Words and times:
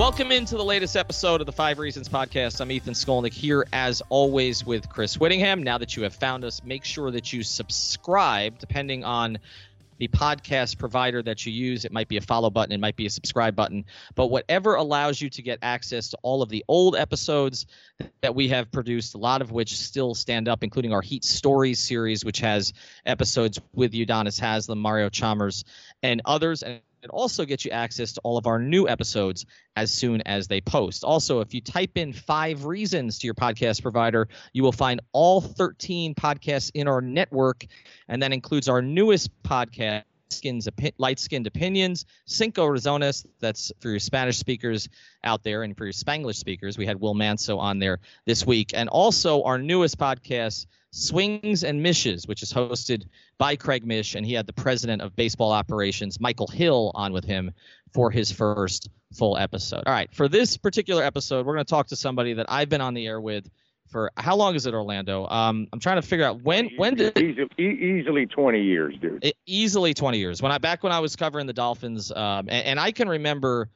Welcome 0.00 0.32
into 0.32 0.56
the 0.56 0.64
latest 0.64 0.96
episode 0.96 1.42
of 1.42 1.46
the 1.46 1.52
Five 1.52 1.78
Reasons 1.78 2.08
Podcast. 2.08 2.62
I'm 2.62 2.72
Ethan 2.72 2.94
Skolnick 2.94 3.34
here, 3.34 3.66
as 3.70 4.00
always, 4.08 4.64
with 4.64 4.88
Chris 4.88 5.18
Wittyngham. 5.18 5.62
Now 5.62 5.76
that 5.76 5.94
you 5.94 6.04
have 6.04 6.14
found 6.14 6.42
us, 6.42 6.64
make 6.64 6.86
sure 6.86 7.10
that 7.10 7.34
you 7.34 7.42
subscribe, 7.42 8.58
depending 8.58 9.04
on 9.04 9.36
the 9.98 10.08
podcast 10.08 10.78
provider 10.78 11.22
that 11.24 11.44
you 11.44 11.52
use. 11.52 11.84
It 11.84 11.92
might 11.92 12.08
be 12.08 12.16
a 12.16 12.22
follow 12.22 12.48
button, 12.48 12.72
it 12.72 12.80
might 12.80 12.96
be 12.96 13.04
a 13.04 13.10
subscribe 13.10 13.54
button, 13.54 13.84
but 14.14 14.28
whatever 14.28 14.76
allows 14.76 15.20
you 15.20 15.28
to 15.28 15.42
get 15.42 15.58
access 15.60 16.08
to 16.08 16.18
all 16.22 16.40
of 16.40 16.48
the 16.48 16.64
old 16.66 16.96
episodes 16.96 17.66
that 18.22 18.34
we 18.34 18.48
have 18.48 18.72
produced, 18.72 19.14
a 19.14 19.18
lot 19.18 19.42
of 19.42 19.52
which 19.52 19.76
still 19.76 20.14
stand 20.14 20.48
up, 20.48 20.64
including 20.64 20.94
our 20.94 21.02
Heat 21.02 21.24
Stories 21.24 21.78
series, 21.78 22.24
which 22.24 22.40
has 22.40 22.72
episodes 23.04 23.60
with 23.74 23.92
Udonis 23.92 24.40
Haslem, 24.40 24.78
Mario 24.78 25.10
Chalmers, 25.10 25.66
and 26.02 26.22
others. 26.24 26.62
And 26.62 26.80
it 27.02 27.10
also 27.10 27.44
gets 27.44 27.64
you 27.64 27.70
access 27.70 28.12
to 28.12 28.20
all 28.24 28.36
of 28.36 28.46
our 28.46 28.58
new 28.58 28.88
episodes 28.88 29.46
as 29.76 29.92
soon 29.92 30.20
as 30.22 30.48
they 30.48 30.60
post. 30.60 31.04
Also, 31.04 31.40
if 31.40 31.54
you 31.54 31.60
type 31.60 31.96
in 31.96 32.12
five 32.12 32.64
reasons 32.64 33.18
to 33.18 33.26
your 33.26 33.34
podcast 33.34 33.82
provider, 33.82 34.28
you 34.52 34.62
will 34.62 34.72
find 34.72 35.00
all 35.12 35.40
13 35.40 36.14
podcasts 36.14 36.70
in 36.74 36.88
our 36.88 37.00
network, 37.00 37.64
and 38.08 38.22
that 38.22 38.32
includes 38.32 38.68
our 38.68 38.82
newest 38.82 39.30
podcast. 39.42 40.04
Skins, 40.32 40.68
light 40.98 41.18
skinned 41.18 41.48
opinions, 41.48 42.06
Cinco 42.24 42.64
Razones. 42.68 43.26
That's 43.40 43.72
for 43.80 43.90
your 43.90 43.98
Spanish 43.98 44.38
speakers 44.38 44.88
out 45.24 45.42
there, 45.42 45.64
and 45.64 45.76
for 45.76 45.84
your 45.84 45.92
Spanglish 45.92 46.36
speakers. 46.36 46.78
We 46.78 46.86
had 46.86 47.00
Will 47.00 47.14
Manso 47.14 47.58
on 47.58 47.80
there 47.80 47.98
this 48.26 48.46
week, 48.46 48.70
and 48.72 48.88
also 48.88 49.42
our 49.42 49.58
newest 49.58 49.98
podcast, 49.98 50.66
Swings 50.92 51.64
and 51.64 51.82
Mishes, 51.82 52.26
which 52.26 52.42
is 52.42 52.52
hosted 52.52 53.06
by 53.38 53.56
Craig 53.56 53.86
Mish, 53.86 54.14
and 54.14 54.26
he 54.26 54.34
had 54.34 54.46
the 54.46 54.52
president 54.52 55.02
of 55.02 55.14
baseball 55.14 55.52
operations, 55.52 56.20
Michael 56.20 56.48
Hill, 56.48 56.90
on 56.94 57.12
with 57.12 57.24
him 57.24 57.52
for 57.92 58.10
his 58.10 58.32
first 58.32 58.88
full 59.16 59.36
episode. 59.36 59.84
All 59.86 59.92
right, 59.92 60.12
for 60.14 60.28
this 60.28 60.56
particular 60.56 61.02
episode, 61.02 61.46
we're 61.46 61.54
going 61.54 61.64
to 61.64 61.70
talk 61.70 61.88
to 61.88 61.96
somebody 61.96 62.34
that 62.34 62.46
I've 62.48 62.68
been 62.68 62.80
on 62.80 62.94
the 62.94 63.06
air 63.06 63.20
with 63.20 63.48
for 63.90 64.12
how 64.16 64.36
long 64.36 64.54
is 64.54 64.66
it, 64.66 64.74
Orlando? 64.74 65.26
Um, 65.26 65.66
I'm 65.72 65.80
trying 65.80 66.00
to 66.00 66.06
figure 66.06 66.24
out 66.24 66.42
when 66.42 66.70
when 66.76 66.94
did 66.94 67.18
easily, 67.18 67.48
easily 67.58 68.26
20 68.26 68.62
years, 68.62 68.94
dude. 69.00 69.32
Easily 69.46 69.94
20 69.94 70.18
years. 70.18 70.40
When 70.40 70.52
I 70.52 70.58
back 70.58 70.82
when 70.82 70.92
I 70.92 71.00
was 71.00 71.16
covering 71.16 71.46
the 71.46 71.52
Dolphins, 71.52 72.12
um, 72.12 72.48
and, 72.48 72.66
and 72.66 72.80
I 72.80 72.92
can 72.92 73.08
remember 73.08 73.68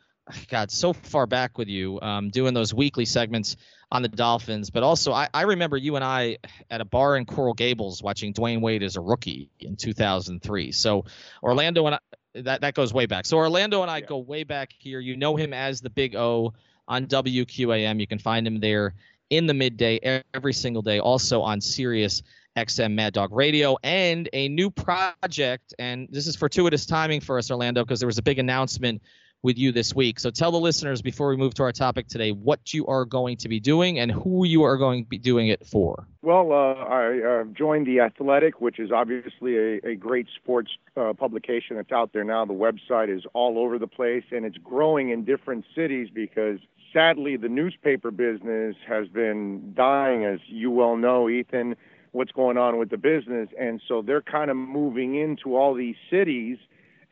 God, 0.49 0.71
so 0.71 0.93
far 0.93 1.27
back 1.27 1.59
with 1.59 1.69
you, 1.69 2.01
um, 2.01 2.31
doing 2.31 2.55
those 2.55 2.73
weekly 2.73 3.05
segments 3.05 3.57
on 3.93 4.03
the 4.03 4.09
Dolphins. 4.09 4.71
But 4.71 4.83
also, 4.83 5.13
I, 5.13 5.29
I, 5.35 5.43
remember 5.43 5.77
you 5.77 5.97
and 5.97 6.05
I 6.05 6.39
at 6.71 6.81
a 6.81 6.85
bar 6.85 7.17
in 7.17 7.27
Coral 7.27 7.55
Gables 7.55 8.03
watching 8.03 8.33
Dwyane 8.33 8.61
Wade 8.61 8.83
as 8.83 8.97
a 8.97 9.01
rookie 9.01 9.51
in 9.61 9.77
2003. 9.77 10.73
So 10.73 11.05
Orlando 11.43 11.87
and 11.87 11.97
I, 11.97 11.99
that 12.41 12.63
that 12.63 12.75
goes 12.75 12.93
way 12.95 13.07
back. 13.07 13.27
So 13.27 13.37
Orlando 13.37 13.83
and 13.83 13.91
I 13.91 13.99
yeah. 13.99 14.07
go 14.07 14.19
way 14.19 14.45
back 14.45 14.73
here. 14.79 14.99
You 14.99 15.17
know 15.17 15.37
him 15.37 15.53
as 15.53 15.81
the 15.81 15.91
Big 15.91 16.17
O 16.17 16.55
on 16.89 17.07
WQAM. 17.07 18.01
You 18.01 18.07
can 18.07 18.19
find 18.19 18.47
him 18.47 18.61
there 18.61 18.95
in 19.31 19.47
the 19.47 19.55
midday 19.55 20.23
every 20.35 20.55
single 20.55 20.83
day. 20.83 21.01
Also 21.01 21.43
on 21.43 21.61
Sirius. 21.61 22.23
XM 22.57 22.93
Mad 22.93 23.13
Dog 23.13 23.33
Radio 23.33 23.77
and 23.83 24.29
a 24.33 24.49
new 24.49 24.71
project. 24.71 25.75
And 25.77 26.07
this 26.13 26.29
is 26.29 26.37
fortuitous 26.37 26.87
timing 26.87 27.21
for 27.21 27.37
us, 27.37 27.51
Orlando, 27.51 27.83
because 27.83 27.99
there 27.99 28.07
was 28.07 28.19
a 28.19 28.23
big 28.23 28.39
announcement 28.39 29.03
with 29.45 29.59
you 29.59 29.71
this 29.71 29.95
week. 29.95 30.19
So 30.19 30.31
tell 30.31 30.51
the 30.51 30.59
listeners 30.59 31.03
before 31.03 31.29
we 31.29 31.37
move 31.37 31.53
to 31.55 31.63
our 31.63 31.71
topic 31.71 32.09
today 32.09 32.33
what 32.33 32.73
you 32.73 32.87
are 32.87 33.05
going 33.05 33.37
to 33.37 33.49
be 33.49 33.61
doing 33.61 33.99
and 33.99 34.11
who 34.11 34.47
you 34.47 34.63
are 34.65 34.79
going 34.79 35.05
to 35.05 35.09
be 35.09 35.19
doing 35.19 35.49
it 35.49 35.65
for. 35.67 36.09
Well, 36.23 36.51
uh, 36.51 36.83
I 36.83 37.21
uh, 37.21 37.45
joined 37.45 37.87
The 37.87 38.01
Athletic, 38.01 38.63
which 38.63 38.81
is 38.81 38.91
obviously 38.91 39.57
a, 39.57 39.87
a 39.87 39.95
great 39.95 40.27
sports 40.35 40.71
uh, 40.97 41.13
publication 41.13 41.77
that's 41.77 41.93
out 41.93 42.15
there 42.15 42.25
now. 42.25 42.47
The 42.47 42.55
website 42.55 43.15
is 43.15 43.25
all 43.35 43.59
over 43.59 43.79
the 43.79 43.87
place 43.87 44.25
and 44.33 44.47
it's 44.47 44.57
growing 44.57 45.11
in 45.11 45.25
different 45.25 45.67
cities 45.75 46.09
because 46.13 46.59
sadly 46.95 47.37
the 47.37 47.51
newspaper 47.51 48.11
business 48.11 48.77
has 48.89 49.09
been 49.09 49.75
dying, 49.77 50.25
as 50.25 50.41
you 50.47 50.71
well 50.71 50.97
know, 50.97 51.29
Ethan. 51.29 51.77
What's 52.13 52.33
going 52.33 52.57
on 52.57 52.79
with 52.79 52.91
the 52.91 52.97
business, 52.97 53.49
and 53.59 53.83
so 53.89 54.01
they're 54.01 54.23
kind 54.23 54.49
of 54.49 54.57
moving 54.57 55.17
into 55.17 55.57
all 55.57 55.75
these 55.75 55.97
cities 56.09 56.59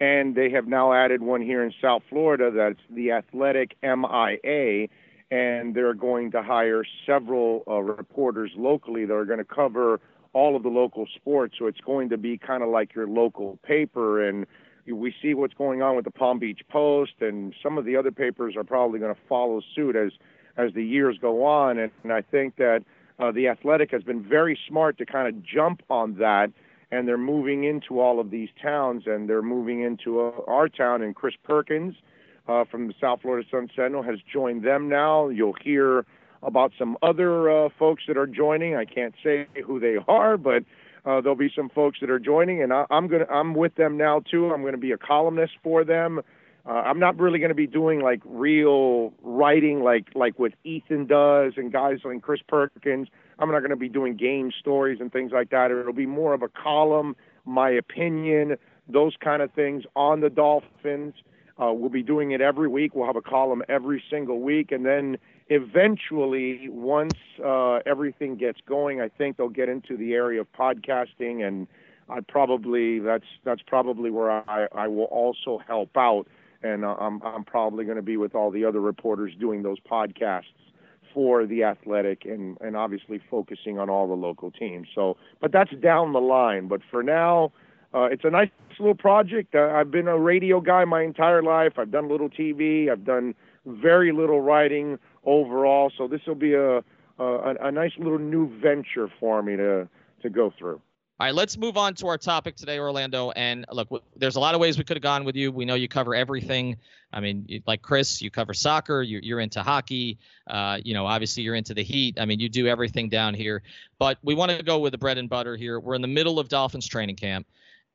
and 0.03 0.35
they 0.35 0.51
have 0.51 0.67
now 0.67 0.93
added 0.93 1.23
one 1.23 1.41
here 1.41 1.63
in 1.63 1.73
South 1.81 2.03
Florida 2.09 2.51
that's 2.51 2.81
the 2.91 3.13
Athletic 3.13 3.77
MIA, 3.85 4.89
and 5.31 5.77
they're 5.77 5.95
going 5.95 6.33
to 6.33 6.43
hire 6.43 6.83
several 7.07 7.63
uh, 7.69 7.79
reporters 7.79 8.51
locally 8.57 9.05
that 9.05 9.15
are 9.15 9.25
going 9.25 9.39
to 9.39 9.45
cover 9.45 10.01
all 10.33 10.57
of 10.57 10.65
the 10.65 10.69
local 10.69 11.07
sports. 11.15 11.55
So 11.57 11.67
it's 11.69 11.81
going 11.81 12.09
to 12.09 12.19
be 12.19 12.37
kind 12.37 12.65
of 12.65 12.69
like 12.69 12.97
your 12.97 13.07
local 13.07 13.61
paper, 13.63 14.29
and 14.29 14.45
we 14.91 15.15
see 15.23 15.35
what's 15.35 15.55
going 15.55 15.83
on 15.83 15.95
with 15.95 16.05
the 16.05 16.11
Palm 16.11 16.41
Beach 16.41 16.63
Post, 16.69 17.13
and 17.21 17.55
some 17.63 17.79
of 17.79 17.85
the 17.85 17.95
other 17.95 18.11
papers 18.11 18.57
are 18.57 18.65
probably 18.65 18.99
going 18.99 19.15
to 19.15 19.21
follow 19.29 19.63
suit 19.73 19.95
as 19.95 20.11
as 20.57 20.75
the 20.75 20.85
years 20.85 21.17
go 21.19 21.45
on. 21.45 21.79
And, 21.79 21.93
and 22.03 22.13
I 22.13 22.23
think 22.23 22.57
that 22.57 22.83
uh, 23.21 23.31
the 23.31 23.47
Athletic 23.47 23.93
has 23.93 24.03
been 24.03 24.21
very 24.21 24.59
smart 24.69 24.99
to 24.99 25.07
kind 25.07 25.29
of 25.29 25.45
jump 25.45 25.81
on 25.89 26.17
that 26.17 26.51
and 26.93 27.09
they're 27.09 27.19
moving 27.19 27.65
into 27.65 27.99
all 27.99 28.21
of 28.21 28.31
these 28.31 28.51
towns, 28.63 29.05
and 29.07 29.29
they're 29.29 29.43
moving 29.43 29.81
into 29.81 30.21
uh, 30.21 30.33
our 30.47 30.69
town. 30.69 31.03
And 31.03 31.17
Chris 31.17 31.35
Perkins 31.43 31.95
uh, 32.47 32.65
from 32.71 32.87
the 32.87 32.95
South 33.01 33.23
Florida 33.23 33.49
Sun 33.51 33.71
Sentinel 33.75 34.03
has 34.03 34.19
joined 34.31 34.63
them 34.63 34.89
now. 34.89 35.29
You'll 35.29 35.57
hear 35.61 36.05
about 36.43 36.73
some 36.79 36.97
other 37.03 37.51
uh, 37.51 37.69
folks 37.79 38.05
that 38.07 38.17
are 38.17 38.27
joining. 38.27 38.77
I 38.77 38.85
can't 38.85 39.15
say 39.25 39.47
who 39.65 39.81
they 39.81 39.97
are, 40.07 40.37
but 40.37 40.65
uh, 41.07 41.21
there'll 41.23 41.35
be 41.35 41.51
some 41.57 41.71
folks 41.71 41.99
that 42.01 42.11
are 42.11 42.21
joining, 42.21 42.63
and 42.63 42.73
I, 42.73 42.85
I'm 42.91 43.09
gonna 43.09 43.27
I'm 43.31 43.55
with 43.55 43.75
them 43.77 43.97
now 43.97 44.21
too. 44.21 44.53
I'm 44.53 44.63
gonna 44.63 44.77
be 44.77 44.93
a 44.93 44.99
columnist 44.99 45.55
for 45.63 45.85
them. 45.85 46.21
Uh, 46.65 46.71
I'm 46.71 47.01
not 47.01 47.19
really 47.19 47.41
going 47.41 47.49
to 47.49 47.57
be 47.57 47.67
doing 47.67 48.01
like 48.01 48.21
real 48.25 49.13
writing 49.23 49.83
like 49.83 50.07
like 50.15 50.39
what 50.39 50.53
Ethan 50.63 51.07
does 51.07 51.55
and 51.57 51.73
guys 51.73 51.99
like 52.05 52.23
Chris 52.23 52.41
Perkins. 52.47 53.09
I'm 53.43 53.51
not 53.51 53.59
going 53.59 53.71
to 53.71 53.77
be 53.77 53.89
doing 53.89 54.15
game 54.15 54.53
stories 54.57 54.99
and 55.01 55.13
things 55.13 55.33
like 55.33 55.51
that. 55.51 55.73
It'll 55.73 55.93
be 55.93 56.07
more 56.07 56.33
of 56.33 56.43
a 56.43 56.49
column, 56.49 57.17
my 57.45 57.71
opinion, 57.71 58.57
those 58.89 59.15
kind 59.21 59.43
of 59.43 59.51
things 59.53 59.83
on 59.97 60.21
the 60.21 60.31
Dolphins. 60.31 61.15
Uh, 61.61 61.73
we'll 61.73 61.91
be 61.91 62.05
doing 62.05 62.31
it 62.31 62.41
every 62.41 62.69
week. 62.69 62.95
We'll 62.95 63.07
have 63.07 63.17
a 63.17 63.21
column 63.21 63.65
every 63.69 64.01
single 64.09 64.41
week, 64.41 64.71
and 64.71 64.87
then 64.87 65.19
eventually, 65.49 66.69
once 66.69 67.15
uh, 67.45 67.81
everything 67.85 68.37
gets 68.37 68.61
going, 68.65 69.01
I 69.01 69.09
think 69.09 69.39
they'll 69.39 69.49
get 69.49 69.69
into 69.69 69.97
the 69.97 70.15
area 70.15 70.41
of 70.41 70.47
podcasting, 70.53 71.45
and 71.45 71.67
I 72.09 72.21
probably 72.21 73.01
that's 73.01 73.27
that's 73.43 73.63
probably 73.67 74.11
where 74.11 74.31
I, 74.31 74.69
I 74.73 74.87
will 74.87 75.05
also 75.05 75.61
help 75.67 75.97
out 75.97 76.29
and 76.63 76.85
uh, 76.85 76.95
I'm 76.99 77.21
I'm 77.23 77.43
probably 77.43 77.85
going 77.85 77.97
to 77.97 78.03
be 78.03 78.17
with 78.17 78.35
all 78.37 78.51
the 78.51 78.65
other 78.65 78.81
reporters 78.81 79.33
doing 79.39 79.63
those 79.63 79.79
podcasts 79.81 80.45
for 81.15 81.47
the 81.47 81.65
athletic 81.65 82.25
and 82.25 82.57
and 82.61 82.77
obviously 82.77 83.21
focusing 83.31 83.79
on 83.79 83.91
all 83.91 84.09
the 84.09 84.15
local 84.15 84.51
teams. 84.51 84.89
So, 84.95 85.17
but 85.41 85.53
that's 85.53 85.73
down 85.83 86.13
the 86.13 86.21
line. 86.21 86.69
But 86.69 86.81
for 86.91 87.03
now, 87.03 87.53
uh, 87.95 88.05
it's 88.05 88.25
a 88.25 88.31
nice 88.31 88.51
little 88.79 88.95
project. 88.95 89.55
Uh, 89.55 89.71
I've 89.75 89.91
been 89.91 90.09
a 90.09 90.19
radio 90.19 90.61
guy 90.61 90.85
my 90.85 91.03
entire 91.03 91.43
life. 91.43 91.75
I've 91.79 91.91
done 91.91 92.09
little 92.09 92.31
TV. 92.31 92.91
I've 92.91 93.05
done 93.05 93.35
very 93.67 94.13
little 94.13 94.41
writing 94.41 94.99
overall. 95.25 95.93
So 95.97 96.09
this 96.09 96.21
will 96.27 96.35
be 96.35 96.55
a, 96.55 96.79
a 97.19 97.55
a 97.61 97.71
nice 97.71 97.93
little 97.99 98.19
new 98.19 98.51
venture 98.61 99.09
for 99.21 99.43
me 99.43 99.57
to 99.57 99.89
to 100.23 100.31
go 100.31 100.53
through. 100.59 100.81
All 101.23 101.27
right, 101.27 101.37
let's 101.37 101.57
move 101.57 101.77
on 101.77 101.95
to 101.95 102.09
our 102.09 102.19
topic 102.19 102.57
today, 102.57 102.81
Orlando. 102.81 103.31
And 103.31 103.65
look, 103.71 104.03
there's 104.17 104.35
a 104.35 104.41
lot 104.41 104.57
of 104.57 104.61
ways 104.61 104.77
we 104.77 104.83
could 104.83 104.97
have 104.97 105.05
gone 105.05 105.23
with 105.23 105.37
you. 105.37 105.53
We 105.53 105.65
know 105.65 105.77
you 105.77 105.87
cover 105.87 106.17
everything. 106.17 106.79
I 107.13 107.21
mean, 107.21 107.63
like 107.65 107.81
Chris, 107.81 108.21
you 108.21 108.29
cover 108.29 108.53
soccer. 108.53 109.03
You're, 109.03 109.21
you're 109.21 109.39
into 109.39 109.63
hockey. 109.63 110.19
Uh, 110.49 110.81
you 110.85 110.95
know, 110.95 111.07
obviously 111.07 111.45
you're 111.45 111.55
into 111.55 111.75
the 111.75 111.85
Heat. 111.85 112.19
I 112.19 112.25
mean, 112.25 112.41
you 112.41 112.49
do 112.49 112.67
everything 112.67 113.09
down 113.09 113.35
here. 113.35 113.63
But 114.01 114.19
we 114.25 114.35
want 114.35 114.51
to 114.51 114.65
go 114.65 114.81
with 114.81 114.91
the 114.91 114.99
bread 114.99 115.17
and 115.17 115.31
butter 115.31 115.57
here. 115.57 115.79
We're 115.79 115.95
in 115.95 116.03
the 116.03 116.09
middle 116.09 116.41
of 116.41 116.49
Dolphins 116.49 116.89
training 116.89 117.15
camp, 117.15 117.47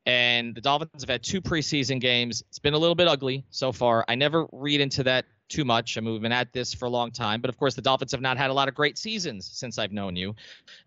and 0.06 0.54
the 0.54 0.62
Dolphins 0.62 1.02
have 1.02 1.10
had 1.10 1.22
two 1.22 1.42
preseason 1.42 2.00
games. 2.00 2.42
It's 2.48 2.58
been 2.58 2.72
a 2.72 2.78
little 2.78 2.94
bit 2.94 3.08
ugly 3.08 3.44
so 3.50 3.72
far. 3.72 4.06
I 4.08 4.14
never 4.14 4.46
read 4.52 4.80
into 4.80 5.02
that 5.02 5.26
too 5.48 5.64
much. 5.64 5.96
I 5.96 6.00
mean, 6.00 6.12
we've 6.12 6.22
been 6.22 6.32
at 6.32 6.52
this 6.52 6.74
for 6.74 6.86
a 6.86 6.90
long 6.90 7.10
time, 7.10 7.40
but 7.40 7.48
of 7.48 7.56
course, 7.56 7.74
the 7.74 7.82
Dolphins 7.82 8.12
have 8.12 8.20
not 8.20 8.36
had 8.36 8.50
a 8.50 8.52
lot 8.52 8.68
of 8.68 8.74
great 8.74 8.98
seasons 8.98 9.48
since 9.52 9.78
I've 9.78 9.92
known 9.92 10.16
you, 10.16 10.34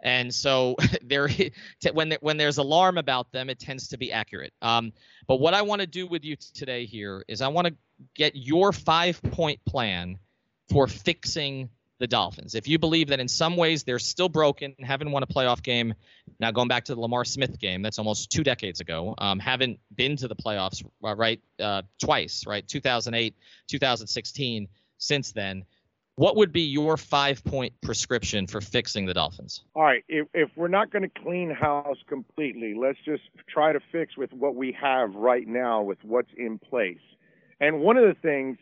and 0.02 0.34
so 0.34 0.76
there, 1.02 1.30
when 1.94 2.16
when 2.22 2.38
there's 2.38 2.58
alarm 2.58 2.98
about 2.98 3.32
them, 3.32 3.50
it 3.50 3.60
tends 3.60 3.90
to 3.90 3.98
be 3.98 4.12
accurate. 4.12 4.54
Um, 4.62 4.94
but 5.28 5.40
what 5.40 5.54
I 5.54 5.62
want 5.62 5.82
to 5.82 5.88
do 5.88 6.08
with 6.08 6.24
you 6.24 6.36
today 6.54 6.86
here 6.86 7.24
is 7.28 7.42
I 7.42 7.48
want 7.48 7.68
to 7.68 7.76
get 8.16 8.36
your 8.36 8.72
five 8.72 9.22
point 9.22 9.64
plan 9.66 10.18
for 10.70 10.88
fixing 10.88 11.70
the 12.02 12.08
Dolphins. 12.08 12.56
If 12.56 12.68
you 12.68 12.80
believe 12.80 13.10
that 13.10 13.20
in 13.20 13.28
some 13.28 13.56
ways 13.56 13.84
they're 13.84 14.00
still 14.00 14.28
broken, 14.28 14.76
haven't 14.82 15.12
won 15.12 15.22
a 15.22 15.28
playoff 15.28 15.62
game, 15.62 15.94
now 16.40 16.50
going 16.50 16.68
back 16.68 16.86
to 16.86 16.96
the 16.96 17.00
Lamar 17.00 17.24
Smith 17.24 17.60
game, 17.60 17.84
that's 17.84 18.00
almost 18.00 18.32
two 18.32 18.44
decades 18.44 18.80
ago, 18.80 19.14
um, 19.20 19.38
haven't 19.38 19.80
been 19.96 20.18
to 20.18 20.28
the 20.28 20.36
playoffs, 20.36 20.84
uh, 21.04 21.16
right, 21.16 21.40
uh, 21.60 21.84
twice, 22.04 22.46
right, 22.48 22.68
2008, 22.68 23.36
2016, 23.68 24.68
since 24.98 25.32
then. 25.32 25.64
What 26.16 26.36
would 26.36 26.52
be 26.52 26.64
your 26.64 26.98
five 26.98 27.44
point 27.44 27.74
prescription 27.82 28.48
for 28.48 28.62
fixing 28.62 29.06
the 29.06 29.14
Dolphins? 29.14 29.64
All 29.76 29.84
right. 29.84 30.04
If, 30.10 30.28
if 30.34 30.50
we're 30.56 30.68
not 30.68 30.92
going 30.92 31.04
to 31.04 31.22
clean 31.24 31.52
house 31.52 31.98
completely, 32.08 32.74
let's 32.74 33.00
just 33.06 33.24
try 33.48 33.74
to 33.74 33.80
fix 33.92 34.18
with 34.18 34.34
what 34.34 34.56
we 34.56 34.76
have 34.80 35.16
right 35.16 35.48
now, 35.48 35.84
with 35.84 36.00
what's 36.04 36.32
in 36.36 36.60
place. 36.60 37.00
And 37.60 37.80
one 37.80 37.96
of 37.96 38.04
the 38.04 38.20
things 38.22 38.58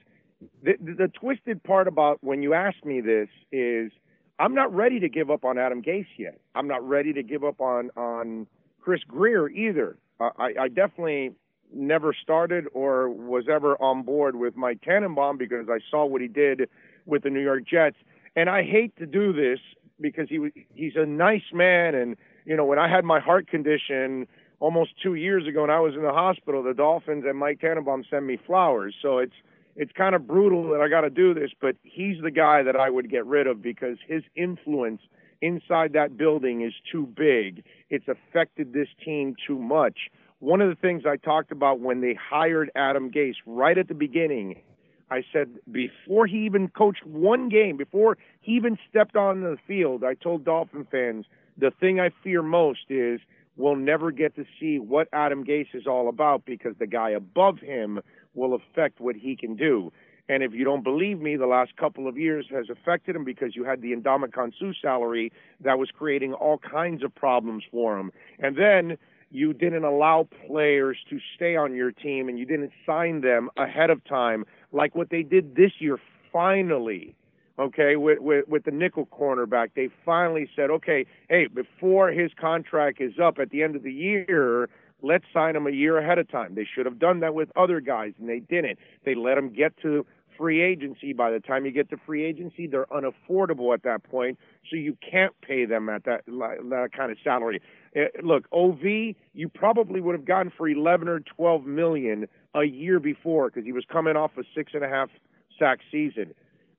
the, 0.64 0.76
the 0.80 1.08
twisted 1.08 1.64
part 1.64 1.88
about 1.88 2.24
when 2.24 2.42
you 2.42 2.54
ask 2.54 2.84
me 2.86 3.02
this 3.02 3.30
is 3.52 3.92
I'm 4.40 4.54
not 4.54 4.74
ready 4.74 5.00
to 5.02 5.10
give 5.10 5.30
up 5.30 5.44
on 5.44 5.58
Adam 5.58 5.82
Gase 5.82 6.08
yet. 6.18 6.40
I'm 6.56 6.68
not 6.68 6.88
ready 6.88 7.14
to 7.14 7.24
give 7.24 7.44
up 7.44 7.60
on 7.60 7.90
on 7.98 8.48
Chris 8.82 9.02
Grier 9.08 9.50
either. 9.50 9.98
I, 10.20 10.54
I 10.60 10.68
definitely 10.68 11.32
never 11.74 12.14
started 12.14 12.66
or 12.74 13.10
was 13.10 13.46
ever 13.50 13.82
on 13.82 14.04
board 14.04 14.36
with 14.36 14.56
Mike 14.56 14.82
Tannenbaum 14.82 15.38
because 15.38 15.68
I 15.70 15.80
saw 15.90 16.06
what 16.06 16.22
he 16.22 16.28
did 16.28 16.68
with 17.06 17.24
the 17.24 17.30
New 17.30 17.42
York 17.42 17.64
Jets, 17.68 17.98
and 18.36 18.50
I 18.50 18.64
hate 18.64 18.96
to 18.98 19.06
do 19.06 19.34
this 19.34 19.60
because 20.00 20.30
he 20.30 20.66
he's 20.74 20.96
a 20.96 21.06
nice 21.06 21.54
man, 21.54 21.96
and 21.96 22.16
you 22.46 22.56
know 22.56 22.66
when 22.66 22.80
I 22.80 22.90
had 22.90 23.04
my 23.04 23.20
heart 23.20 23.48
condition 23.48 24.28
almost 24.60 24.92
two 25.02 25.16
years 25.16 25.48
ago 25.48 25.64
and 25.64 25.72
I 25.72 25.80
was 25.80 25.96
in 25.96 26.02
the 26.02 26.12
hospital, 26.12 26.62
the 26.64 26.74
Dolphins 26.74 27.24
and 27.26 27.38
Mike 27.38 27.62
Tannenbaum 27.62 28.04
sent 28.10 28.26
me 28.26 28.38
flowers. 28.46 28.94
So 29.02 29.18
it's 29.20 29.34
it's 29.80 29.94
kind 29.94 30.14
of 30.14 30.28
brutal 30.28 30.70
that 30.72 30.81
I 30.81 30.90
got 30.90 31.02
to 31.02 31.10
do 31.10 31.34
this, 31.34 31.52
but 31.62 31.78
he's 31.84 32.22
the 32.22 32.31
guy 32.31 32.64
that 32.64 32.76
I 32.76 32.90
would 32.90 33.10
get 33.10 33.26
rid 33.26 33.48
of 33.48 33.62
because 33.62 33.98
his 34.06 34.24
influence 34.36 35.02
inside 35.42 35.94
that 35.94 36.18
building 36.18 36.62
is 36.62 36.74
too 36.92 37.08
big. 37.16 37.64
It's 37.90 38.10
affected 38.10 38.74
this 38.74 38.90
team 39.06 39.36
too 39.48 39.58
much. 39.58 40.10
One 40.40 40.60
of 40.60 40.68
the 40.68 40.76
things 40.76 41.04
I 41.08 41.16
talked 41.16 41.54
about 41.54 41.80
when 41.80 42.02
they 42.02 42.14
hired 42.14 42.70
Adam 42.76 43.10
Gase 43.10 43.36
right 43.46 43.78
at 43.78 43.88
the 43.88 43.94
beginning, 43.94 44.62
I 45.10 45.24
said 45.31 45.48
before 45.72 46.28
he 46.28 46.40
even 46.40 46.68
coached 46.68 47.06
one 47.06 47.48
game, 47.48 47.78
before 47.78 48.18
he 48.42 48.58
even 48.58 48.78
stepped 48.90 49.16
on 49.16 49.44
the 49.44 49.56
field, 49.66 50.04
I 50.04 50.14
told 50.14 50.44
Dolphin 50.44 50.88
fans 50.92 51.26
the 51.58 51.72
thing 51.80 52.02
I 52.02 52.10
fear 52.22 52.42
most 52.42 52.90
is 52.90 53.22
we'll 53.56 53.78
never 53.78 54.12
get 54.12 54.36
to 54.36 54.46
see 54.60 54.78
what 54.78 55.08
Adam 55.14 55.46
Gase 55.46 55.74
is 55.74 55.88
all 55.88 56.10
about 56.10 56.44
because 56.46 56.76
the 56.80 56.88
guy 56.88 57.12
above 57.12 57.60
him 57.60 58.02
will 58.34 58.54
affect 58.54 59.00
what 59.00 59.16
he 59.16 59.36
can 59.36 59.56
do. 59.56 59.92
And 60.30 60.44
if 60.44 60.54
you 60.54 60.64
don't 60.64 60.84
believe 60.84 61.20
me, 61.20 61.36
the 61.36 61.48
last 61.48 61.76
couple 61.76 62.08
of 62.08 62.18
years 62.18 62.46
has 62.52 62.70
affected 62.70 63.16
him 63.16 63.24
because 63.24 63.56
you 63.56 63.64
had 63.64 63.81
the 63.81 63.96
Ndamukong 63.96 64.54
Suh 64.60 64.74
salary 64.80 65.31
that 65.60 65.80
was 65.80 65.90
creating 65.90 66.34
all 66.34 66.60
kinds 66.60 67.04
of 67.04 67.14
problems 67.16 67.64
for 67.72 67.98
him. 67.98 68.12
And 68.38 68.56
then 68.56 68.98
you 69.31 69.54
didn't 69.54 69.84
allow 69.84 70.28
players 70.48 70.98
to 71.10 71.20
stay 71.36 71.56
on 71.56 71.76
your 71.76 71.92
team 71.92 72.30
and 72.30 72.38
you 72.38 72.46
didn't 72.46 72.72
sign 72.86 73.22
them 73.22 73.50
ahead 73.58 73.90
of 73.90 74.04
time 74.06 74.46
like 74.72 74.96
what 74.96 75.10
they 75.10 75.24
did 75.24 75.56
this 75.56 75.72
year 75.80 76.00
finally. 76.31 77.16
Okay, 77.58 77.98
with, 77.98 78.20
with 78.20 78.48
with 78.48 78.64
the 78.64 78.72
nickel 78.72 79.06
cornerback, 79.08 79.72
they 79.76 79.90
finally 80.06 80.50
said, 80.56 80.70
okay, 80.70 81.06
hey, 81.28 81.48
before 81.48 82.10
his 82.10 82.31
contract 82.40 83.02
is 83.02 83.20
up 83.22 83.38
at 83.38 83.50
the 83.50 83.64
end 83.64 83.76
of 83.76 83.84
the 83.84 83.92
year, 83.92 84.70
Let's 85.01 85.25
sign 85.34 85.56
him 85.56 85.68
a 85.68 85.72
year 85.72 85.98
ahead 85.98 86.18
of 86.18 86.30
time. 86.30 86.56
They 86.56 86.66
should 86.66 86.86
have 86.86 87.00
done 87.00 87.22
that 87.22 87.34
with 87.34 87.50
other 87.56 87.80
guys, 87.80 88.13
and 88.19 88.28
they 88.28 88.40
didn't. 88.40 88.80
They 89.06 89.16
let 89.16 89.38
him 89.38 89.50
get 89.54 89.78
to 89.81 90.06
free 90.38 90.62
agency. 90.62 91.13
By 91.13 91.31
the 91.31 91.40
time 91.40 91.66
you 91.66 91.72
get 91.72 91.90
to 91.90 91.98
free 92.06 92.25
agency, 92.25 92.66
they're 92.66 92.86
unaffordable 92.88 93.74
at 93.74 93.84
that 93.84 94.04
point, 94.04 94.40
so 94.69 94.75
you 94.75 94.98
can't 95.10 95.34
pay 95.42 95.66
them 95.66 95.90
at 95.90 96.06
that 96.06 96.25
that 96.25 96.90
kind 96.96 97.12
of 97.12 97.18
salary. 97.24 97.62
Uh, 97.96 98.06
look, 98.24 98.46
Ov, 98.51 98.81
you 98.84 99.50
probably 99.54 100.01
would 100.01 100.16
have 100.16 100.25
gotten 100.25 100.51
for 100.56 100.68
11 100.68 101.07
or 101.07 101.19
12 101.19 101.66
million 101.66 102.28
a 102.56 102.63
year 102.63 103.00
before 103.00 103.50
because 103.50 103.66
he 103.66 103.72
was 103.72 103.84
coming 103.92 104.16
off 104.16 104.31
a 104.38 104.44
six 104.56 104.72
and 104.74 104.84
a 104.84 104.90
half 104.90 105.10
sack 105.57 105.80
season. 105.92 106.34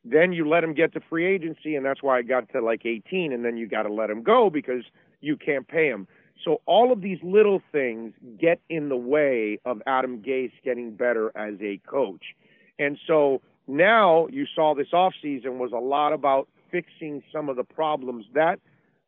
Then 0.05 0.33
you 0.33 0.49
let 0.49 0.65
him 0.65 0.73
get 0.73 0.95
to 0.95 1.01
free 1.01 1.27
agency, 1.27 1.77
and 1.77 1.85
that's 1.85 2.03
why 2.03 2.19
I 2.19 2.23
got 2.23 2.49
to 2.53 2.63
like 2.63 2.87
18, 2.87 3.33
and 3.33 3.45
then 3.45 3.59
you 3.59 3.69
got 3.69 3.83
to 3.83 3.93
let 3.93 4.09
him 4.09 4.23
go 4.23 4.49
because 4.49 4.85
you 5.21 5.37
can't 5.37 5.69
pay 5.69 5.89
him. 5.89 6.09
So 6.45 6.61
all 6.67 6.93
of 6.93 7.01
these 7.01 7.19
little 7.23 7.61
things 7.73 8.13
get 8.39 8.61
in 8.69 8.89
the 8.89 8.97
way 8.97 9.59
of 9.65 9.83
Adam 9.87 10.23
Gase 10.23 10.53
getting 10.65 10.95
better 10.95 11.31
as 11.37 11.55
a 11.61 11.79
coach. 11.87 12.35
And 12.79 12.99
so 13.07 13.43
now 13.67 14.27
you 14.29 14.47
saw 14.55 14.75
this 14.75 14.89
offseason 14.93 15.59
was 15.59 15.73
a 15.73 15.79
lot 15.79 16.13
about 16.13 16.49
fixing 16.71 17.23
some 17.33 17.49
of 17.49 17.57
the 17.57 17.65
problems 17.65 18.25
that 18.35 18.59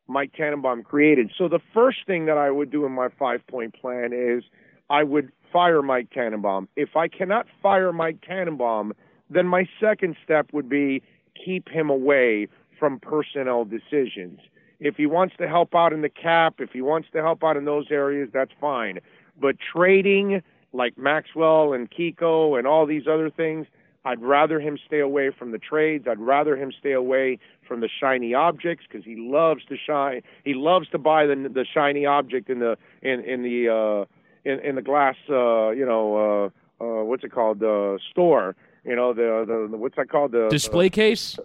Mike 0.07 0.33
Tannenbaum 0.33 0.83
created. 0.83 1.31
So 1.37 1.47
the 1.47 1.61
first 1.73 1.99
thing 2.05 2.25
that 2.25 2.37
I 2.37 2.51
would 2.51 2.69
do 2.69 2.85
in 2.85 2.91
my 2.91 3.09
five 3.17 3.45
point 3.47 3.73
plan 3.79 4.11
is 4.13 4.43
I 4.89 5.03
would 5.03 5.31
fire 5.51 5.81
Mike 5.81 6.09
Tannenbaum. 6.11 6.67
If 6.75 6.95
I 6.95 7.07
cannot 7.07 7.47
fire 7.61 7.93
Mike 7.93 8.21
Tannenbaum, 8.21 8.93
then 9.29 9.47
my 9.47 9.65
second 9.79 10.15
step 10.23 10.47
would 10.51 10.69
be 10.69 11.01
keep 11.43 11.69
him 11.69 11.89
away 11.89 12.47
from 12.77 12.99
personnel 12.99 13.65
decisions. 13.65 14.39
If 14.83 14.97
he 14.97 15.05
wants 15.05 15.33
to 15.37 15.47
help 15.47 15.73
out 15.73 15.93
in 15.93 16.01
the 16.01 16.09
cap, 16.09 16.55
if 16.59 16.71
he 16.71 16.81
wants 16.81 17.07
to 17.13 17.21
help 17.21 17.41
out 17.41 17.55
in 17.55 17.63
those 17.63 17.85
areas, 17.89 18.29
that's 18.33 18.51
fine. 18.59 18.99
But 19.39 19.55
trading 19.57 20.43
like 20.73 20.97
Maxwell 20.97 21.71
and 21.71 21.89
Kiko 21.89 22.59
and 22.59 22.67
all 22.67 22.85
these 22.85 23.07
other 23.07 23.29
things, 23.29 23.65
I'd 24.03 24.21
rather 24.21 24.59
him 24.59 24.77
stay 24.85 24.99
away 24.99 25.31
from 25.31 25.51
the 25.53 25.57
trades. 25.57 26.05
I'd 26.05 26.19
rather 26.19 26.57
him 26.57 26.73
stay 26.77 26.91
away 26.91 27.39
from 27.65 27.79
the 27.79 27.87
shiny 27.87 28.33
objects 28.33 28.85
because 28.85 29.05
he 29.05 29.15
loves 29.15 29.63
to 29.69 29.77
shine. 29.77 30.21
He 30.43 30.53
loves 30.53 30.89
to 30.89 30.97
buy 30.97 31.27
the 31.27 31.35
the 31.35 31.65
shiny 31.73 32.05
object 32.05 32.49
in 32.49 32.59
the 32.59 32.77
in 33.01 33.21
in 33.21 33.41
the 33.41 33.69
uh, 33.69 34.05
in 34.43 34.59
in 34.59 34.75
the 34.75 34.81
glass 34.81 35.15
uh, 35.29 35.69
you 35.69 35.85
know 35.85 36.51
uh, 36.81 36.83
uh, 36.83 37.03
what's 37.05 37.23
it 37.23 37.31
called 37.31 37.59
the 37.61 37.95
uh, 37.95 37.97
store. 38.11 38.57
You 38.83 38.97
know 38.97 39.13
the, 39.13 39.45
the 39.47 39.69
the 39.71 39.77
what's 39.77 39.95
that 39.95 40.09
called 40.09 40.33
the 40.33 40.49
display 40.49 40.89
case 40.89 41.39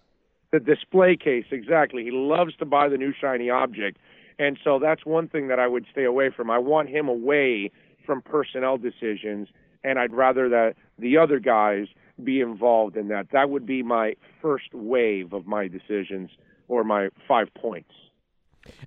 the 0.53 0.61
display 0.61 1.17
case 1.17 1.45
exactly. 1.50 2.05
He 2.05 2.11
loves 2.11 2.56
to 2.56 2.65
buy 2.65 2.89
the 2.89 2.97
new 2.97 3.12
shiny 3.19 3.50
object, 3.50 3.99
and 4.39 4.59
so 4.62 4.79
that's 4.79 5.05
one 5.05 5.29
thing 5.29 5.49
that 5.49 5.59
I 5.59 5.67
would 5.67 5.87
stay 5.91 6.05
away 6.05 6.31
from. 6.35 6.50
I 6.50 6.59
want 6.59 6.89
him 6.89 7.09
away 7.09 7.71
from 8.05 8.23
personnel 8.23 8.79
decisions, 8.79 9.49
and 9.85 9.99
I'd 9.99 10.12
rather 10.12 10.49
that 10.49 10.75
the 10.99 11.19
other 11.19 11.38
guys 11.38 11.87
be 12.23 12.40
involved 12.40 12.97
in 12.97 13.09
that. 13.09 13.28
That 13.33 13.50
would 13.50 13.67
be 13.67 13.83
my 13.83 14.14
first 14.43 14.73
wave 14.73 15.33
of 15.33 15.47
my 15.47 15.69
decisions 15.69 16.31
or 16.67 16.85
my 16.85 17.11
five 17.26 17.49
points. 17.55 17.93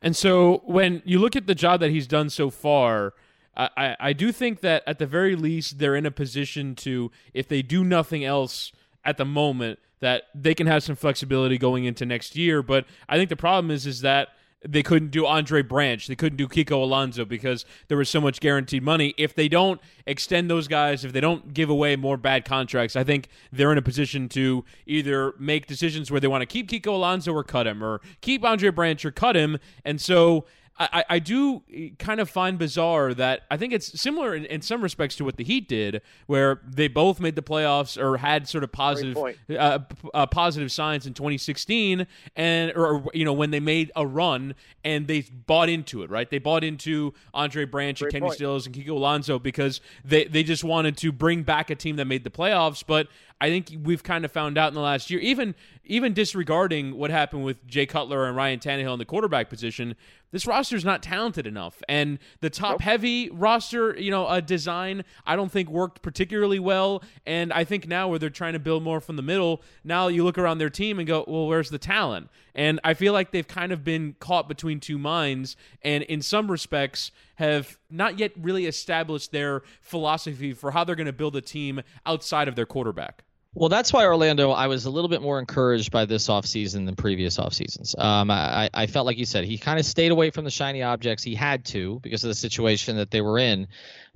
And 0.02 0.16
so 0.16 0.62
when 0.66 1.02
you 1.06 1.20
look 1.20 1.36
at 1.36 1.48
the 1.48 1.56
job 1.56 1.80
that 1.80 1.92
he's 1.92 2.08
done 2.08 2.30
so 2.30 2.50
far. 2.50 3.14
I, 3.54 3.98
I 4.00 4.14
do 4.14 4.32
think 4.32 4.62
that 4.62 4.82
at 4.88 4.98
the 4.98 5.06
very 5.06 5.36
least 5.36 5.78
they're 5.78 5.98
in 5.98 6.06
a 6.06 6.12
position 6.12 6.74
to, 6.76 7.12
if 7.34 7.50
they 7.50 7.62
do 7.62 7.84
nothing 7.84 8.24
else 8.24 8.72
at 9.04 9.18
the 9.18 9.26
moment, 9.26 9.80
that 10.02 10.24
they 10.36 10.54
can 10.54 10.68
have 10.68 10.84
some 10.84 10.96
flexibility 10.96 11.58
going 11.58 11.86
into 11.86 12.06
next 12.06 12.36
year. 12.36 12.62
But 12.62 12.86
I 13.08 13.18
think 13.18 13.30
the 13.30 13.36
problem 13.36 13.72
is 13.72 13.88
is 13.88 14.02
that 14.02 14.30
they 14.64 14.84
couldn't 14.84 15.10
do 15.10 15.26
Andre 15.26 15.64
Branch, 15.64 16.06
they 16.06 16.16
couldn't 16.16 16.38
do 16.38 16.48
Kiko 16.48 16.84
Alonso 16.84 17.26
because 17.26 17.66
there 17.88 17.98
was 17.98 18.10
so 18.10 18.22
much 18.22 18.40
guaranteed 18.40 18.84
money. 18.84 19.14
If 19.18 19.34
they 19.34 19.48
don't 19.48 19.82
extend 20.06 20.52
those 20.52 20.68
guys, 20.68 21.04
if 21.04 21.14
they 21.14 21.22
don't 21.22 21.54
give 21.54 21.70
away 21.70 21.96
more 21.96 22.16
bad 22.16 22.46
contracts, 22.46 22.96
I 22.96 23.04
think 23.04 23.28
they're 23.52 23.72
in 23.72 23.80
a 23.80 23.82
position 23.82 24.30
to 24.30 24.64
either 24.86 25.34
make 25.40 25.66
decisions 25.66 26.12
where 26.12 26.20
they 26.20 26.28
want 26.28 26.44
to 26.44 26.46
keep 26.46 26.70
Kiko 26.70 26.94
Alonso 26.94 27.34
or 27.34 27.44
cut 27.44 27.66
him, 27.66 27.84
or 27.84 28.02
keep 28.22 28.46
Andre 28.46 28.70
Branch 28.70 29.04
or 29.04 29.12
cut 29.12 29.36
him. 29.36 29.58
And 29.84 30.00
so 30.00 30.46
I, 30.80 31.04
I 31.10 31.20
do 31.20 31.62
kind 32.00 32.20
of 32.20 32.30
find 32.30 32.58
bizarre 32.58 33.14
that 33.14 33.44
I 33.52 33.58
think 33.58 33.74
it's 33.74 34.00
similar 34.00 34.34
in, 34.34 34.46
in 34.46 34.62
some 34.62 34.82
respects 34.82 35.16
to 35.18 35.26
what 35.26 35.38
the 35.38 35.44
Heat 35.44 35.68
did, 35.68 36.02
where 36.26 36.60
they 36.66 36.88
both 36.88 37.20
made 37.20 37.36
the 37.36 37.44
playoffs 37.44 38.02
or 38.02 38.18
had 38.18 38.48
sort 38.48 38.64
of 38.64 38.72
positive 38.72 39.18
uh, 39.52 39.80
uh, 40.14 40.26
positive 40.26 40.72
signs 40.72 41.06
in 41.06 41.14
2016, 41.14 42.08
and 42.36 42.72
or 42.76 43.04
you 43.14 43.26
know 43.26 43.34
when 43.34 43.52
they 43.52 43.60
made 43.60 43.92
a 43.96 44.06
run 44.06 44.56
and 44.84 45.08
they 45.08 45.22
bought 45.22 45.70
into 45.70 46.04
it, 46.04 46.10
right? 46.10 46.30
They 46.30 46.40
bought 46.40 46.64
into 46.64 47.14
Andre 47.34 47.66
Branch 47.66 48.00
Great 48.00 48.08
and 48.08 48.14
Kenny 48.14 48.26
point. 48.28 48.36
Stills 48.36 48.66
and 48.66 48.76
Kiko 48.76 48.92
Alonso 48.92 49.38
because 49.38 49.82
they 50.04 50.26
they 50.26 50.42
just 50.42 50.64
wanted 50.64 50.98
to 50.98 51.12
bring 51.12 51.44
back 51.44 51.70
a 51.70 51.76
team 51.76 51.98
that 51.98 52.06
made 52.06 52.24
the 52.24 52.32
playoffs, 52.32 52.84
but 52.86 53.08
I 53.42 53.50
think 53.50 53.72
we've 53.84 54.04
kind 54.04 54.24
of 54.24 54.32
found 54.32 54.60
out 54.60 54.68
in 54.68 54.76
the 54.76 54.82
last 54.82 55.10
year, 55.10 55.20
even 55.20 55.56
even 55.84 56.14
disregarding 56.14 56.96
what 56.96 57.10
happened 57.10 57.44
with 57.44 57.66
Jay 57.68 57.88
Cutler 57.88 58.28
and 58.28 58.38
Ryan 58.38 58.60
Tannehill 58.60 58.94
in 58.94 59.00
the 59.00 59.06
quarterback 59.06 59.50
position, 59.50 59.96
this 60.32 60.48
roster 60.48 60.76
is 60.76 60.86
not 60.86 61.04
talented 61.04 61.46
enough. 61.46 61.82
And 61.88 62.20
the 62.40 62.50
top 62.50 62.74
nope. 62.74 62.82
heavy 62.82 63.30
roster, 63.30 63.96
you 63.98 64.12
know, 64.12 64.26
uh, 64.26 64.40
design, 64.40 65.04
I 65.26 65.36
don't 65.36 65.52
think 65.52 65.70
worked 65.70 66.02
particularly 66.02 66.60
well. 66.60 67.04
And 67.26 67.54
I 67.54 67.64
think 67.64 67.88
now 67.88 68.08
where 68.08 68.20
they're 68.20 68.30
trying 68.30 68.54
to 68.54 68.60
build 68.60 68.84
more 68.84 69.00
from 69.00 69.16
the 69.16 69.22
middle, 69.22 69.62
now 69.84 70.08
you 70.08 70.24
look 70.24 70.38
around 70.38 70.58
their 70.58 70.70
team 70.70 71.00
and 71.00 71.08
go, 71.08 71.24
well, 71.28 71.48
where's 71.48 71.70
the 71.70 71.80
talent? 71.80 72.30
And 72.56 72.80
I 72.84 72.94
feel 72.94 73.14
like 73.14 73.32
they've 73.32 73.48
kind 73.48 73.72
of 73.72 73.84
been 73.84 74.16
caught 74.20 74.48
between 74.48 74.80
two 74.80 74.98
minds. 74.98 75.56
And 75.84 76.04
in 76.04 76.22
some 76.22 76.50
respects, 76.50 77.12
have 77.36 77.80
not 77.90 78.20
yet 78.20 78.32
really 78.38 78.68
established 78.68 79.32
their 79.32 79.64
philosophy 79.82 80.54
for 80.54 80.72
how 80.72 80.84
they're 80.84 80.96
going 80.96 81.08
to 81.08 81.14
build 81.14 81.36
a 81.36 81.42
team 81.42 81.82
outside 82.06 82.48
of 82.48 82.56
their 82.56 82.68
quarterback. 82.68 83.24
Well, 83.54 83.68
that's 83.68 83.92
why 83.92 84.06
Orlando. 84.06 84.52
I 84.52 84.68
was 84.68 84.86
a 84.86 84.90
little 84.90 85.10
bit 85.10 85.22
more 85.22 85.38
encouraged 85.38 85.92
by 85.92 86.06
this 86.06 86.30
offseason 86.30 86.86
than 86.86 86.96
previous 86.96 87.38
off 87.38 87.54
seasons. 87.54 87.94
Um, 87.98 88.32
I, 88.32 88.70
I 88.74 88.88
felt 88.88 89.06
like 89.06 89.18
you 89.18 89.26
said 89.26 89.44
he 89.44 89.58
kind 89.58 89.78
of 89.78 89.86
stayed 89.86 90.12
away 90.12 90.30
from 90.30 90.46
the 90.46 90.52
shiny 90.52 90.84
objects. 90.84 91.22
He 91.22 91.36
had 91.36 91.66
to 91.66 92.00
because 92.02 92.24
of 92.24 92.30
the 92.30 92.36
situation 92.36 92.96
that 92.96 93.12
they 93.12 93.20
were 93.20 93.38
in. 93.38 93.68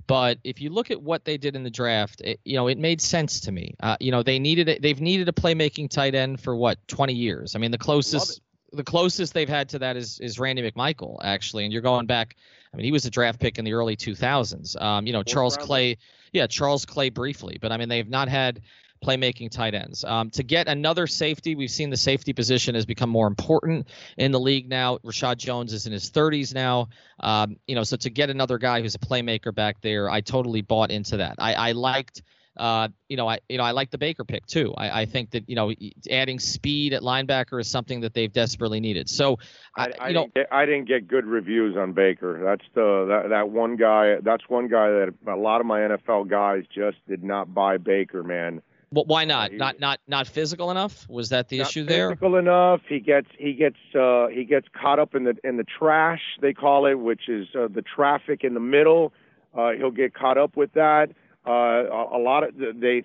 But 0.06 0.38
if 0.42 0.62
you 0.62 0.70
look 0.70 0.90
at 0.90 1.02
what 1.02 1.24
they 1.24 1.36
did 1.36 1.54
in 1.54 1.64
the 1.64 1.70
draft, 1.70 2.22
it, 2.22 2.40
you 2.44 2.56
know, 2.56 2.68
it 2.68 2.78
made 2.78 3.00
sense 3.02 3.40
to 3.40 3.52
me. 3.52 3.74
Uh, 3.80 3.96
you 4.00 4.10
know, 4.10 4.22
they 4.22 4.38
needed 4.38 4.78
they've 4.80 5.00
needed 5.00 5.28
a 5.28 5.32
playmaking 5.32 5.90
tight 5.90 6.14
end 6.14 6.40
for 6.40 6.56
what 6.56 6.78
20 6.88 7.12
years. 7.12 7.54
I 7.54 7.58
mean, 7.58 7.72
the 7.72 7.78
closest 7.78 8.40
the 8.72 8.84
closest 8.84 9.34
they've 9.34 9.48
had 9.48 9.68
to 9.70 9.80
that 9.80 9.98
is 9.98 10.18
is 10.20 10.38
Randy 10.38 10.62
McMichael 10.70 11.18
actually, 11.22 11.64
and 11.64 11.72
you're 11.72 11.82
going 11.82 12.06
back. 12.06 12.36
I 12.72 12.76
mean, 12.76 12.84
he 12.84 12.92
was 12.92 13.04
a 13.04 13.10
draft 13.10 13.38
pick 13.38 13.58
in 13.58 13.64
the 13.64 13.74
early 13.74 13.96
2000s. 13.96 14.80
Um, 14.80 15.06
you 15.06 15.12
know, 15.12 15.22
Charles. 15.22 15.56
Clay, 15.56 15.98
yeah, 16.32 16.46
Charles 16.46 16.84
Clay 16.84 17.10
briefly, 17.10 17.58
but 17.60 17.72
I 17.72 17.76
mean, 17.76 17.88
they've 17.88 18.08
not 18.08 18.28
had 18.28 18.60
playmaking 19.04 19.50
tight 19.50 19.74
ends. 19.74 20.04
Um, 20.04 20.30
to 20.30 20.42
get 20.42 20.68
another 20.68 21.06
safety, 21.06 21.54
we've 21.54 21.70
seen 21.70 21.90
the 21.90 21.96
safety 21.96 22.32
position 22.32 22.74
has 22.74 22.86
become 22.86 23.10
more 23.10 23.26
important 23.26 23.88
in 24.16 24.32
the 24.32 24.40
league 24.40 24.68
now. 24.68 24.98
Reshad 24.98 25.36
Jones 25.36 25.72
is 25.72 25.86
in 25.86 25.92
his 25.92 26.10
30s 26.10 26.54
now. 26.54 26.88
Um, 27.20 27.56
you 27.66 27.74
know, 27.74 27.84
so 27.84 27.96
to 27.96 28.10
get 28.10 28.30
another 28.30 28.58
guy 28.58 28.82
who's 28.82 28.94
a 28.94 28.98
playmaker 28.98 29.54
back 29.54 29.80
there, 29.80 30.10
I 30.10 30.20
totally 30.20 30.62
bought 30.62 30.90
into 30.90 31.18
that. 31.18 31.36
I, 31.38 31.54
I 31.54 31.72
liked. 31.72 32.22
Uh, 32.56 32.88
you 33.08 33.18
know, 33.18 33.28
I 33.28 33.40
you 33.48 33.58
know 33.58 33.64
I 33.64 33.72
like 33.72 33.90
the 33.90 33.98
Baker 33.98 34.24
pick 34.24 34.46
too. 34.46 34.72
I, 34.76 35.02
I 35.02 35.06
think 35.06 35.32
that 35.32 35.48
you 35.48 35.56
know 35.56 35.72
adding 36.10 36.38
speed 36.38 36.94
at 36.94 37.02
linebacker 37.02 37.60
is 37.60 37.68
something 37.68 38.00
that 38.00 38.14
they've 38.14 38.32
desperately 38.32 38.80
needed. 38.80 39.10
So, 39.10 39.38
I, 39.76 39.92
I, 40.00 40.08
you 40.08 40.14
know, 40.14 40.22
didn't 40.22 40.34
get, 40.34 40.46
I 40.50 40.64
didn't 40.64 40.88
get 40.88 41.06
good 41.06 41.26
reviews 41.26 41.76
on 41.76 41.92
Baker. 41.92 42.40
That's 42.42 42.64
the 42.74 43.06
that, 43.08 43.28
that 43.28 43.50
one 43.50 43.76
guy. 43.76 44.16
That's 44.22 44.48
one 44.48 44.68
guy 44.68 44.88
that 44.88 45.14
a 45.28 45.36
lot 45.36 45.60
of 45.60 45.66
my 45.66 45.80
NFL 45.80 46.30
guys 46.30 46.64
just 46.74 46.96
did 47.06 47.22
not 47.22 47.52
buy 47.52 47.76
Baker, 47.76 48.22
man. 48.22 48.62
Well, 48.96 49.04
why 49.04 49.26
not? 49.26 49.52
Not 49.52 49.78
not 49.78 50.00
not 50.08 50.26
physical 50.26 50.70
enough? 50.70 51.06
Was 51.10 51.28
that 51.28 51.50
the 51.50 51.60
issue 51.60 51.84
there? 51.84 52.08
Physical 52.08 52.36
enough. 52.36 52.80
He 52.88 52.98
gets 52.98 53.28
he 53.38 53.52
gets 53.52 53.76
uh, 53.94 54.28
he 54.28 54.44
gets 54.44 54.68
caught 54.72 54.98
up 54.98 55.14
in 55.14 55.24
the 55.24 55.36
in 55.44 55.58
the 55.58 55.64
trash 55.64 56.22
they 56.40 56.54
call 56.54 56.86
it, 56.86 56.94
which 56.94 57.28
is 57.28 57.46
uh, 57.54 57.68
the 57.68 57.82
traffic 57.82 58.42
in 58.42 58.54
the 58.54 58.60
middle. 58.60 59.12
Uh, 59.54 59.72
he'll 59.72 59.90
get 59.90 60.14
caught 60.14 60.38
up 60.38 60.56
with 60.56 60.72
that. 60.72 61.10
Uh, 61.46 61.50
a, 61.52 62.16
a 62.16 62.20
lot 62.20 62.42
of 62.42 62.54
they 62.56 63.02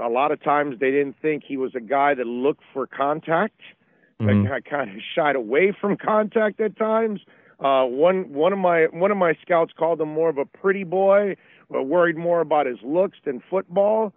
a 0.00 0.08
lot 0.08 0.30
of 0.30 0.40
times 0.40 0.78
they 0.78 0.92
didn't 0.92 1.16
think 1.20 1.42
he 1.44 1.56
was 1.56 1.74
a 1.74 1.80
guy 1.80 2.14
that 2.14 2.26
looked 2.28 2.62
for 2.72 2.86
contact. 2.86 3.60
Mm-hmm. 4.22 4.48
That 4.48 4.66
kind 4.66 4.88
of 4.88 5.02
shied 5.16 5.34
away 5.34 5.72
from 5.80 5.96
contact 5.96 6.60
at 6.60 6.76
times. 6.76 7.22
Uh, 7.58 7.82
one 7.86 8.32
one 8.32 8.52
of 8.52 8.60
my 8.60 8.84
one 8.92 9.10
of 9.10 9.16
my 9.16 9.34
scouts 9.42 9.72
called 9.76 10.00
him 10.00 10.10
more 10.10 10.28
of 10.28 10.38
a 10.38 10.44
pretty 10.44 10.84
boy, 10.84 11.34
but 11.68 11.88
worried 11.88 12.16
more 12.16 12.40
about 12.40 12.66
his 12.66 12.78
looks 12.84 13.18
than 13.24 13.42
football 13.50 14.12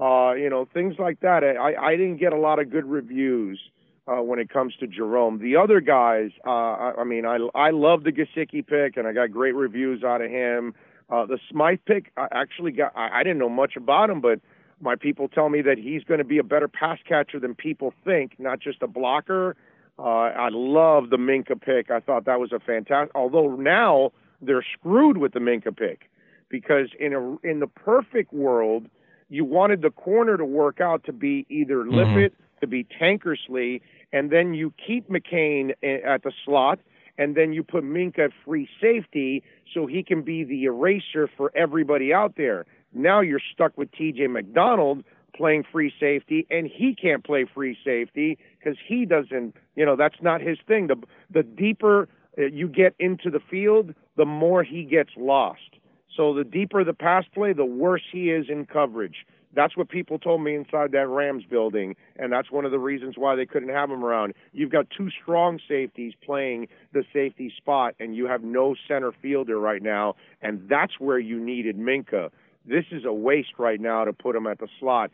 uh, 0.00 0.32
you 0.32 0.48
know, 0.48 0.66
things 0.72 0.94
like 0.98 1.20
that. 1.20 1.42
I, 1.44 1.74
I 1.74 1.96
didn't 1.96 2.16
get 2.16 2.32
a 2.32 2.38
lot 2.38 2.58
of 2.58 2.70
good 2.70 2.86
reviews 2.86 3.60
uh, 4.06 4.22
when 4.22 4.38
it 4.38 4.48
comes 4.48 4.74
to 4.80 4.86
Jerome. 4.86 5.38
The 5.38 5.56
other 5.56 5.80
guys, 5.80 6.30
uh, 6.46 6.50
I, 6.50 6.92
I 6.98 7.04
mean, 7.04 7.26
I, 7.26 7.38
I 7.54 7.70
love 7.70 8.04
the 8.04 8.12
Gesicki 8.12 8.66
pick, 8.66 8.96
and 8.96 9.06
I 9.06 9.12
got 9.12 9.30
great 9.30 9.54
reviews 9.54 10.02
out 10.02 10.22
of 10.22 10.30
him. 10.30 10.74
Uh, 11.10 11.26
the 11.26 11.38
Smythe 11.50 11.80
pick, 11.86 12.10
I 12.16 12.26
actually 12.32 12.72
got, 12.72 12.92
I, 12.96 13.20
I 13.20 13.22
didn't 13.22 13.38
know 13.38 13.50
much 13.50 13.76
about 13.76 14.08
him, 14.08 14.20
but 14.20 14.40
my 14.80 14.96
people 14.96 15.28
tell 15.28 15.48
me 15.48 15.62
that 15.62 15.78
he's 15.78 16.02
going 16.04 16.18
to 16.18 16.24
be 16.24 16.38
a 16.38 16.42
better 16.42 16.68
pass 16.68 16.98
catcher 17.06 17.38
than 17.38 17.54
people 17.54 17.92
think, 18.04 18.34
not 18.38 18.60
just 18.60 18.82
a 18.82 18.88
blocker. 18.88 19.56
Uh, 19.98 20.02
I 20.02 20.48
love 20.50 21.10
the 21.10 21.18
Minkah 21.18 21.60
pick. 21.60 21.90
I 21.90 22.00
thought 22.00 22.24
that 22.24 22.40
was 22.40 22.50
a 22.52 22.58
fantastic. 22.58 23.14
Although 23.14 23.56
now 23.56 24.10
they're 24.40 24.64
screwed 24.72 25.18
with 25.18 25.32
the 25.32 25.38
Minkah 25.38 25.76
pick 25.76 26.10
because 26.48 26.88
in 26.98 27.12
a 27.14 27.48
in 27.48 27.60
the 27.60 27.66
perfect 27.66 28.32
world, 28.32 28.86
you 29.32 29.46
wanted 29.46 29.80
the 29.80 29.90
corner 29.90 30.36
to 30.36 30.44
work 30.44 30.78
out 30.78 31.04
to 31.04 31.12
be 31.12 31.46
either 31.48 31.76
mm-hmm. 31.76 31.96
Lippett, 31.96 32.34
to 32.60 32.66
be 32.66 32.84
Tankersley, 32.84 33.80
and 34.12 34.30
then 34.30 34.52
you 34.52 34.74
keep 34.86 35.08
McCain 35.08 35.70
at 35.82 36.22
the 36.22 36.32
slot, 36.44 36.78
and 37.16 37.34
then 37.34 37.54
you 37.54 37.62
put 37.62 37.82
Minkah 37.82 38.30
free 38.44 38.68
safety 38.78 39.42
so 39.72 39.86
he 39.86 40.02
can 40.02 40.20
be 40.20 40.44
the 40.44 40.64
eraser 40.64 41.30
for 41.34 41.50
everybody 41.56 42.12
out 42.12 42.34
there. 42.36 42.66
Now 42.92 43.20
you're 43.20 43.40
stuck 43.54 43.76
with 43.78 43.90
TJ 43.92 44.30
McDonald 44.30 45.02
playing 45.34 45.64
free 45.72 45.92
safety, 45.98 46.46
and 46.50 46.66
he 46.66 46.94
can't 46.94 47.24
play 47.24 47.46
free 47.54 47.76
safety 47.82 48.36
because 48.58 48.76
he 48.86 49.06
doesn't, 49.06 49.56
you 49.76 49.86
know, 49.86 49.96
that's 49.96 50.20
not 50.20 50.42
his 50.42 50.58
thing. 50.68 50.88
The, 50.88 50.96
the 51.30 51.42
deeper 51.42 52.06
uh, 52.36 52.42
you 52.42 52.68
get 52.68 52.94
into 52.98 53.30
the 53.30 53.40
field, 53.50 53.94
the 54.16 54.26
more 54.26 54.62
he 54.62 54.84
gets 54.84 55.10
lost. 55.16 55.60
So 56.16 56.34
the 56.34 56.44
deeper 56.44 56.84
the 56.84 56.94
pass 56.94 57.24
play, 57.32 57.52
the 57.52 57.64
worse 57.64 58.02
he 58.10 58.30
is 58.30 58.46
in 58.48 58.66
coverage. 58.66 59.26
That's 59.54 59.76
what 59.76 59.90
people 59.90 60.18
told 60.18 60.42
me 60.42 60.54
inside 60.54 60.92
that 60.92 61.08
Rams 61.08 61.44
building, 61.48 61.94
and 62.16 62.32
that's 62.32 62.50
one 62.50 62.64
of 62.64 62.70
the 62.70 62.78
reasons 62.78 63.16
why 63.18 63.36
they 63.36 63.44
couldn't 63.44 63.68
have 63.68 63.90
him 63.90 64.02
around. 64.02 64.32
You've 64.52 64.70
got 64.70 64.86
two 64.96 65.10
strong 65.10 65.60
safeties 65.68 66.14
playing 66.24 66.68
the 66.92 67.04
safety 67.12 67.52
spot, 67.54 67.94
and 68.00 68.16
you 68.16 68.26
have 68.26 68.42
no 68.42 68.74
center 68.88 69.12
fielder 69.12 69.58
right 69.58 69.82
now, 69.82 70.16
and 70.40 70.66
that's 70.68 70.98
where 70.98 71.18
you 71.18 71.38
needed 71.38 71.76
Minkah. 71.76 72.30
This 72.64 72.84
is 72.90 73.04
a 73.04 73.12
waste 73.12 73.58
right 73.58 73.80
now 73.80 74.04
to 74.04 74.12
put 74.12 74.36
him 74.36 74.46
at 74.46 74.58
the 74.58 74.68
slot. 74.80 75.10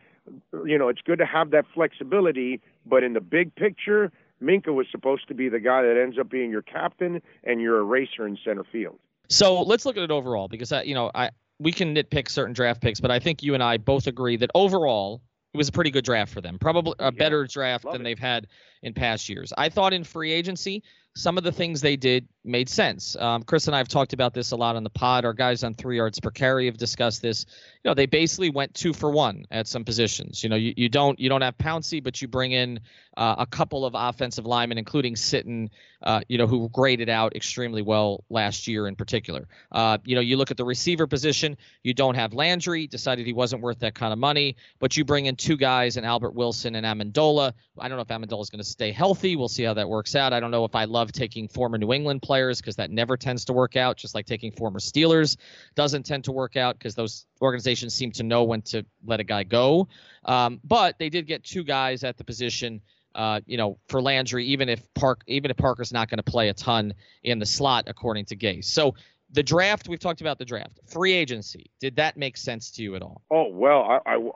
You 0.53 0.79
know, 0.79 0.89
it's 0.89 1.01
good 1.01 1.19
to 1.19 1.27
have 1.27 1.51
that 1.51 1.65
flexibility, 1.75 2.61
but 2.87 3.03
in 3.03 3.15
the 3.15 3.21
big 3.21 3.55
picture, 3.57 4.13
Minkah 4.41 4.75
was 4.75 4.87
supposed 4.91 5.27
to 5.29 5.35
be 5.35 5.49
the 5.49 5.59
guy 5.59 5.83
that 5.83 6.01
ends 6.01 6.17
up 6.17 6.29
being 6.29 6.51
your 6.51 6.63
captain 6.63 7.21
and 7.43 7.61
your 7.61 7.79
eraser 7.79 8.25
in 8.25 8.39
center 8.45 8.65
field. 8.71 8.99
So 9.29 9.63
let's 9.63 9.85
look 9.85 9.97
at 9.97 10.03
it 10.03 10.11
overall 10.11 10.49
because 10.49 10.73
I, 10.73 10.83
you 10.83 10.95
know, 10.95 11.11
I 11.15 11.31
we 11.59 11.73
can 11.73 11.95
nitpick 11.95 12.31
certain 12.31 12.55
draft 12.55 12.81
picks, 12.81 13.01
but 13.01 13.11
I 13.11 13.19
think 13.19 13.43
you 13.43 13.55
and 13.55 13.63
I 13.63 13.77
both 13.79 14.07
agree 14.07 14.37
that 14.37 14.51
overall 14.55 15.23
it 15.55 15.57
was 15.57 15.69
a 15.69 15.73
pretty 15.73 15.91
good 15.91 16.05
draft 16.05 16.33
for 16.33 16.41
them. 16.41 16.59
Probably 16.59 16.95
a 16.99 17.05
yeah, 17.05 17.11
better 17.11 17.47
draft 17.47 17.85
than 17.85 18.03
it. 18.03 18.05
they've 18.05 18.19
had 18.19 18.47
in 18.83 18.95
past 18.95 19.29
years. 19.29 19.53
I 19.57 19.69
thought 19.69 19.93
in 19.93 20.05
free 20.05 20.33
agency, 20.33 20.83
some 21.17 21.39
of 21.39 21.45
the 21.45 21.53
things 21.53 21.81
they 21.81 21.97
did 21.97 22.29
made 22.49 22.69
sense. 22.69 23.17
Um, 23.17 23.43
Chris 23.43 23.67
and 23.67 23.75
I 23.75 23.79
have 23.79 23.89
talked 23.89 24.13
about 24.13 24.35
this 24.35 24.51
a 24.53 24.57
lot 24.57 24.77
on 24.77 24.85
the 24.85 24.91
pod. 24.91 25.25
Our 25.25 25.33
guys 25.33 25.63
on 25.63 25.75
three 25.75 25.97
yards 25.97 26.19
per 26.21 26.31
carry 26.31 26.67
have 26.67 26.77
discussed 26.77 27.23
this. 27.23 27.47
You 27.85 27.91
know, 27.91 27.95
they 27.95 28.07
basically 28.07 28.51
went 28.51 28.75
two 28.75 28.93
for 28.93 29.11
one 29.11 29.45
at 29.51 29.69
some 29.69 29.85
positions. 29.85 30.43
You 30.43 30.51
know, 30.51 30.57
you, 30.57 30.75
you 30.77 30.89
don't 30.89 31.19
you 31.21 31.29
don't 31.29 31.43
have 31.43 31.57
Pouncey, 31.59 32.03
but 32.03 32.21
you 32.21 32.29
bring 32.29 32.53
in 32.53 32.81
uh, 33.17 33.37
a 33.39 33.47
couple 33.47 33.85
of 33.85 33.95
offensive 33.97 34.47
linemen, 34.47 34.79
including 34.79 35.15
Sitton, 35.15 35.71
uh, 36.03 36.21
you 36.29 36.39
know, 36.39 36.47
who 36.47 36.69
graded 36.69 37.09
out 37.09 37.35
extremely 37.35 37.83
well 37.83 38.25
last 38.31 38.69
year 38.69 38.87
in 38.87 38.95
particular. 38.95 39.49
Uh, 39.73 39.99
you 40.05 40.15
know, 40.15 40.21
you 40.21 40.37
look 40.37 40.51
at 40.51 40.57
the 40.57 40.65
receiver 40.65 41.07
position, 41.07 41.57
you 41.83 41.93
don't 41.93 42.15
have 42.15 42.33
Landry, 42.33 42.87
decided 42.87 43.27
he 43.27 43.33
wasn't 43.33 43.61
worth 43.61 43.81
that 43.81 43.95
kind 43.95 44.13
of 44.13 44.19
money, 44.21 44.57
but 44.79 44.97
you 44.97 45.05
bring 45.05 45.27
in 45.27 45.35
two 45.35 45.57
guys, 45.57 45.97
and 45.97 46.07
Albert 46.07 46.35
Wilson 46.35 46.77
and 46.77 46.87
Amendola. 46.87 47.53
I 47.79 47.89
don't 47.89 47.97
know 47.97 48.03
if 48.03 48.09
Amendola 48.09 48.43
is 48.43 48.51
going 48.51 48.63
to 48.63 48.69
stay 48.69 48.93
healthy. 48.93 49.35
We'll 49.35 49.49
see 49.49 49.65
how 49.65 49.75
that 49.75 49.89
works 49.89 50.15
out. 50.15 50.33
I 50.33 50.39
don't 50.39 50.53
know 50.53 50.65
if 50.65 50.75
I 50.75 50.85
love 50.85 51.11
taking 51.11 51.49
former 51.49 51.77
New 51.77 51.93
England 51.93 52.23
players 52.23 52.38
because 52.47 52.77
that 52.77 52.91
never 52.91 53.17
tends 53.17 53.45
to 53.47 53.53
work 53.53 53.77
out, 53.77 53.97
just 53.97 54.15
like 54.15 54.27
taking 54.27 54.53
former 54.53 54.79
Steelers 54.79 55.37
doesn't 55.75 56.05
tend 56.05 56.25
to 56.25 56.33
work 56.33 56.57
out 56.57 56.79
because 56.79 56.95
those 56.95 57.27
organizations 57.43 57.95
seem 57.95 58.13
to 58.13 58.23
know 58.23 58.45
when 58.45 58.63
to 58.63 58.85
let 59.05 59.21
a 59.21 59.25
guy 59.25 59.45
go. 59.45 59.89
Um, 60.25 60.61
but 60.65 60.99
they 60.99 61.09
did 61.09 61.27
get 61.27 61.45
two 61.45 61.65
guys 61.65 62.05
at 62.05 62.17
the 62.17 62.25
position 62.25 62.81
uh, 63.15 63.41
you 63.47 63.57
know, 63.57 63.79
for 63.89 64.01
Landry, 64.01 64.45
even 64.47 64.69
if 64.69 64.83
Park, 64.95 65.23
even 65.27 65.51
if 65.51 65.57
Parker's 65.57 65.93
not 65.93 66.09
going 66.09 66.19
to 66.19 66.23
play 66.23 66.51
a 66.51 66.55
ton 66.55 66.95
in 67.25 67.41
the 67.41 67.47
slot, 67.47 67.85
according 67.89 68.27
to 68.27 68.37
Gay. 68.37 68.61
So 68.61 68.95
the 69.31 69.43
draft, 69.43 69.89
we've 69.89 69.99
talked 69.99 70.21
about 70.21 70.39
the 70.39 70.45
draft. 70.45 70.79
Free 70.87 71.13
agency, 71.13 71.71
did 71.81 71.97
that 71.97 72.17
make 72.17 72.37
sense 72.37 72.71
to 72.73 72.83
you 72.83 72.95
at 72.95 73.03
all? 73.03 73.23
Oh 73.31 73.49
well, 73.51 73.83
I, 73.83 73.99
I 74.07 74.17
will 74.17 74.35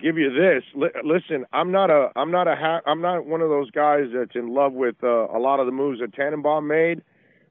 give 0.00 0.16
you 0.18 0.32
this. 0.32 0.62
L- 0.74 1.02
listen, 1.04 1.44
I'm 1.52 1.70
not 1.70 1.90
a 1.90 2.10
I'm 2.16 2.30
not 2.30 2.48
a 2.48 2.56
ha- 2.56 2.80
I'm 2.86 3.02
not 3.02 3.26
one 3.26 3.40
of 3.40 3.48
those 3.48 3.70
guys 3.70 4.06
that's 4.14 4.34
in 4.34 4.54
love 4.54 4.72
with 4.72 4.96
uh, 5.02 5.26
a 5.28 5.38
lot 5.38 5.60
of 5.60 5.66
the 5.66 5.72
moves 5.72 6.00
that 6.00 6.14
Tannenbaum 6.14 6.66
made, 6.66 7.02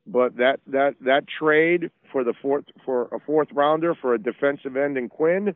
but 0.05 0.37
that 0.37 0.59
that 0.67 0.95
that 1.01 1.25
trade 1.27 1.91
for 2.11 2.23
the 2.23 2.33
fourth 2.41 2.65
for 2.85 3.05
a 3.11 3.19
fourth 3.19 3.49
rounder 3.53 3.95
for 3.95 4.13
a 4.13 4.17
defensive 4.17 4.75
end 4.75 4.97
in 4.97 5.09
Quinn 5.09 5.55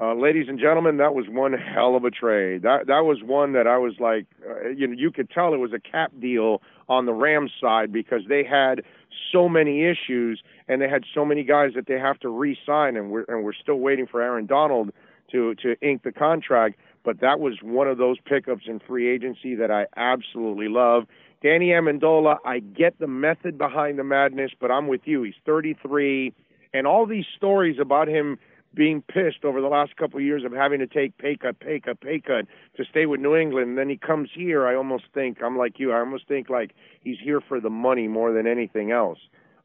uh, 0.00 0.14
ladies 0.14 0.46
and 0.48 0.58
gentlemen, 0.58 0.96
that 0.96 1.14
was 1.14 1.26
one 1.28 1.52
hell 1.52 1.94
of 1.94 2.04
a 2.04 2.10
trade. 2.10 2.62
That 2.62 2.86
that 2.88 3.04
was 3.04 3.18
one 3.22 3.52
that 3.52 3.68
I 3.68 3.78
was 3.78 3.94
like, 4.00 4.26
uh, 4.48 4.70
you 4.70 4.86
know, 4.88 4.94
you 4.96 5.12
could 5.12 5.30
tell 5.30 5.54
it 5.54 5.58
was 5.58 5.72
a 5.72 5.78
cap 5.78 6.12
deal 6.18 6.60
on 6.88 7.06
the 7.06 7.12
Rams 7.12 7.52
side 7.60 7.92
because 7.92 8.22
they 8.28 8.42
had 8.42 8.82
so 9.30 9.48
many 9.48 9.84
issues 9.84 10.42
and 10.66 10.80
they 10.80 10.88
had 10.88 11.04
so 11.14 11.24
many 11.24 11.44
guys 11.44 11.72
that 11.76 11.86
they 11.86 11.98
have 12.00 12.18
to 12.20 12.30
re-sign, 12.30 12.96
and 12.96 13.10
we're 13.10 13.24
and 13.28 13.44
we're 13.44 13.52
still 13.52 13.76
waiting 13.76 14.06
for 14.06 14.20
Aaron 14.20 14.46
Donald 14.46 14.90
to 15.30 15.54
to 15.56 15.76
ink 15.82 16.02
the 16.02 16.12
contract. 16.12 16.80
But 17.04 17.20
that 17.20 17.38
was 17.38 17.58
one 17.62 17.86
of 17.86 17.98
those 17.98 18.16
pickups 18.24 18.64
in 18.66 18.80
free 18.80 19.08
agency 19.08 19.54
that 19.56 19.70
I 19.70 19.86
absolutely 19.96 20.68
love. 20.68 21.04
Danny 21.42 21.68
Amendola, 21.68 22.38
I 22.44 22.60
get 22.60 22.98
the 23.00 23.08
method 23.08 23.58
behind 23.58 23.98
the 23.98 24.04
madness, 24.04 24.52
but 24.60 24.70
I'm 24.70 24.86
with 24.86 25.02
you. 25.04 25.24
He's 25.24 25.34
33, 25.44 26.32
and 26.72 26.86
all 26.86 27.04
these 27.04 27.24
stories 27.36 27.78
about 27.80 28.06
him 28.06 28.38
being 28.74 29.02
pissed 29.02 29.44
over 29.44 29.60
the 29.60 29.66
last 29.66 29.96
couple 29.96 30.18
of 30.18 30.24
years 30.24 30.44
of 30.44 30.52
having 30.52 30.78
to 30.78 30.86
take 30.86 31.18
pay 31.18 31.36
cut, 31.36 31.58
pay 31.58 31.80
cut, 31.80 32.00
pay 32.00 32.20
cut 32.20 32.46
to 32.76 32.84
stay 32.88 33.06
with 33.06 33.20
New 33.20 33.36
England. 33.36 33.70
And 33.70 33.78
then 33.78 33.88
he 33.88 33.96
comes 33.96 34.30
here. 34.32 34.66
I 34.66 34.74
almost 34.74 35.04
think 35.12 35.42
I'm 35.42 35.58
like 35.58 35.78
you. 35.78 35.92
I 35.92 35.98
almost 35.98 36.28
think 36.28 36.48
like 36.48 36.74
he's 37.02 37.18
here 37.22 37.40
for 37.40 37.60
the 37.60 37.68
money 37.70 38.08
more 38.08 38.32
than 38.32 38.46
anything 38.46 38.92
else. 38.92 39.18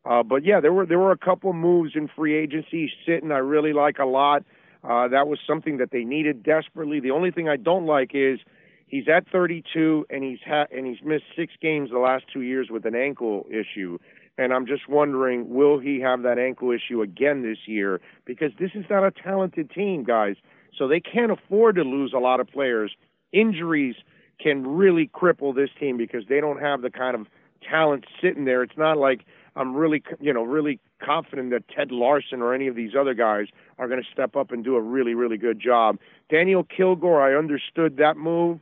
Uh, 0.04 0.24
but 0.24 0.44
yeah, 0.44 0.60
there 0.60 0.74
were 0.74 0.86
there 0.86 1.00
were 1.00 1.12
a 1.12 1.18
couple 1.18 1.54
moves 1.54 1.92
in 1.96 2.08
free 2.08 2.36
agency 2.36 2.92
Sitton. 3.08 3.32
I 3.32 3.38
really 3.38 3.74
like 3.74 4.00
a 4.00 4.06
lot. 4.06 4.44
Uh, 4.84 5.08
that 5.10 5.28
was 5.28 5.40
something 5.46 5.78
that 5.78 5.92
they 5.92 6.04
needed 6.04 6.44
desperately. 6.44 7.00
The 7.00 7.12
only 7.12 7.32
thing 7.32 7.48
I 7.48 7.58
don't 7.58 7.86
like 7.86 8.12
is 8.14 8.40
he's 8.88 9.08
at 9.08 9.28
32 9.30 10.06
and 10.10 10.24
he's 10.24 10.40
ha- 10.46 10.68
and 10.72 10.86
he's 10.86 11.04
missed 11.04 11.26
six 11.36 11.54
games 11.62 11.92
the 11.92 12.00
last 12.00 12.26
two 12.32 12.42
years 12.42 12.70
with 12.70 12.86
an 12.86 12.96
ankle 12.96 13.46
issue. 13.50 13.98
And 14.38 14.54
I'm 14.54 14.68
just 14.68 14.88
wondering, 14.88 15.54
will 15.54 15.80
he 15.80 16.00
have 16.02 16.22
that 16.24 16.38
ankle 16.38 16.72
issue 16.72 17.02
again 17.02 17.42
this 17.42 17.58
year? 17.66 18.00
Because 18.26 18.52
this 18.60 18.72
is 18.76 18.86
not 18.90 19.04
a 19.04 19.12
talented 19.12 19.72
team, 19.72 20.04
guys. 20.04 20.36
So 20.78 20.88
they 20.88 21.00
can't 21.00 21.32
afford 21.32 21.76
to 21.76 21.84
lose 21.84 22.14
a 22.14 22.20
lot 22.20 22.40
of 22.40 22.48
players. 22.48 22.96
Injuries 23.32 23.96
can 24.40 24.66
really 24.68 25.10
cripple 25.14 25.56
this 25.56 25.70
team 25.80 25.98
because 25.98 26.24
they 26.30 26.40
don't 26.40 26.62
have 26.62 26.82
the 26.82 26.92
kind 26.92 27.16
of 27.16 27.28
talent 27.68 28.06
sitting 28.22 28.46
there. 28.46 28.62
It's 28.62 28.78
not 28.78 28.98
like 28.98 29.26
I'm 29.56 29.76
really, 29.76 30.04
you 30.20 30.32
know, 30.32 30.44
really 30.44 30.80
confident 31.04 31.50
that 31.50 31.68
Ted 31.68 31.92
Larsen 31.92 32.42
or 32.42 32.54
any 32.54 32.68
of 32.68 32.76
these 32.76 32.92
other 33.00 33.16
guys 33.16 33.48
are 33.80 33.88
going 33.88 34.02
to 34.02 34.08
step 34.12 34.36
up 34.36 34.52
and 34.52 34.64
do 34.64 34.76
a 34.76 34.82
really, 34.82 35.16
really 35.16 35.38
good 35.38 35.60
job. 35.60 35.98
Daniel 36.30 36.64
Kilgore, 36.64 37.22
I 37.22 37.36
understood 37.36 37.98
that 37.98 38.18
move, 38.18 38.60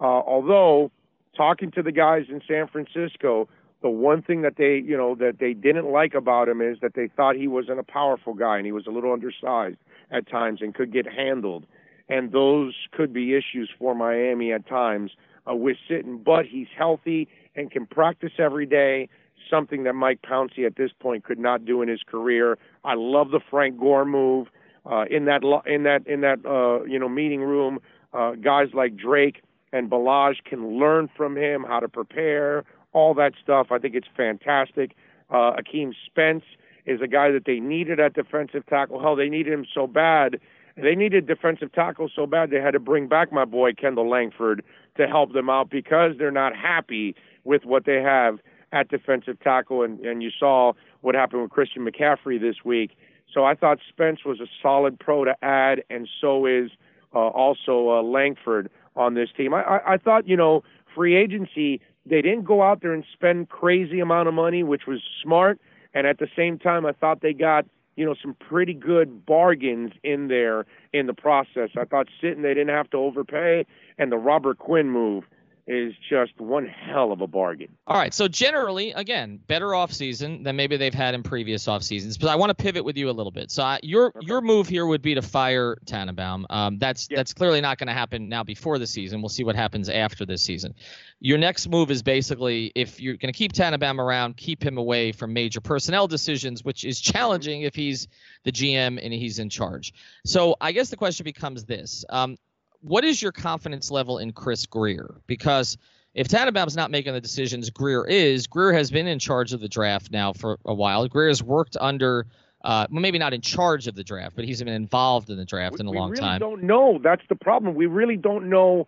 uh, 0.00 0.04
although 0.04 0.90
talking 1.36 1.70
to 1.72 1.82
the 1.82 1.92
guys 1.92 2.26
in 2.28 2.40
San 2.46 2.66
Francisco, 2.68 3.48
the 3.82 3.88
one 3.88 4.22
thing 4.22 4.42
that 4.42 4.56
they, 4.56 4.76
you 4.76 4.96
know, 4.96 5.14
that 5.14 5.38
they 5.38 5.54
didn't 5.54 5.90
like 5.90 6.14
about 6.14 6.48
him 6.48 6.60
is 6.60 6.78
that 6.82 6.94
they 6.94 7.08
thought 7.08 7.36
he 7.36 7.46
wasn't 7.46 7.78
a 7.78 7.84
powerful 7.84 8.34
guy 8.34 8.56
and 8.56 8.66
he 8.66 8.72
was 8.72 8.86
a 8.86 8.90
little 8.90 9.12
undersized 9.12 9.78
at 10.10 10.28
times 10.28 10.60
and 10.60 10.74
could 10.74 10.92
get 10.92 11.06
handled. 11.06 11.64
And 12.08 12.32
those 12.32 12.74
could 12.92 13.12
be 13.12 13.34
issues 13.34 13.70
for 13.78 13.94
Miami 13.94 14.52
at 14.52 14.66
times 14.66 15.12
uh, 15.48 15.54
with 15.54 15.76
Sitton. 15.88 16.24
But 16.24 16.46
he's 16.46 16.66
healthy 16.76 17.28
and 17.54 17.70
can 17.70 17.86
practice 17.86 18.32
every 18.38 18.66
day, 18.66 19.08
something 19.48 19.84
that 19.84 19.94
Mike 19.94 20.22
Pouncey 20.22 20.66
at 20.66 20.76
this 20.76 20.90
point 20.98 21.24
could 21.24 21.38
not 21.38 21.64
do 21.64 21.82
in 21.82 21.88
his 21.88 22.02
career. 22.02 22.58
I 22.84 22.94
love 22.94 23.30
the 23.30 23.40
Frank 23.50 23.78
Gore 23.78 24.04
move 24.04 24.48
uh, 24.90 25.04
in 25.10 25.26
that 25.26 25.42
in 25.66 25.82
that 25.84 26.06
in 26.06 26.22
that 26.22 26.44
uh, 26.44 26.84
you 26.84 26.98
know 26.98 27.08
meeting 27.08 27.42
room. 27.42 27.80
Uh, 28.12 28.32
guys 28.32 28.68
like 28.72 28.96
Drake 28.96 29.42
and 29.72 29.90
Ballage 29.90 30.44
can 30.44 30.78
learn 30.78 31.08
from 31.16 31.36
him 31.36 31.64
how 31.66 31.80
to 31.80 31.88
prepare, 31.88 32.64
all 32.92 33.14
that 33.14 33.32
stuff. 33.42 33.68
I 33.70 33.78
think 33.78 33.94
it's 33.94 34.08
fantastic. 34.16 34.94
Uh, 35.30 35.52
Akeem 35.56 35.92
Spence 36.06 36.44
is 36.86 37.00
a 37.02 37.06
guy 37.06 37.30
that 37.30 37.44
they 37.44 37.60
needed 37.60 38.00
at 38.00 38.14
defensive 38.14 38.64
tackle. 38.66 39.00
Hell, 39.00 39.16
they 39.16 39.28
needed 39.28 39.52
him 39.52 39.66
so 39.72 39.86
bad. 39.86 40.40
They 40.76 40.94
needed 40.94 41.26
defensive 41.26 41.72
tackle 41.72 42.08
so 42.14 42.26
bad 42.26 42.50
they 42.50 42.60
had 42.60 42.70
to 42.70 42.78
bring 42.78 43.08
back 43.08 43.32
my 43.32 43.44
boy 43.44 43.72
Kendall 43.72 44.08
Langford 44.08 44.62
to 44.96 45.06
help 45.06 45.32
them 45.32 45.50
out 45.50 45.70
because 45.70 46.12
they're 46.18 46.30
not 46.30 46.54
happy 46.56 47.14
with 47.44 47.64
what 47.64 47.84
they 47.84 48.00
have 48.00 48.38
at 48.72 48.88
defensive 48.88 49.40
tackle. 49.40 49.82
And, 49.82 50.00
and 50.00 50.22
you 50.22 50.30
saw 50.30 50.72
what 51.00 51.14
happened 51.14 51.42
with 51.42 51.50
Christian 51.50 51.84
McCaffrey 51.84 52.40
this 52.40 52.64
week. 52.64 52.96
So 53.32 53.44
I 53.44 53.54
thought 53.54 53.78
Spence 53.88 54.24
was 54.24 54.40
a 54.40 54.46
solid 54.62 54.98
pro 54.98 55.24
to 55.24 55.34
add, 55.44 55.82
and 55.90 56.08
so 56.20 56.46
is 56.46 56.70
uh, 57.14 57.18
also 57.18 57.90
uh, 57.90 58.02
Langford 58.02 58.70
on 58.98 59.14
this 59.14 59.30
team. 59.34 59.54
I, 59.54 59.62
I, 59.62 59.94
I 59.94 59.96
thought, 59.96 60.28
you 60.28 60.36
know, 60.36 60.62
free 60.94 61.16
agency 61.16 61.80
they 62.04 62.22
didn't 62.22 62.44
go 62.44 62.62
out 62.62 62.80
there 62.80 62.92
and 62.92 63.04
spend 63.12 63.50
crazy 63.50 64.00
amount 64.00 64.28
of 64.28 64.34
money, 64.34 64.62
which 64.62 64.86
was 64.86 65.00
smart. 65.22 65.60
And 65.94 66.06
at 66.06 66.18
the 66.18 66.28
same 66.34 66.58
time, 66.58 66.86
I 66.86 66.92
thought 66.92 67.20
they 67.20 67.32
got 67.32 67.66
you 67.96 68.04
know 68.04 68.14
some 68.20 68.34
pretty 68.34 68.74
good 68.74 69.26
bargains 69.26 69.92
in 70.04 70.28
there 70.28 70.66
in 70.92 71.06
the 71.06 71.14
process. 71.14 71.70
I 71.76 71.84
thought 71.84 72.06
Sitton 72.22 72.42
they 72.42 72.54
didn't 72.54 72.68
have 72.68 72.88
to 72.90 72.96
overpay, 72.96 73.66
and 73.98 74.12
the 74.12 74.16
Robert 74.16 74.58
Quinn 74.58 74.88
move 74.90 75.24
is 75.68 75.92
just 76.08 76.32
one 76.40 76.66
hell 76.66 77.12
of 77.12 77.20
a 77.20 77.26
bargain. 77.26 77.68
All 77.86 77.96
right. 77.96 78.14
So 78.14 78.26
generally, 78.26 78.92
again, 78.92 79.38
better 79.46 79.74
off 79.74 79.92
season 79.92 80.42
than 80.42 80.56
maybe 80.56 80.78
they've 80.78 80.94
had 80.94 81.14
in 81.14 81.22
previous 81.22 81.68
off 81.68 81.82
seasons. 81.82 82.16
But 82.16 82.30
I 82.30 82.36
want 82.36 82.48
to 82.50 82.54
pivot 82.54 82.84
with 82.84 82.96
you 82.96 83.10
a 83.10 83.12
little 83.12 83.30
bit. 83.30 83.50
So 83.50 83.62
I, 83.62 83.78
your 83.82 84.06
okay. 84.06 84.20
your 84.22 84.40
move 84.40 84.66
here 84.66 84.86
would 84.86 85.02
be 85.02 85.14
to 85.14 85.22
fire 85.22 85.76
Tannenbaum. 85.84 86.46
Um, 86.48 86.78
that's 86.78 87.08
yeah. 87.10 87.18
that's 87.18 87.34
clearly 87.34 87.60
not 87.60 87.76
going 87.76 87.88
to 87.88 87.92
happen 87.92 88.30
now 88.30 88.42
before 88.42 88.78
the 88.78 88.86
season. 88.86 89.20
We'll 89.20 89.28
see 89.28 89.44
what 89.44 89.56
happens 89.56 89.90
after 89.90 90.24
this 90.24 90.42
season. 90.42 90.74
Your 91.20 91.36
next 91.36 91.68
move 91.68 91.90
is 91.90 92.02
basically 92.02 92.72
if 92.74 92.98
you're 92.98 93.16
going 93.16 93.32
to 93.32 93.36
keep 93.36 93.52
Tannenbaum 93.52 94.00
around, 94.00 94.38
keep 94.38 94.64
him 94.64 94.78
away 94.78 95.12
from 95.12 95.34
major 95.34 95.60
personnel 95.60 96.08
decisions, 96.08 96.64
which 96.64 96.84
is 96.84 96.98
challenging 96.98 97.62
if 97.62 97.74
he's 97.74 98.08
the 98.44 98.52
GM 98.52 98.98
and 99.02 99.12
he's 99.12 99.38
in 99.38 99.50
charge. 99.50 99.92
So 100.24 100.56
I 100.62 100.72
guess 100.72 100.88
the 100.88 100.96
question 100.96 101.24
becomes 101.24 101.64
this: 101.64 102.06
um, 102.08 102.38
what 102.80 103.04
is 103.04 103.20
your 103.20 103.32
confidence 103.32 103.90
level 103.90 104.18
in 104.18 104.32
Chris 104.32 104.66
Grier? 104.66 105.20
Because 105.26 105.76
if 106.14 106.28
Tannenbaum's 106.28 106.76
not 106.76 106.90
making 106.90 107.12
the 107.12 107.20
decisions, 107.20 107.70
Grier 107.70 108.06
is. 108.06 108.46
Grier 108.46 108.72
has 108.72 108.90
been 108.90 109.06
in 109.06 109.18
charge 109.18 109.52
of 109.52 109.60
the 109.60 109.68
draft 109.68 110.10
now 110.10 110.32
for 110.32 110.58
a 110.64 110.74
while. 110.74 111.06
Grier 111.08 111.28
has 111.28 111.42
worked 111.42 111.76
under, 111.80 112.26
uh, 112.64 112.86
well, 112.90 113.00
maybe 113.00 113.18
not 113.18 113.34
in 113.34 113.40
charge 113.40 113.86
of 113.86 113.94
the 113.94 114.04
draft, 114.04 114.36
but 114.36 114.44
he's 114.44 114.62
been 114.62 114.72
involved 114.72 115.30
in 115.30 115.36
the 115.36 115.44
draft 115.44 115.74
we, 115.74 115.80
in 115.80 115.86
a 115.86 115.90
long 115.90 116.10
really 116.10 116.20
time. 116.20 116.34
We 116.34 116.38
don't 116.38 116.62
know. 116.62 116.98
That's 117.02 117.22
the 117.28 117.36
problem. 117.36 117.74
We 117.74 117.86
really 117.86 118.16
don't 118.16 118.48
know 118.48 118.86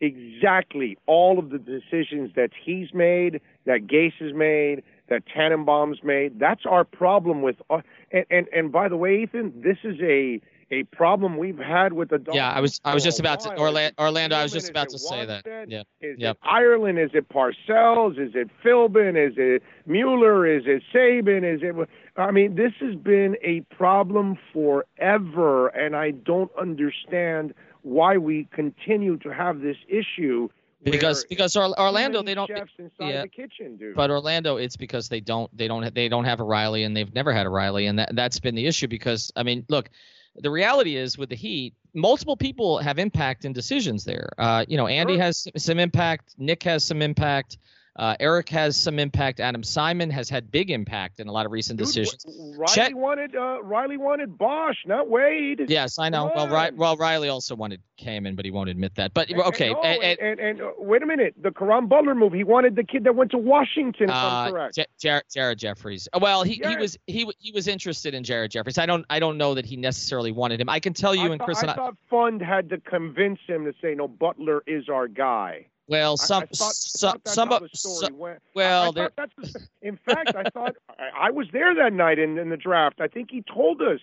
exactly 0.00 0.98
all 1.06 1.38
of 1.38 1.50
the 1.50 1.58
decisions 1.58 2.32
that 2.34 2.50
he's 2.64 2.92
made, 2.92 3.40
that 3.66 3.86
Gase 3.86 4.14
has 4.18 4.34
made, 4.34 4.82
that 5.08 5.22
Tannenbaum's 5.26 6.02
made. 6.02 6.40
That's 6.40 6.62
our 6.66 6.84
problem 6.84 7.42
with. 7.42 7.56
Uh, 7.70 7.82
and, 8.10 8.24
and 8.30 8.48
and 8.52 8.72
by 8.72 8.88
the 8.88 8.96
way, 8.96 9.22
Ethan, 9.22 9.52
this 9.62 9.78
is 9.84 10.00
a 10.00 10.40
a 10.72 10.84
problem 10.84 11.36
we've 11.36 11.58
had 11.58 11.92
with 11.92 12.08
the 12.08 12.18
Dolphins. 12.18 12.36
Yeah, 12.36 12.50
I 12.50 12.60
was 12.60 12.80
I 12.82 12.94
was 12.94 13.04
just 13.04 13.20
about 13.20 13.40
to 13.40 13.56
Orlando. 13.58 13.94
Orlando 13.98 14.36
I 14.36 14.42
was 14.42 14.52
just 14.52 14.70
about 14.70 14.88
to 14.88 14.98
say 14.98 15.26
that. 15.26 15.44
Yeah. 15.68 15.82
Is 16.00 16.18
yep. 16.18 16.38
it 16.42 16.48
Ireland? 16.48 16.98
Is 16.98 17.10
it 17.12 17.28
Parcells? 17.28 18.18
Is 18.18 18.34
it 18.34 18.48
Philbin? 18.64 19.10
Is 19.10 19.34
it 19.36 19.62
Mueller? 19.86 20.46
Is 20.46 20.64
it 20.66 20.82
Saban? 20.92 21.44
Is 21.44 21.60
it? 21.62 21.88
I 22.16 22.30
mean, 22.30 22.54
this 22.54 22.72
has 22.80 22.94
been 22.96 23.36
a 23.42 23.60
problem 23.74 24.38
forever, 24.52 25.68
and 25.68 25.94
I 25.94 26.12
don't 26.12 26.50
understand 26.58 27.54
why 27.82 28.16
we 28.16 28.48
continue 28.52 29.18
to 29.18 29.28
have 29.28 29.60
this 29.60 29.76
issue. 29.88 30.48
Because 30.84 31.24
because 31.26 31.56
Orlando 31.56 32.22
they 32.22 32.34
don't 32.34 32.48
yeah, 32.48 33.22
the 33.22 33.28
kitchen, 33.28 33.76
dude. 33.76 33.94
But 33.94 34.10
Orlando 34.10 34.56
it's 34.56 34.76
because 34.76 35.08
they 35.08 35.20
don't 35.20 35.54
they 35.56 35.68
don't 35.68 35.94
they 35.94 36.08
don't 36.08 36.24
have 36.24 36.40
a 36.40 36.44
Riley 36.44 36.82
and 36.82 36.96
they've 36.96 37.14
never 37.14 37.32
had 37.32 37.46
a 37.46 37.50
Riley 37.50 37.86
and 37.86 38.00
that 38.00 38.16
that's 38.16 38.40
been 38.40 38.56
the 38.56 38.66
issue 38.66 38.88
because 38.88 39.30
I 39.36 39.44
mean 39.44 39.64
look 39.68 39.90
the 40.36 40.50
reality 40.50 40.96
is 40.96 41.18
with 41.18 41.28
the 41.28 41.36
Heat, 41.36 41.74
multiple 41.94 42.36
people 42.36 42.78
have 42.78 42.98
impact 42.98 43.44
in 43.44 43.52
decisions 43.52 44.04
there. 44.04 44.30
Uh, 44.38 44.64
you 44.66 44.76
know, 44.76 44.86
Andy 44.86 45.14
sure. 45.14 45.22
has 45.22 45.46
some 45.56 45.78
impact, 45.78 46.34
Nick 46.38 46.62
has 46.62 46.84
some 46.84 47.02
impact. 47.02 47.58
Uh, 47.94 48.16
Eric 48.20 48.48
has 48.48 48.76
some 48.76 48.98
impact. 48.98 49.38
Adam 49.38 49.62
Simon 49.62 50.08
has 50.10 50.30
had 50.30 50.50
big 50.50 50.70
impact 50.70 51.20
in 51.20 51.28
a 51.28 51.32
lot 51.32 51.44
of 51.44 51.52
recent 51.52 51.78
Dude, 51.78 51.88
decisions. 51.88 52.24
Riley 52.56 52.74
Chet, 52.74 52.94
wanted 52.94 53.36
uh, 53.36 53.62
Riley 53.62 53.98
wanted 53.98 54.38
Bosh, 54.38 54.78
not 54.86 55.10
Wade. 55.10 55.64
Yes, 55.68 55.98
I 55.98 56.08
know. 56.08 56.32
Well, 56.34 56.48
Ri- 56.48 56.74
well, 56.74 56.96
Riley 56.96 57.28
also 57.28 57.54
wanted 57.54 57.82
Kaman, 57.98 58.34
but 58.34 58.46
he 58.46 58.50
won't 58.50 58.70
admit 58.70 58.94
that. 58.94 59.12
But 59.12 59.30
okay, 59.30 59.74
and, 59.82 60.02
and, 60.02 60.18
and, 60.20 60.40
and 60.40 60.62
uh, 60.62 60.70
wait 60.78 61.02
a 61.02 61.06
minute, 61.06 61.34
the 61.40 61.50
Caron 61.50 61.86
Butler 61.86 62.14
move. 62.14 62.32
He 62.32 62.44
wanted 62.44 62.76
the 62.76 62.84
kid 62.84 63.04
that 63.04 63.14
went 63.14 63.30
to 63.32 63.38
Washington. 63.38 64.08
If 64.08 64.14
I'm 64.14 64.48
uh, 64.48 64.50
correct. 64.50 64.74
J- 64.76 64.86
Jared, 64.98 65.24
Jared 65.30 65.58
Jeffries. 65.58 66.08
Uh, 66.14 66.18
well, 66.22 66.44
he, 66.44 66.60
yes. 66.62 66.70
he 66.70 66.76
was 66.78 66.98
he 67.06 67.30
he 67.40 67.52
was 67.52 67.68
interested 67.68 68.14
in 68.14 68.24
Jared 68.24 68.52
Jeffries. 68.52 68.78
I 68.78 68.86
don't 68.86 69.04
I 69.10 69.18
don't 69.18 69.36
know 69.36 69.52
that 69.54 69.66
he 69.66 69.76
necessarily 69.76 70.32
wanted 70.32 70.62
him. 70.62 70.70
I 70.70 70.80
can 70.80 70.94
tell 70.94 71.14
you, 71.14 71.28
I 71.28 71.32
and 71.32 71.40
Chris, 71.40 71.62
I, 71.62 71.72
I 71.72 71.74
thought 71.74 71.96
Pfund 72.10 72.40
had 72.40 72.70
to 72.70 72.78
convince 72.78 73.40
him 73.46 73.66
to 73.66 73.74
say 73.82 73.94
no. 73.94 74.08
Butler 74.08 74.62
is 74.66 74.88
our 74.88 75.08
guy. 75.08 75.66
Well, 75.88 76.16
some 76.16 76.42
I, 76.42 76.44
I 76.44 76.46
thought, 76.46 76.74
some 76.74 77.20
some 77.26 77.52
of 77.52 77.62
the 77.62 77.68
story 77.76 78.12
went. 78.12 78.38
Well, 78.54 78.92
that's 78.92 79.14
the, 79.16 79.66
in 79.82 79.98
fact, 80.04 80.34
I 80.34 80.44
thought 80.50 80.76
I, 81.18 81.30
was 81.30 81.48
there 81.52 81.74
that 81.74 81.92
night 81.92 82.18
in, 82.18 82.38
in 82.38 82.50
the 82.50 82.56
draft. 82.56 83.00
I 83.00 83.08
think 83.08 83.30
he 83.30 83.42
told 83.42 83.82
us 83.82 84.00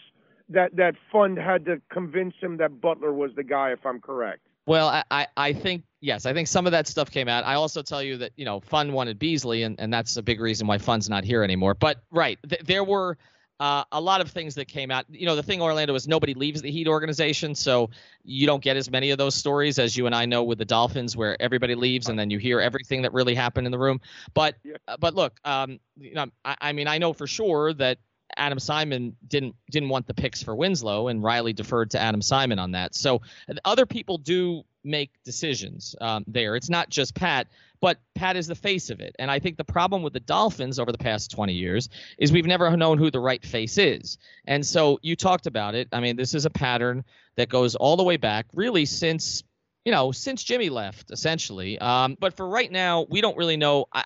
that 0.49 0.75
that 0.75 0.95
Pfund 1.11 1.43
had 1.43 1.65
to 1.65 1.81
convince 1.89 2.35
him 2.39 2.57
that 2.57 2.81
Butler 2.81 3.13
was 3.13 3.31
the 3.35 3.43
guy. 3.43 3.71
If 3.71 3.85
I'm 3.85 4.01
correct. 4.01 4.41
Well, 4.65 5.03
I, 5.09 5.25
I 5.35 5.53
think 5.53 5.83
yes, 5.99 6.25
I 6.25 6.33
think 6.33 6.47
some 6.47 6.67
of 6.67 6.71
that 6.73 6.87
stuff 6.87 7.09
came 7.09 7.27
out. 7.27 7.43
I 7.43 7.55
also 7.55 7.81
tell 7.81 8.03
you 8.03 8.17
that 8.17 8.33
you 8.35 8.45
know 8.45 8.59
Pfund 8.59 8.91
wanted 8.91 9.17
Beasley, 9.17 9.63
and, 9.63 9.79
and 9.79 9.91
that's 9.91 10.17
a 10.17 10.21
big 10.21 10.39
reason 10.39 10.67
why 10.67 10.77
Pfund's 10.77 11.09
not 11.09 11.23
here 11.23 11.43
anymore. 11.43 11.73
But 11.73 12.03
right, 12.11 12.37
th- 12.47 12.61
there 12.61 12.83
were 12.83 13.17
uh, 13.59 13.83
a 13.91 13.99
lot 13.99 14.21
of 14.21 14.31
things 14.31 14.55
that 14.55 14.67
came 14.67 14.91
out. 14.91 15.05
You 15.09 15.25
know, 15.25 15.35
the 15.35 15.43
thing 15.43 15.61
Orlando 15.61 15.93
is 15.95 16.07
nobody 16.07 16.33
leaves 16.33 16.61
the 16.61 16.71
Heat 16.71 16.87
organization, 16.87 17.55
so 17.55 17.89
you 18.23 18.47
don't 18.47 18.63
get 18.63 18.77
as 18.77 18.89
many 18.89 19.11
of 19.11 19.17
those 19.17 19.35
stories 19.35 19.79
as 19.79 19.97
you 19.97 20.05
and 20.05 20.15
I 20.15 20.25
know 20.25 20.43
with 20.43 20.57
the 20.57 20.65
Dolphins, 20.65 21.17
where 21.17 21.39
everybody 21.41 21.75
leaves 21.75 22.09
and 22.09 22.17
then 22.17 22.29
you 22.29 22.37
hear 22.37 22.59
everything 22.59 23.01
that 23.01 23.13
really 23.13 23.35
happened 23.35 23.67
in 23.67 23.71
the 23.71 23.79
room. 23.79 23.99
But 24.33 24.55
yeah. 24.63 24.75
uh, 24.87 24.97
but 24.99 25.15
look, 25.15 25.39
um, 25.43 25.79
you 25.97 26.13
know, 26.13 26.27
I, 26.45 26.55
I 26.61 26.73
mean, 26.73 26.87
I 26.87 26.97
know 26.97 27.13
for 27.13 27.27
sure 27.27 27.73
that 27.73 27.99
Adam 28.37 28.59
Simon 28.59 29.15
didn't 29.27 29.55
didn't 29.71 29.89
want 29.89 30.07
the 30.07 30.13
picks 30.13 30.43
for 30.43 30.55
Winslow, 30.55 31.07
and 31.07 31.23
Riley 31.23 31.53
deferred 31.53 31.91
to 31.91 31.99
Adam 31.99 32.21
Simon 32.21 32.59
on 32.59 32.71
that. 32.71 32.95
So 32.95 33.21
other 33.65 33.85
people 33.85 34.17
do 34.17 34.63
make 34.83 35.11
decisions 35.23 35.95
um, 35.99 36.23
there. 36.27 36.55
It's 36.55 36.69
not 36.69 36.89
just 36.89 37.13
Pat, 37.15 37.47
but 37.81 37.99
Pat 38.15 38.35
is 38.35 38.47
the 38.47 38.55
face 38.55 38.89
of 38.89 38.99
it. 38.99 39.15
And 39.19 39.29
I 39.29 39.39
think 39.39 39.57
the 39.57 39.63
problem 39.63 40.01
with 40.03 40.13
the 40.13 40.19
Dolphins 40.19 40.79
over 40.79 40.91
the 40.91 40.97
past 40.97 41.31
20 41.31 41.53
years 41.53 41.89
is 42.17 42.31
we've 42.31 42.45
never 42.45 42.75
known 42.75 42.97
who 42.97 43.11
the 43.11 43.19
right 43.19 43.43
face 43.43 43.77
is. 43.77 44.17
And 44.45 44.65
so 44.65 44.99
you 45.01 45.15
talked 45.15 45.47
about 45.47 45.75
it. 45.75 45.89
I 45.91 45.99
mean, 45.99 46.15
this 46.15 46.33
is 46.33 46.45
a 46.45 46.49
pattern 46.49 47.03
that 47.35 47.49
goes 47.49 47.75
all 47.75 47.97
the 47.97 48.03
way 48.03 48.17
back, 48.17 48.47
really 48.53 48.85
since 48.85 49.43
you 49.85 49.93
know 49.93 50.11
since 50.11 50.43
Jimmy 50.43 50.69
left, 50.69 51.11
essentially. 51.11 51.79
Um, 51.79 52.17
but 52.19 52.35
for 52.35 52.47
right 52.47 52.71
now, 52.71 53.05
we 53.09 53.21
don't 53.21 53.37
really 53.37 53.57
know. 53.57 53.85
I, 53.93 54.03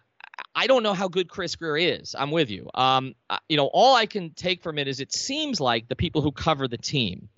I 0.55 0.67
don't 0.67 0.83
know 0.83 0.93
how 0.93 1.07
good 1.07 1.29
Chris 1.29 1.55
Grier 1.55 1.77
is. 1.77 2.15
I'm 2.17 2.31
with 2.31 2.49
you. 2.49 2.69
Um, 2.73 3.15
you 3.49 3.57
know, 3.57 3.67
all 3.67 3.95
I 3.95 4.05
can 4.05 4.31
take 4.31 4.61
from 4.61 4.77
it 4.77 4.87
is 4.87 4.99
it 4.99 5.13
seems 5.13 5.59
like 5.59 5.87
the 5.87 5.95
people 5.95 6.21
who 6.21 6.31
cover 6.31 6.67
the 6.67 6.77
team, 6.77 7.29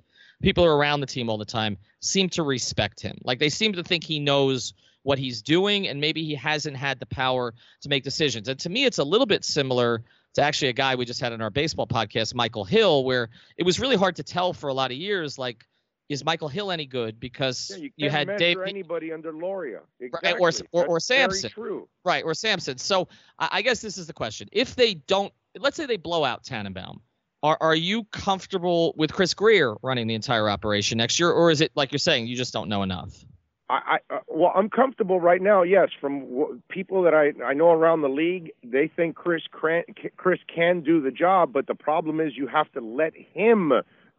people 0.41 0.63
who 0.63 0.69
are 0.69 0.77
around 0.77 0.99
the 0.99 1.07
team 1.07 1.29
all 1.29 1.37
the 1.37 1.45
time, 1.45 1.77
seem 2.01 2.29
to 2.29 2.43
respect 2.43 3.01
him. 3.01 3.17
Like 3.23 3.39
they 3.39 3.49
seem 3.49 3.73
to 3.73 3.83
think 3.83 4.03
he 4.03 4.19
knows 4.19 4.73
what 5.03 5.19
he's 5.19 5.41
doing, 5.41 5.87
and 5.87 6.01
maybe 6.01 6.23
he 6.23 6.35
hasn't 6.35 6.75
had 6.75 6.99
the 6.99 7.05
power 7.05 7.53
to 7.81 7.89
make 7.89 8.03
decisions. 8.03 8.47
And 8.47 8.59
to 8.59 8.69
me, 8.69 8.85
it's 8.85 8.97
a 8.97 9.03
little 9.03 9.27
bit 9.27 9.45
similar 9.45 10.03
to 10.33 10.41
actually 10.41 10.69
a 10.69 10.73
guy 10.73 10.95
we 10.95 11.05
just 11.05 11.21
had 11.21 11.31
in 11.31 11.41
our 11.41 11.49
baseball 11.49 11.87
podcast, 11.87 12.33
Michael 12.33 12.65
Hill, 12.65 13.05
where 13.05 13.29
it 13.55 13.63
was 13.63 13.79
really 13.79 13.95
hard 13.95 14.15
to 14.17 14.23
tell 14.23 14.51
for 14.51 14.67
a 14.67 14.73
lot 14.73 14.91
of 14.91 14.97
years, 14.97 15.37
like 15.37 15.65
is 16.09 16.23
Michael 16.23 16.47
Hill 16.47 16.71
any 16.71 16.85
good? 16.85 17.19
Because 17.19 17.71
yeah, 17.71 17.77
you, 17.77 17.91
you, 17.97 18.09
had 18.09 18.37
Dave 18.37 18.57
anybody 18.65 19.11
under 19.11 19.33
Loria, 19.33 19.81
exactly. 19.99 20.31
right, 20.31 20.39
or 20.39 20.51
or, 20.71 20.85
or 20.87 20.99
Samson, 20.99 21.49
true. 21.49 21.87
right, 22.03 22.23
or 22.23 22.33
Samson. 22.33 22.77
So 22.77 23.07
I, 23.39 23.49
I 23.53 23.61
guess 23.61 23.81
this 23.81 23.97
is 23.97 24.07
the 24.07 24.13
question: 24.13 24.47
If 24.51 24.75
they 24.75 24.95
don't, 24.95 25.33
let's 25.57 25.77
say 25.77 25.85
they 25.85 25.97
blow 25.97 26.23
out 26.23 26.43
Tannenbaum, 26.43 27.01
are 27.43 27.57
are 27.59 27.75
you 27.75 28.03
comfortable 28.05 28.93
with 28.97 29.13
Chris 29.13 29.33
Grier 29.33 29.75
running 29.81 30.07
the 30.07 30.15
entire 30.15 30.49
operation 30.49 30.97
next 30.97 31.19
year, 31.19 31.31
or 31.31 31.49
is 31.49 31.61
it 31.61 31.71
like 31.75 31.91
you're 31.91 31.99
saying 31.99 32.27
you 32.27 32.35
just 32.35 32.53
don't 32.53 32.69
know 32.69 32.83
enough? 32.83 33.25
I, 33.67 33.99
I 34.09 34.15
uh, 34.15 34.19
well, 34.27 34.51
I'm 34.55 34.69
comfortable 34.69 35.19
right 35.19 35.41
now. 35.41 35.63
Yes, 35.63 35.89
from 35.99 36.19
w- 36.21 36.61
people 36.69 37.01
that 37.03 37.13
I 37.15 37.33
I 37.43 37.53
know 37.53 37.71
around 37.71 38.01
the 38.01 38.09
league, 38.09 38.51
they 38.63 38.87
think 38.87 39.15
Chris 39.15 39.41
Cran- 39.49 39.85
Chris 40.17 40.39
can 40.53 40.81
do 40.81 41.01
the 41.01 41.11
job, 41.11 41.51
but 41.51 41.65
the 41.65 41.75
problem 41.75 42.19
is 42.19 42.37
you 42.37 42.47
have 42.47 42.71
to 42.73 42.81
let 42.81 43.13
him 43.15 43.73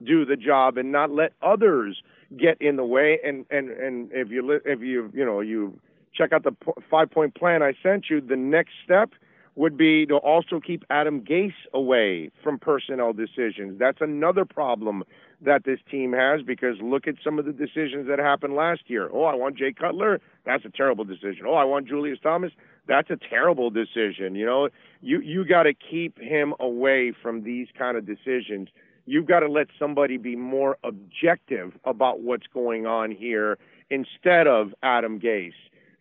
do 0.04 0.24
the 0.24 0.36
job 0.36 0.76
and 0.76 0.92
not 0.92 1.10
let 1.10 1.32
others 1.42 2.02
get 2.36 2.60
in 2.60 2.76
the 2.76 2.84
way. 2.84 3.18
And 3.24 3.46
and 3.50 3.70
and 3.70 4.10
if 4.12 4.30
you 4.30 4.60
if 4.64 4.80
you 4.80 5.10
you 5.14 5.24
know 5.24 5.40
you 5.40 5.78
check 6.14 6.32
out 6.32 6.44
the 6.44 6.56
five 6.90 7.10
point 7.10 7.34
plan 7.34 7.62
I 7.62 7.74
sent 7.82 8.06
you, 8.10 8.20
the 8.20 8.36
next 8.36 8.72
step 8.84 9.10
would 9.54 9.76
be 9.76 10.04
to 10.04 10.16
also 10.16 10.60
keep 10.60 10.84
Adam 10.90 11.22
Gase 11.22 11.52
away 11.72 12.30
from 12.42 12.58
personnel 12.58 13.14
decisions. 13.14 13.78
That's 13.78 14.02
another 14.02 14.44
problem 14.44 15.02
that 15.40 15.64
this 15.64 15.78
team 15.90 16.12
has 16.12 16.42
because 16.42 16.76
look 16.80 17.08
at 17.08 17.14
some 17.24 17.38
of 17.38 17.46
the 17.46 17.52
decisions 17.52 18.06
that 18.08 18.18
happened 18.18 18.54
last 18.54 18.82
year. 18.86 19.08
Oh, 19.12 19.24
I 19.24 19.34
want 19.34 19.56
Jay 19.56 19.72
Cutler. 19.72 20.20
That's 20.44 20.64
a 20.64 20.70
terrible 20.70 21.04
decision. 21.04 21.46
Oh, 21.46 21.54
I 21.54 21.64
want 21.64 21.88
Julius 21.88 22.18
Thomas. 22.22 22.52
That's 22.86 23.10
a 23.10 23.16
terrible 23.16 23.70
decision. 23.70 24.34
You 24.34 24.46
know, 24.46 24.68
you 25.00 25.20
you 25.20 25.44
got 25.44 25.64
to 25.64 25.72
keep 25.74 26.18
him 26.18 26.54
away 26.60 27.12
from 27.22 27.42
these 27.42 27.68
kind 27.76 27.96
of 27.96 28.06
decisions 28.06 28.68
You've 29.06 29.26
got 29.26 29.40
to 29.40 29.48
let 29.48 29.68
somebody 29.78 30.16
be 30.16 30.36
more 30.36 30.76
objective 30.84 31.72
about 31.84 32.20
what's 32.20 32.46
going 32.52 32.86
on 32.86 33.12
here 33.12 33.58
instead 33.88 34.46
of 34.46 34.74
Adam 34.82 35.20
Gase. 35.20 35.52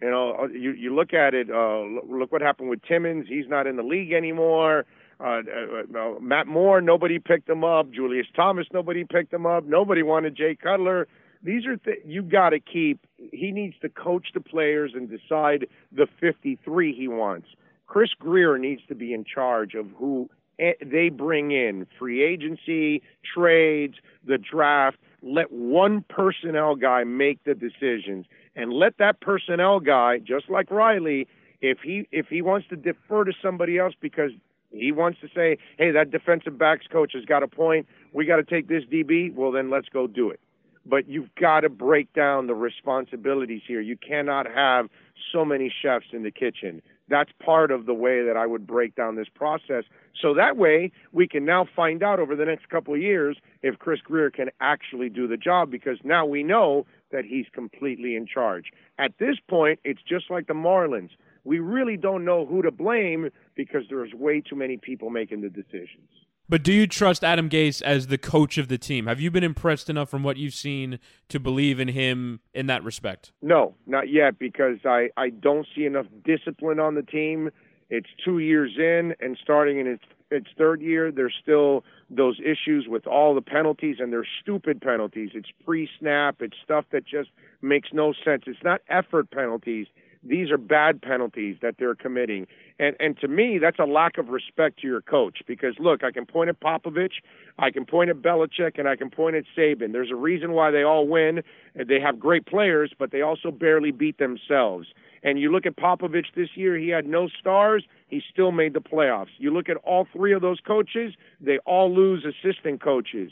You 0.01 0.09
know, 0.09 0.35
uh, 0.41 0.47
you 0.47 0.71
you 0.71 0.93
look 0.93 1.13
at 1.13 1.33
it. 1.33 1.49
Uh, 1.49 1.81
look 2.07 2.31
what 2.31 2.41
happened 2.41 2.69
with 2.69 2.81
Timmons. 2.83 3.27
He's 3.29 3.47
not 3.47 3.67
in 3.67 3.77
the 3.77 3.83
league 3.83 4.11
anymore. 4.11 4.85
Uh, 5.19 5.23
uh, 5.23 5.97
uh, 5.97 6.19
Matt 6.19 6.47
Moore, 6.47 6.81
nobody 6.81 7.19
picked 7.19 7.49
him 7.49 7.63
up. 7.63 7.89
Julius 7.91 8.27
Thomas, 8.35 8.67
nobody 8.73 9.05
picked 9.05 9.33
him 9.33 9.45
up. 9.45 9.63
Nobody 9.63 10.03
wanted 10.03 10.35
Jay 10.35 10.57
Cutler. 10.61 11.07
These 11.41 11.65
are 11.65 11.77
th- 11.77 11.99
you 12.05 12.21
got 12.21 12.49
to 12.49 12.59
keep. 12.59 12.99
He 13.31 13.51
needs 13.51 13.75
to 13.81 13.89
coach 13.89 14.29
the 14.33 14.41
players 14.41 14.91
and 14.93 15.09
decide 15.09 15.67
the 15.91 16.07
53 16.19 16.93
he 16.93 17.07
wants. 17.07 17.47
Chris 17.87 18.09
Grier 18.19 18.57
needs 18.57 18.81
to 18.89 18.95
be 18.95 19.13
in 19.13 19.23
charge 19.23 19.75
of 19.75 19.87
who 19.95 20.29
Eh, 20.59 20.73
they 20.85 21.09
bring 21.09 21.51
in 21.51 21.85
free 21.99 22.23
agency, 22.23 23.01
trades, 23.23 23.95
the 24.25 24.37
draft. 24.37 24.97
Let 25.21 25.51
one 25.51 26.03
personnel 26.07 26.75
guy 26.75 27.03
make 27.03 27.43
the 27.43 27.55
decisions, 27.55 28.25
and 28.55 28.71
let 28.71 28.97
that 28.99 29.19
personnel 29.21 29.79
guy, 29.79 30.19
just 30.19 30.49
like 30.49 30.71
Riley, 30.71 31.27
if 31.61 31.79
he 31.79 32.07
if 32.11 32.27
he 32.27 32.41
wants 32.41 32.67
to 32.69 32.75
defer 32.75 33.23
to 33.23 33.33
somebody 33.41 33.77
else 33.77 33.93
because 33.99 34.31
he 34.71 34.91
wants 34.91 35.19
to 35.21 35.27
say, 35.33 35.57
"Hey, 35.77 35.91
that 35.91 36.11
defensive 36.11 36.57
backs 36.57 36.85
coach 36.87 37.13
has 37.13 37.25
got 37.25 37.43
a 37.43 37.47
point. 37.47 37.87
We 38.13 38.25
got 38.25 38.37
to 38.37 38.43
take 38.43 38.67
this 38.67 38.83
DB." 38.85 39.33
Well, 39.33 39.51
then 39.51 39.69
let's 39.69 39.89
go 39.89 40.07
do 40.07 40.29
it. 40.29 40.39
But 40.85 41.09
you've 41.09 41.33
got 41.39 41.61
to 41.61 41.69
break 41.69 42.13
down 42.13 42.47
the 42.47 42.55
responsibilities 42.55 43.61
here. 43.67 43.81
You 43.81 43.97
cannot 43.97 44.45
have 44.45 44.87
so 45.31 45.43
many 45.43 45.73
chefs 45.81 46.07
in 46.13 46.23
the 46.23 46.31
kitchen. 46.31 46.81
That's 47.07 47.31
part 47.43 47.71
of 47.71 47.85
the 47.85 47.93
way 47.93 48.23
that 48.25 48.35
I 48.37 48.45
would 48.45 48.65
break 48.65 48.95
down 48.95 49.15
this 49.15 49.27
process. 49.33 49.83
So 50.19 50.33
that 50.33 50.57
way 50.57 50.91
we 51.11 51.27
can 51.27 51.45
now 51.45 51.67
find 51.75 52.03
out 52.03 52.19
over 52.19 52.35
the 52.35 52.45
next 52.45 52.69
couple 52.69 52.93
of 52.93 53.01
years 53.01 53.37
if 53.61 53.77
Chris 53.79 54.01
Grier 54.01 54.31
can 54.31 54.49
actually 54.59 55.09
do 55.09 55.27
the 55.27 55.37
job 55.37 55.69
because 55.69 55.97
now 56.03 56.25
we 56.25 56.43
know 56.43 56.85
that 57.11 57.25
he's 57.25 57.45
completely 57.53 58.15
in 58.15 58.25
charge. 58.25 58.71
At 58.97 59.17
this 59.19 59.37
point, 59.47 59.79
it's 59.83 60.01
just 60.07 60.29
like 60.29 60.47
the 60.47 60.53
Marlins. 60.53 61.11
We 61.43 61.59
really 61.59 61.95
don't 61.95 62.25
know 62.25 62.45
who 62.45 62.61
to 62.63 62.71
blame 62.71 63.29
because 63.55 63.83
there's 63.89 64.13
way 64.13 64.41
too 64.41 64.55
many 64.55 64.77
people 64.77 65.09
making 65.11 65.41
the 65.41 65.49
decisions. 65.49 66.09
But 66.47 66.61
do 66.61 66.71
you 66.71 66.85
trust 66.85 67.23
Adam 67.23 67.49
Gase 67.49 67.81
as 67.81 68.07
the 68.07 68.19
coach 68.19 68.59
of 68.59 68.67
the 68.67 68.77
team? 68.77 69.07
Have 69.07 69.19
you 69.19 69.31
been 69.31 69.43
impressed 69.43 69.89
enough 69.89 70.09
from 70.09 70.21
what 70.21 70.37
you've 70.37 70.53
seen 70.53 70.99
to 71.29 71.39
believe 71.39 71.79
in 71.79 71.87
him 71.87 72.39
in 72.53 72.67
that 72.67 72.83
respect? 72.83 73.31
No, 73.41 73.73
not 73.87 74.09
yet, 74.09 74.37
because 74.37 74.77
I, 74.85 75.09
I 75.17 75.29
don't 75.29 75.65
see 75.75 75.85
enough 75.85 76.05
discipline 76.23 76.79
on 76.79 76.93
the 76.93 77.01
team. 77.01 77.49
It's 77.89 78.09
two 78.23 78.37
years 78.37 78.73
in, 78.77 79.15
and 79.19 79.37
starting 79.41 79.79
in 79.79 79.87
its, 79.87 80.03
its 80.29 80.47
third 80.55 80.81
year, 80.81 81.11
there's 81.11 81.35
still 81.41 81.83
those 82.11 82.39
issues 82.39 82.85
with 82.87 83.07
all 83.07 83.33
the 83.33 83.41
penalties, 83.41 83.97
and 83.99 84.13
they're 84.13 84.27
stupid 84.41 84.81
penalties. 84.81 85.31
It's 85.33 85.49
pre 85.65 85.89
snap, 85.99 86.37
it's 86.41 86.57
stuff 86.63 86.85
that 86.91 87.05
just 87.05 87.29
makes 87.63 87.89
no 87.91 88.13
sense. 88.23 88.43
It's 88.45 88.63
not 88.63 88.81
effort 88.87 89.31
penalties, 89.31 89.87
these 90.25 90.51
are 90.51 90.57
bad 90.57 91.01
penalties 91.01 91.57
that 91.61 91.75
they're 91.77 91.95
committing. 91.95 92.47
And 92.79 92.95
and 92.99 93.17
to 93.19 93.27
me, 93.27 93.57
that's 93.57 93.79
a 93.79 93.85
lack 93.85 94.17
of 94.17 94.29
respect 94.29 94.79
to 94.81 94.87
your 94.87 95.01
coach 95.01 95.39
because 95.47 95.75
look, 95.79 96.03
I 96.03 96.11
can 96.11 96.25
point 96.25 96.49
at 96.49 96.59
Popovich, 96.59 97.21
I 97.59 97.71
can 97.71 97.85
point 97.85 98.09
at 98.09 98.17
Belichick, 98.17 98.77
and 98.77 98.87
I 98.87 98.95
can 98.95 99.09
point 99.09 99.35
at 99.35 99.45
Saban. 99.57 99.93
There's 99.93 100.11
a 100.11 100.15
reason 100.15 100.51
why 100.51 100.71
they 100.71 100.83
all 100.83 101.07
win. 101.07 101.41
They 101.75 101.99
have 101.99 102.19
great 102.19 102.45
players, 102.45 102.91
but 102.97 103.11
they 103.11 103.21
also 103.21 103.51
barely 103.51 103.91
beat 103.91 104.17
themselves. 104.17 104.87
And 105.23 105.39
you 105.39 105.51
look 105.51 105.65
at 105.65 105.75
Popovich 105.75 106.27
this 106.35 106.49
year, 106.55 106.77
he 106.77 106.89
had 106.89 107.07
no 107.07 107.27
stars, 107.27 107.83
he 108.07 108.21
still 108.31 108.51
made 108.51 108.73
the 108.73 108.81
playoffs. 108.81 109.33
You 109.37 109.51
look 109.51 109.69
at 109.69 109.77
all 109.77 110.07
three 110.13 110.33
of 110.33 110.41
those 110.41 110.59
coaches, 110.59 111.13
they 111.41 111.57
all 111.59 111.93
lose 111.93 112.25
assistant 112.25 112.81
coaches. 112.83 113.31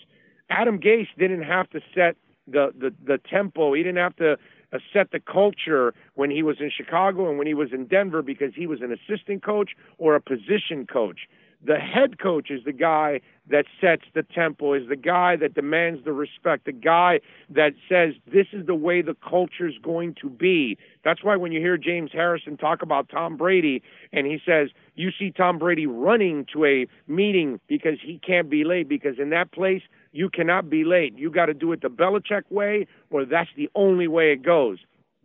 Adam 0.50 0.80
Gase 0.80 1.08
didn't 1.18 1.44
have 1.44 1.70
to 1.72 1.82
set 1.94 2.16
the 2.48 2.74
the 2.78 2.94
the 3.06 3.18
tempo. 3.18 3.74
He 3.74 3.84
didn't 3.84 3.98
have 3.98 4.16
to 4.18 4.38
uh, 4.74 4.80
set 4.92 5.12
the 5.12 5.20
culture 5.20 5.94
when 6.16 6.32
he 6.32 6.44
was 6.44 6.58
in 6.60 6.72
Chicago 6.76 7.30
and 7.30 7.38
when 7.38 7.48
he 7.48 7.54
was 7.54 7.72
in 7.72 7.86
Denver 7.86 8.22
because 8.22 8.54
he 8.56 8.68
was 8.68 8.82
an 8.82 8.92
assistant 8.92 9.44
coach 9.44 9.72
or 9.98 10.16
a 10.16 10.22
position 10.22 10.88
coach. 10.92 11.22
The 11.66 11.78
head 11.80 12.20
coach 12.20 12.52
is 12.52 12.66
the 12.66 12.74
guy 12.74 13.22
that 13.50 13.66
sets 13.80 14.04
the 14.14 14.24
tempo, 14.24 14.74
is 14.74 14.90
the 14.90 14.98
guy 14.98 15.38
that 15.38 15.54
demands 15.54 16.04
the 16.04 16.12
respect, 16.12 16.66
the 16.66 16.74
guy 16.74 17.22
that 17.50 17.74
says 17.88 18.16
this 18.32 18.48
is 18.52 18.66
the 18.66 18.76
way 18.76 19.02
the 19.02 19.16
culture 19.28 19.68
is 19.68 19.78
going 19.82 20.16
to 20.22 20.30
be. 20.30 20.78
That's 21.06 21.24
why 21.24 21.38
when 21.38 21.54
you 21.54 21.62
hear 21.62 21.78
James 21.78 22.12
Harrison 22.12 22.58
talk 22.58 22.82
about 22.82 23.08
Tom 23.08 23.38
Brady 23.38 23.82
and 24.12 24.28
he 24.28 24.40
says, 24.46 24.70
you 24.96 25.10
see 25.18 25.32
Tom 25.32 25.58
Brady 25.58 25.88
running 25.88 26.46
to 26.54 26.66
a 26.66 26.86
meeting 27.08 27.60
because 27.68 27.98
he 28.02 28.20
can't 28.26 28.50
be 28.50 28.64
late, 28.66 28.90
because 28.90 29.18
in 29.18 29.30
that 29.30 29.52
place, 29.54 29.84
you 30.12 30.30
cannot 30.30 30.70
be 30.70 30.84
late. 30.84 31.18
You 31.18 31.32
got 31.32 31.46
to 31.48 31.54
do 31.54 31.72
it 31.72 31.82
the 31.82 31.90
Belichick 31.90 32.44
way, 32.50 32.88
or 33.10 33.26
that's 33.26 33.50
the 33.56 33.70
only 33.74 34.08
way 34.08 34.32
it 34.32 34.44
goes. 34.44 34.80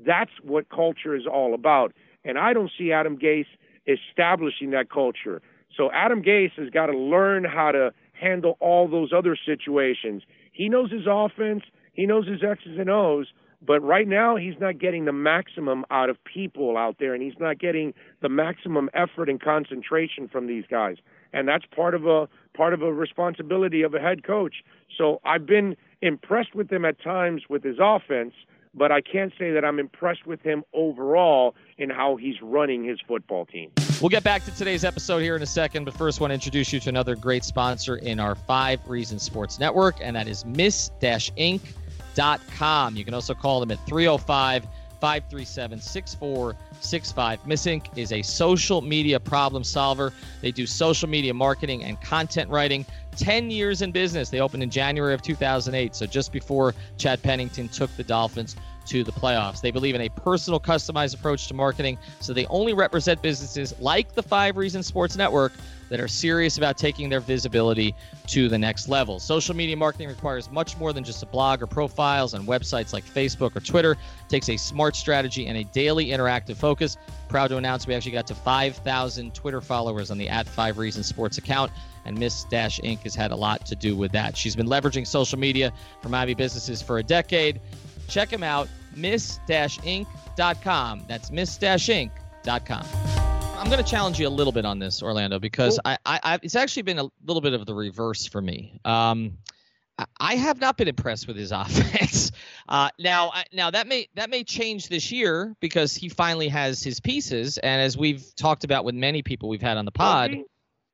That's 0.05 0.31
what 0.43 0.69
culture 0.71 1.17
is 1.17 1.27
all 1.27 1.53
about. 1.53 1.93
And 2.25 2.39
I 2.39 2.53
don't 2.53 2.71
see 2.77 2.93
Adam 2.93 3.19
Gase 3.19 3.47
establishing 3.87 4.71
that 4.71 4.91
culture. 4.91 5.43
So 5.79 5.91
Adam 5.93 6.23
Gase 6.23 6.53
has 6.57 6.71
got 6.71 6.87
to 6.87 6.99
learn 6.99 7.45
how 7.45 7.71
to 7.71 7.93
handle 8.13 8.57
all 8.59 8.89
those 8.89 9.13
other 9.17 9.39
situations. 9.47 10.25
He 10.53 10.69
knows 10.69 10.91
his 10.91 11.07
offense, 11.09 11.63
he 11.93 12.05
knows 12.05 12.27
his 12.27 12.43
X's 12.43 12.79
and 12.79 12.91
O's, 12.91 13.29
but 13.65 13.81
right 13.81 14.07
now 14.09 14.37
he's 14.37 14.57
not 14.61 14.79
getting 14.79 15.05
the 15.05 15.13
maximum 15.13 15.85
out 15.91 16.11
of 16.11 16.17
people 16.25 16.77
out 16.77 16.97
there, 16.99 17.15
and 17.15 17.23
he's 17.23 17.39
not 17.39 17.61
getting 17.61 17.95
the 18.21 18.29
maximum 18.29 18.91
effort 18.93 19.29
and 19.29 19.41
concentration 19.41 20.29
from 20.29 20.49
these 20.49 20.65
guys. 20.69 20.97
And 21.33 21.47
that's 21.47 21.65
part 21.65 21.95
of 21.95 22.07
a 22.07 22.29
part 22.57 22.75
of 22.75 22.83
a 22.83 22.93
responsibility 22.93 23.83
of 23.83 23.95
a 23.95 24.01
head 24.01 24.25
coach. 24.25 24.65
So 24.97 25.21
I've 25.25 25.47
been 25.47 25.77
impressed 26.03 26.57
with 26.57 26.73
him 26.73 26.85
at 26.85 27.01
times 27.01 27.43
with 27.49 27.63
his 27.63 27.77
offense, 27.81 28.35
but 28.75 28.93
I 28.93 29.01
can't 29.01 29.33
say 29.39 29.51
that 29.53 29.65
I'm 29.65 29.79
impressed 29.79 30.27
with 30.27 30.43
him 30.43 30.65
overall 30.73 31.55
in 31.79 31.91
how 31.91 32.17
he's 32.17 32.37
running 32.43 32.85
his 32.85 32.99
football 33.07 33.47
team. 33.47 33.71
We'll 34.01 34.09
get 34.11 34.25
back 34.25 34.45
to 34.45 34.55
today's 34.55 34.85
episode 34.85 35.19
here 35.21 35.37
in 35.37 35.43
a 35.43 35.47
second, 35.47 35.85
but 35.85 35.95
first, 35.95 36.21
I 36.21 36.23
want 36.23 36.31
to 36.31 36.35
introduce 36.35 36.73
you 36.73 36.81
to 36.81 36.89
another 36.89 37.17
great 37.17 37.45
sponsor 37.45 37.97
in 37.97 38.21
our 38.21 38.35
Five 38.35 38.81
Reasons 38.89 39.23
Sports 39.23 39.59
Network, 39.59 39.97
and 40.01 40.15
that 40.17 40.29
is 40.29 40.45
Miss-Inc.com. 40.45 41.67
You 42.97 43.05
can 43.05 43.15
also 43.15 43.35
call 43.35 43.61
them 43.61 43.71
at 43.71 43.85
305 43.87 44.67
537 45.01 45.81
6465. 45.81 47.47
Miss 47.47 47.67
Inc. 47.67 47.87
is 47.97 48.13
a 48.13 48.23
social 48.23 48.81
media 48.81 49.19
problem 49.21 49.65
solver. 49.65 50.13
They 50.41 50.51
do 50.51 50.67
social 50.67 51.09
media 51.09 51.35
marketing 51.35 51.85
and 51.85 52.01
content 52.01 52.51
writing. 52.51 52.85
10 53.17 53.51
years 53.51 53.83
in 53.83 53.91
business. 53.91 54.31
They 54.31 54.41
opened 54.41 54.63
in 54.63 54.71
January 54.71 55.13
of 55.13 55.23
2008, 55.23 55.95
so 55.95 56.07
just 56.07 56.33
before 56.33 56.75
Chad 56.97 57.23
Pennington 57.23 57.69
took 57.69 57.95
the 57.97 58.05
Dolphins 58.05 58.55
to 58.87 59.05
the 59.05 59.13
playoffs. 59.13 59.61
They 59.61 59.71
believe 59.71 59.95
in 59.95 60.01
a 60.01 60.09
personal, 60.09 60.59
customized 60.59 61.15
approach 61.15 61.47
to 61.49 61.55
marketing, 61.55 61.99
so 62.21 62.33
they 62.33 62.47
only 62.47 62.75
represent 62.75 63.21
businesses 63.21 63.75
like 63.81 64.15
the 64.15 64.23
Five 64.23 64.57
Reasons 64.57 64.87
Sports 64.87 65.17
Network 65.17 65.53
that 65.89 66.01
are 66.01 66.09
serious 66.09 66.59
about 66.59 66.77
taking 66.77 67.09
their 67.09 67.21
visibility 67.21 67.95
to 68.27 68.49
the 68.49 68.59
next 68.59 68.89
level. 68.89 69.19
Social 69.19 69.55
media 69.55 69.77
marketing 69.77 70.09
requires 70.09 70.51
much 70.51 70.77
more 70.77 70.93
than 70.93 71.05
just 71.05 71.23
a 71.23 71.27
blog 71.27 71.63
or 71.63 71.67
profiles 71.67 72.35
on 72.35 72.47
websites 72.47 72.93
like 72.93 73.05
Facebook 73.05 73.57
or 73.57 73.61
Twitter. 73.61 73.93
It 73.93 74.29
takes 74.29 74.49
a 74.49 74.57
smart 74.57 74.97
strategy 74.97 75.47
and 75.47 75.59
a 75.59 75.65
daily 75.65 76.07
interactive 76.07 76.57
focus. 76.57 76.97
Proud 77.29 77.49
to 77.49 77.57
announce 77.57 77.87
we 77.87 77.95
actually 77.95 78.13
got 78.13 78.27
to 78.27 78.35
5,000 78.35 79.35
Twitter 79.35 79.61
followers 79.61 80.11
on 80.11 80.19
the 80.19 80.29
at 80.29 80.49
Five 80.49 80.79
Reasons 80.79 81.07
Sports 81.07 81.39
account 81.39 81.71
and 82.05 82.19
Miss 82.19 82.45
Dash 82.45 82.81
Inc. 82.81 83.01
has 83.01 83.15
had 83.15 83.33
a 83.33 83.37
lot 83.37 83.67
to 83.67 83.77
do 83.77 83.97
with 83.97 84.13
that. 84.13 84.37
She's 84.37 84.57
been 84.57 84.67
leveraging 84.67 85.07
social 85.07 85.39
media 85.39 85.73
for 86.01 86.09
Miami 86.09 86.35
businesses 86.35 86.83
for 86.83 86.99
a 86.99 87.03
decade. 87.03 87.61
Check 88.09 88.31
them 88.31 88.43
out, 88.43 88.69
miss-inc.com. 88.97 90.07
That's 91.07 91.31
miss-inc.com. 91.31 93.38
I'm 93.59 93.67
going 93.67 93.83
to 93.83 93.91
challenge 93.91 94.21
you 94.21 94.29
a 94.29 94.31
little 94.31 94.53
bit 94.53 94.65
on 94.65 94.79
this, 94.79 95.03
Orlando, 95.03 95.41
because 95.41 95.81
I, 95.85 95.99
I, 96.07 96.21
I, 96.23 96.39
it's 96.43 96.55
actually 96.55 96.83
been 96.83 97.01
a 97.01 97.09
little 97.27 97.41
bit 97.41 97.55
of 97.55 97.67
the 97.67 97.75
reverse 97.75 98.25
for 98.25 98.41
me. 98.41 98.79
Um, 98.85 99.39
I 100.21 100.37
have 100.37 100.61
not 100.61 100.77
been 100.77 100.87
impressed 100.87 101.27
with 101.27 101.37
his 101.37 101.51
offense. 101.53 102.31
Uh, 102.69 102.91
now, 103.01 103.33
now 103.53 103.73
that 103.73 103.89
may 103.89 104.09
that 104.15 104.31
may 104.31 104.45
change 104.45 104.89
this 104.89 105.11
year 105.11 105.57
because 105.59 105.93
he 105.95 106.09
finally 106.09 106.47
has 106.49 106.85
his 106.85 107.01
pieces, 107.01 107.59
and 107.59 107.83
as 107.83 107.99
we've 107.99 108.33
talked 108.37 108.63
about 108.63 108.85
with 108.85 108.95
many 108.95 109.23
people 109.23 109.49
we've 109.49 109.61
had 109.61 109.77
on 109.77 109.85
the 109.85 109.91
pod. 109.91 110.37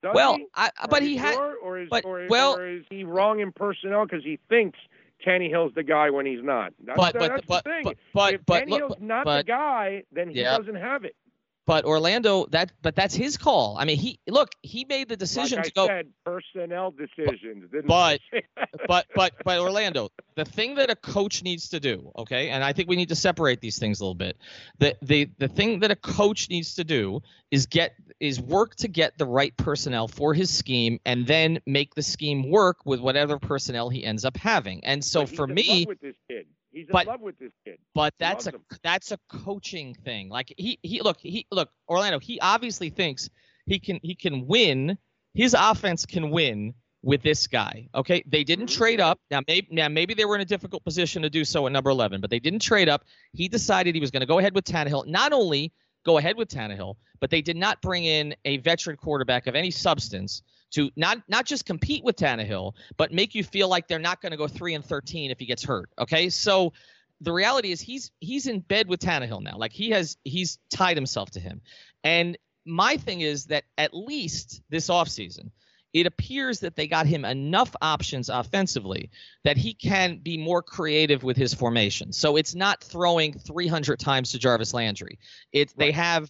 well, 0.01 0.39
I, 0.55 0.71
but 0.89 1.03
he 1.03 1.17
had. 1.17 1.35
Or 1.35 1.79
is, 1.79 1.89
but, 1.91 2.03
or 2.03 2.23
is, 2.23 2.29
well, 2.31 2.57
or 2.57 2.67
is 2.67 2.83
he 2.89 3.03
wrong 3.03 3.41
in 3.41 3.51
personnel 3.51 4.05
because 4.05 4.23
he 4.23 4.39
thinks 4.49 4.79
Tannehill's 5.23 5.75
the 5.75 5.83
guy 5.83 6.09
when 6.09 6.25
he's 6.25 6.43
not? 6.43 6.73
That's, 6.83 6.97
but, 6.97 7.13
the, 7.13 7.19
but, 7.19 7.29
that's 7.29 7.45
but, 7.45 7.63
the 7.63 7.69
thing. 7.69 7.83
but, 7.83 7.97
but, 8.13 8.33
if 8.33 8.45
but, 8.47 8.63
Tannehill's 8.65 8.95
not 8.99 9.25
the 9.25 9.43
guy, 9.43 10.03
then 10.11 10.29
he 10.29 10.41
yeah. 10.41 10.57
doesn't 10.57 10.75
have 10.75 11.05
it. 11.05 11.15
But 11.65 11.85
Orlando, 11.85 12.45
that 12.51 12.71
but 12.83 12.95
that's 12.95 13.15
his 13.15 13.37
call. 13.37 13.75
I 13.79 13.85
mean, 13.85 13.97
he 13.97 14.19
look, 14.27 14.49
he 14.61 14.85
made 14.87 15.09
the 15.09 15.17
decision 15.17 15.57
like 15.57 15.65
to 15.65 15.71
go. 15.73 15.87
Said, 15.87 16.07
personnel 16.23 16.91
decisions. 16.91 17.71
Didn't 17.71 17.87
But 17.87 18.19
but 18.87 19.07
but 19.15 19.33
but 19.43 19.59
Orlando, 19.59 20.09
the 20.35 20.45
thing 20.45 20.75
that 20.75 20.91
a 20.91 20.95
coach 20.95 21.41
needs 21.41 21.69
to 21.69 21.79
do, 21.79 22.11
okay, 22.19 22.49
and 22.49 22.63
I 22.63 22.73
think 22.73 22.87
we 22.87 22.95
need 22.95 23.09
to 23.09 23.15
separate 23.15 23.61
these 23.61 23.79
things 23.79 23.99
a 23.99 24.03
little 24.03 24.13
bit. 24.13 24.37
The 24.77 24.95
the 25.01 25.29
the 25.39 25.47
thing 25.47 25.79
that 25.79 25.89
a 25.89 25.95
coach 25.95 26.49
needs 26.49 26.75
to 26.75 26.83
do 26.83 27.21
is 27.49 27.65
get 27.65 27.95
is 28.19 28.39
work 28.39 28.75
to 28.75 28.87
get 28.87 29.17
the 29.17 29.25
right 29.25 29.55
personnel 29.57 30.07
for 30.07 30.35
his 30.35 30.55
scheme, 30.55 30.99
and 31.03 31.25
then 31.25 31.59
make 31.65 31.95
the 31.95 32.03
scheme 32.03 32.51
work 32.51 32.85
with 32.85 32.99
whatever 32.99 33.39
personnel 33.39 33.89
he 33.89 34.05
ends 34.05 34.23
up 34.23 34.37
having. 34.37 34.85
And 34.85 35.03
so 35.03 35.25
for 35.25 35.47
me, 35.47 35.85
with 35.87 35.99
this 35.99 36.15
kid. 36.29 36.45
He's 36.75 36.89
in 36.89 36.91
but, 36.91 37.07
love 37.07 37.21
with 37.21 37.39
this 37.39 37.53
kid. 37.63 37.79
But 37.95 38.13
that's 38.19 38.47
a 38.47 38.51
him. 38.51 38.65
that's 38.83 39.11
a 39.13 39.19
coaching 39.29 39.95
thing. 40.03 40.27
Like 40.27 40.53
he 40.57 40.77
he 40.83 41.01
look 41.01 41.17
he 41.21 41.47
look 41.49 41.69
Orlando. 41.87 42.19
He 42.19 42.37
obviously 42.41 42.89
thinks 42.89 43.29
he 43.65 43.79
can 43.79 43.99
he 44.03 44.13
can 44.13 44.45
win. 44.45 44.97
His 45.33 45.55
offense 45.57 46.05
can 46.05 46.31
win 46.31 46.73
with 47.01 47.23
this 47.23 47.47
guy. 47.47 47.87
Okay, 47.95 48.23
they 48.27 48.43
didn't 48.43 48.65
mm-hmm. 48.65 48.77
trade 48.77 48.99
up. 48.99 49.21
Now 49.31 49.39
maybe 49.47 49.69
now 49.71 49.87
maybe 49.87 50.13
they 50.13 50.25
were 50.25 50.35
in 50.35 50.41
a 50.41 50.45
difficult 50.45 50.83
position 50.83 51.21
to 51.21 51.29
do 51.29 51.45
so 51.45 51.65
at 51.65 51.71
number 51.71 51.91
eleven, 51.91 52.19
but 52.19 52.29
they 52.29 52.39
didn't 52.39 52.61
trade 52.61 52.89
up. 52.89 53.05
He 53.31 53.47
decided 53.47 53.95
he 53.95 54.01
was 54.01 54.11
going 54.11 54.21
to 54.21 54.27
go 54.27 54.39
ahead 54.39 54.53
with 54.53 54.65
Tannehill. 54.65 55.07
Not 55.07 55.31
only 55.31 55.71
go 56.05 56.17
ahead 56.17 56.35
with 56.35 56.49
Tannehill, 56.49 56.95
but 57.21 57.29
they 57.29 57.41
did 57.41 57.55
not 57.55 57.81
bring 57.81 58.03
in 58.03 58.35
a 58.43 58.57
veteran 58.57 58.97
quarterback 58.97 59.47
of 59.47 59.55
any 59.55 59.71
substance 59.71 60.43
to 60.75 60.91
not 60.95 61.21
not 61.27 61.45
just 61.45 61.65
compete 61.65 62.03
with 62.03 62.17
Tannehill, 62.17 62.73
but 62.97 63.11
make 63.11 63.33
you 63.33 63.43
feel 63.43 63.69
like 63.69 63.87
they're 63.87 63.97
not 63.97 64.21
going 64.21 64.31
to 64.31 64.37
go 64.37 64.47
three 64.47 64.73
and 64.73 64.83
thirteen 64.83 65.31
if 65.31 65.39
he 65.39 65.45
gets 65.45 65.63
hurt. 65.63 65.89
Okay, 65.97 66.29
so 66.29 66.73
the 67.21 67.31
reality 67.31 67.71
is 67.71 67.79
he's 67.79 68.11
he's 68.19 68.45
in 68.45 68.59
bed 68.59 68.87
with 68.87 68.99
Tannehill 68.99 69.41
now. 69.41 69.57
Like 69.57 69.71
he 69.71 69.91
has 69.91 70.17
he's 70.23 70.59
tied 70.69 70.97
himself 70.97 71.31
to 71.31 71.39
him. 71.39 71.61
And 72.03 72.37
my 72.65 72.97
thing 72.97 73.21
is 73.21 73.45
that 73.45 73.63
at 73.77 73.93
least 73.93 74.61
this 74.69 74.89
offseason, 74.89 75.51
it 75.93 76.07
appears 76.07 76.59
that 76.59 76.75
they 76.75 76.87
got 76.87 77.05
him 77.05 77.23
enough 77.23 77.73
options 77.81 78.27
offensively 78.27 79.11
that 79.45 79.55
he 79.55 79.73
can 79.73 80.17
be 80.17 80.37
more 80.37 80.61
creative 80.61 81.23
with 81.23 81.37
his 81.37 81.53
formation. 81.53 82.11
So 82.11 82.35
it's 82.35 82.53
not 82.53 82.83
throwing 82.83 83.33
300 83.33 83.97
times 83.97 84.31
to 84.31 84.39
Jarvis 84.39 84.73
Landry. 84.73 85.19
It's 85.53 85.73
right. 85.73 85.85
they 85.85 85.91
have 85.93 86.29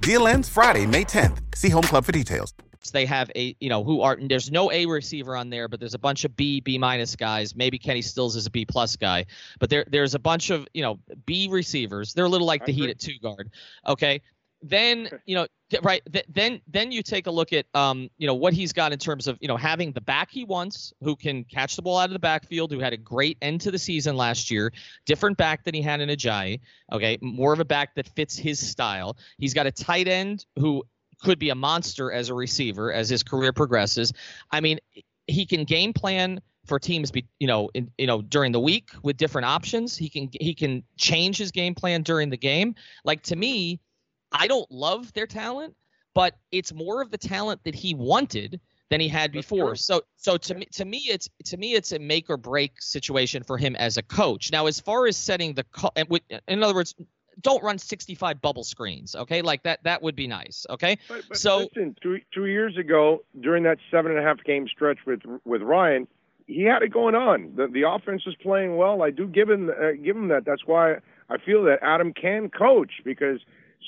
Deal 0.00 0.28
ends 0.28 0.48
Friday, 0.48 0.86
May 0.86 1.04
10th. 1.04 1.56
See 1.56 1.68
Home 1.70 1.82
Club 1.82 2.04
for 2.04 2.12
details. 2.12 2.54
They 2.92 3.04
have 3.06 3.30
a, 3.36 3.54
you 3.60 3.68
know, 3.68 3.84
who 3.84 4.00
are 4.00 4.16
there's 4.18 4.50
no 4.50 4.72
A 4.72 4.86
receiver 4.86 5.36
on 5.36 5.50
there, 5.50 5.68
but 5.68 5.78
there's 5.78 5.94
a 5.94 5.98
bunch 5.98 6.24
of 6.24 6.34
B, 6.36 6.60
B 6.60 6.78
minus 6.78 7.16
guys. 7.16 7.54
Maybe 7.54 7.78
Kenny 7.78 8.00
Stills 8.00 8.36
is 8.36 8.46
a 8.46 8.50
B 8.50 8.64
plus 8.64 8.96
guy, 8.96 9.26
but 9.58 9.68
there 9.68 9.84
there's 9.88 10.14
a 10.14 10.18
bunch 10.18 10.48
of, 10.50 10.66
you 10.72 10.82
know, 10.82 10.98
B 11.26 11.48
receivers. 11.50 12.14
They're 12.14 12.24
a 12.24 12.28
little 12.28 12.46
like 12.46 12.64
the 12.64 12.72
Heat 12.72 12.88
at 12.88 12.98
two 12.98 13.18
guard. 13.22 13.50
Okay, 13.86 14.22
then 14.62 15.08
you 15.24 15.34
know 15.34 15.46
right 15.82 16.02
th- 16.12 16.24
then 16.28 16.60
then 16.66 16.90
you 16.90 17.02
take 17.02 17.26
a 17.26 17.30
look 17.30 17.52
at 17.52 17.66
um 17.74 18.08
you 18.18 18.26
know 18.26 18.34
what 18.34 18.52
he's 18.52 18.72
got 18.72 18.92
in 18.92 18.98
terms 18.98 19.26
of 19.28 19.38
you 19.40 19.46
know 19.46 19.56
having 19.56 19.92
the 19.92 20.00
back 20.00 20.30
he 20.30 20.44
wants 20.44 20.92
who 21.02 21.14
can 21.14 21.44
catch 21.44 21.76
the 21.76 21.82
ball 21.82 21.98
out 21.98 22.06
of 22.06 22.12
the 22.12 22.18
backfield 22.18 22.72
who 22.72 22.80
had 22.80 22.92
a 22.92 22.96
great 22.96 23.38
end 23.40 23.60
to 23.60 23.70
the 23.70 23.78
season 23.78 24.16
last 24.16 24.50
year 24.50 24.72
different 25.06 25.36
back 25.36 25.62
than 25.64 25.74
he 25.74 25.82
had 25.82 26.00
in 26.00 26.08
Ajayi 26.08 26.60
okay 26.92 27.18
more 27.20 27.52
of 27.52 27.60
a 27.60 27.64
back 27.64 27.94
that 27.94 28.08
fits 28.08 28.36
his 28.36 28.58
style. 28.58 29.16
He's 29.38 29.54
got 29.54 29.66
a 29.66 29.72
tight 29.72 30.08
end 30.08 30.44
who 30.56 30.84
could 31.22 31.38
be 31.38 31.50
a 31.50 31.54
monster 31.54 32.12
as 32.12 32.28
a 32.28 32.34
receiver 32.34 32.92
as 32.92 33.08
his 33.08 33.22
career 33.22 33.52
progresses. 33.52 34.12
I 34.50 34.60
mean 34.60 34.78
he 35.26 35.46
can 35.46 35.64
game 35.64 35.92
plan 35.92 36.40
for 36.66 36.78
teams 36.78 37.10
be 37.10 37.26
you 37.38 37.46
know 37.46 37.70
in 37.74 37.90
you 37.96 38.06
know 38.06 38.22
during 38.22 38.52
the 38.52 38.60
week 38.60 38.90
with 39.02 39.16
different 39.16 39.46
options. 39.46 39.96
He 39.96 40.08
can 40.08 40.30
he 40.32 40.54
can 40.54 40.82
change 40.96 41.38
his 41.38 41.52
game 41.52 41.74
plan 41.74 42.02
during 42.02 42.30
the 42.30 42.36
game. 42.36 42.74
Like 43.04 43.22
to 43.24 43.36
me 43.36 43.80
I 44.32 44.46
don't 44.46 44.70
love 44.70 45.12
their 45.12 45.26
talent, 45.26 45.74
but 46.14 46.34
it's 46.52 46.72
more 46.72 47.02
of 47.02 47.10
the 47.10 47.18
talent 47.18 47.64
that 47.64 47.74
he 47.74 47.94
wanted 47.94 48.60
than 48.90 49.00
he 49.00 49.08
had 49.08 49.32
before. 49.32 49.76
So 49.76 50.02
so 50.16 50.36
to 50.36 50.54
me 50.54 50.66
to 50.72 50.84
me 50.84 50.98
it's 51.08 51.28
to 51.46 51.56
me 51.56 51.74
it's 51.74 51.92
a 51.92 51.98
make 51.98 52.30
or 52.30 52.36
break 52.36 52.80
situation 52.80 53.42
for 53.42 53.58
him 53.58 53.76
as 53.76 53.96
a 53.96 54.02
coach. 54.02 54.50
Now 54.50 54.66
as 54.66 54.80
far 54.80 55.06
as 55.06 55.16
setting 55.16 55.54
the 55.54 55.64
in 56.48 56.62
other 56.62 56.74
words 56.74 56.94
don't 57.40 57.62
run 57.62 57.78
65 57.78 58.40
bubble 58.40 58.64
screens 58.64 59.14
okay? 59.14 59.42
Like 59.42 59.62
that 59.64 59.82
that 59.84 60.02
would 60.02 60.16
be 60.16 60.26
nice 60.26 60.66
okay? 60.70 60.98
But, 61.08 61.24
but 61.28 61.38
so 61.38 61.58
listen 61.58 61.94
two, 62.02 62.20
two 62.32 62.46
years 62.46 62.76
ago 62.76 63.22
during 63.40 63.62
that 63.64 63.78
seven 63.90 64.10
and 64.10 64.20
a 64.20 64.22
half 64.22 64.42
game 64.42 64.66
stretch 64.68 64.98
with 65.06 65.20
with 65.44 65.62
ryan 65.62 66.08
he 66.46 66.62
had 66.62 66.82
it 66.82 66.90
going 66.90 67.14
on. 67.14 67.52
The 67.56 67.66
the 67.66 67.82
offense 67.86 68.24
was 68.24 68.34
playing 68.36 68.78
well. 68.78 69.02
I 69.02 69.10
do 69.10 69.26
give 69.26 69.50
him 69.50 69.68
uh, 69.68 69.92
give 70.02 70.16
him 70.16 70.28
that. 70.28 70.46
That's 70.46 70.66
why 70.66 70.96
i 71.30 71.36
feel 71.36 71.62
that 71.64 71.78
adam 71.82 72.12
can 72.14 72.48
coach 72.48 73.02
because 73.04 73.40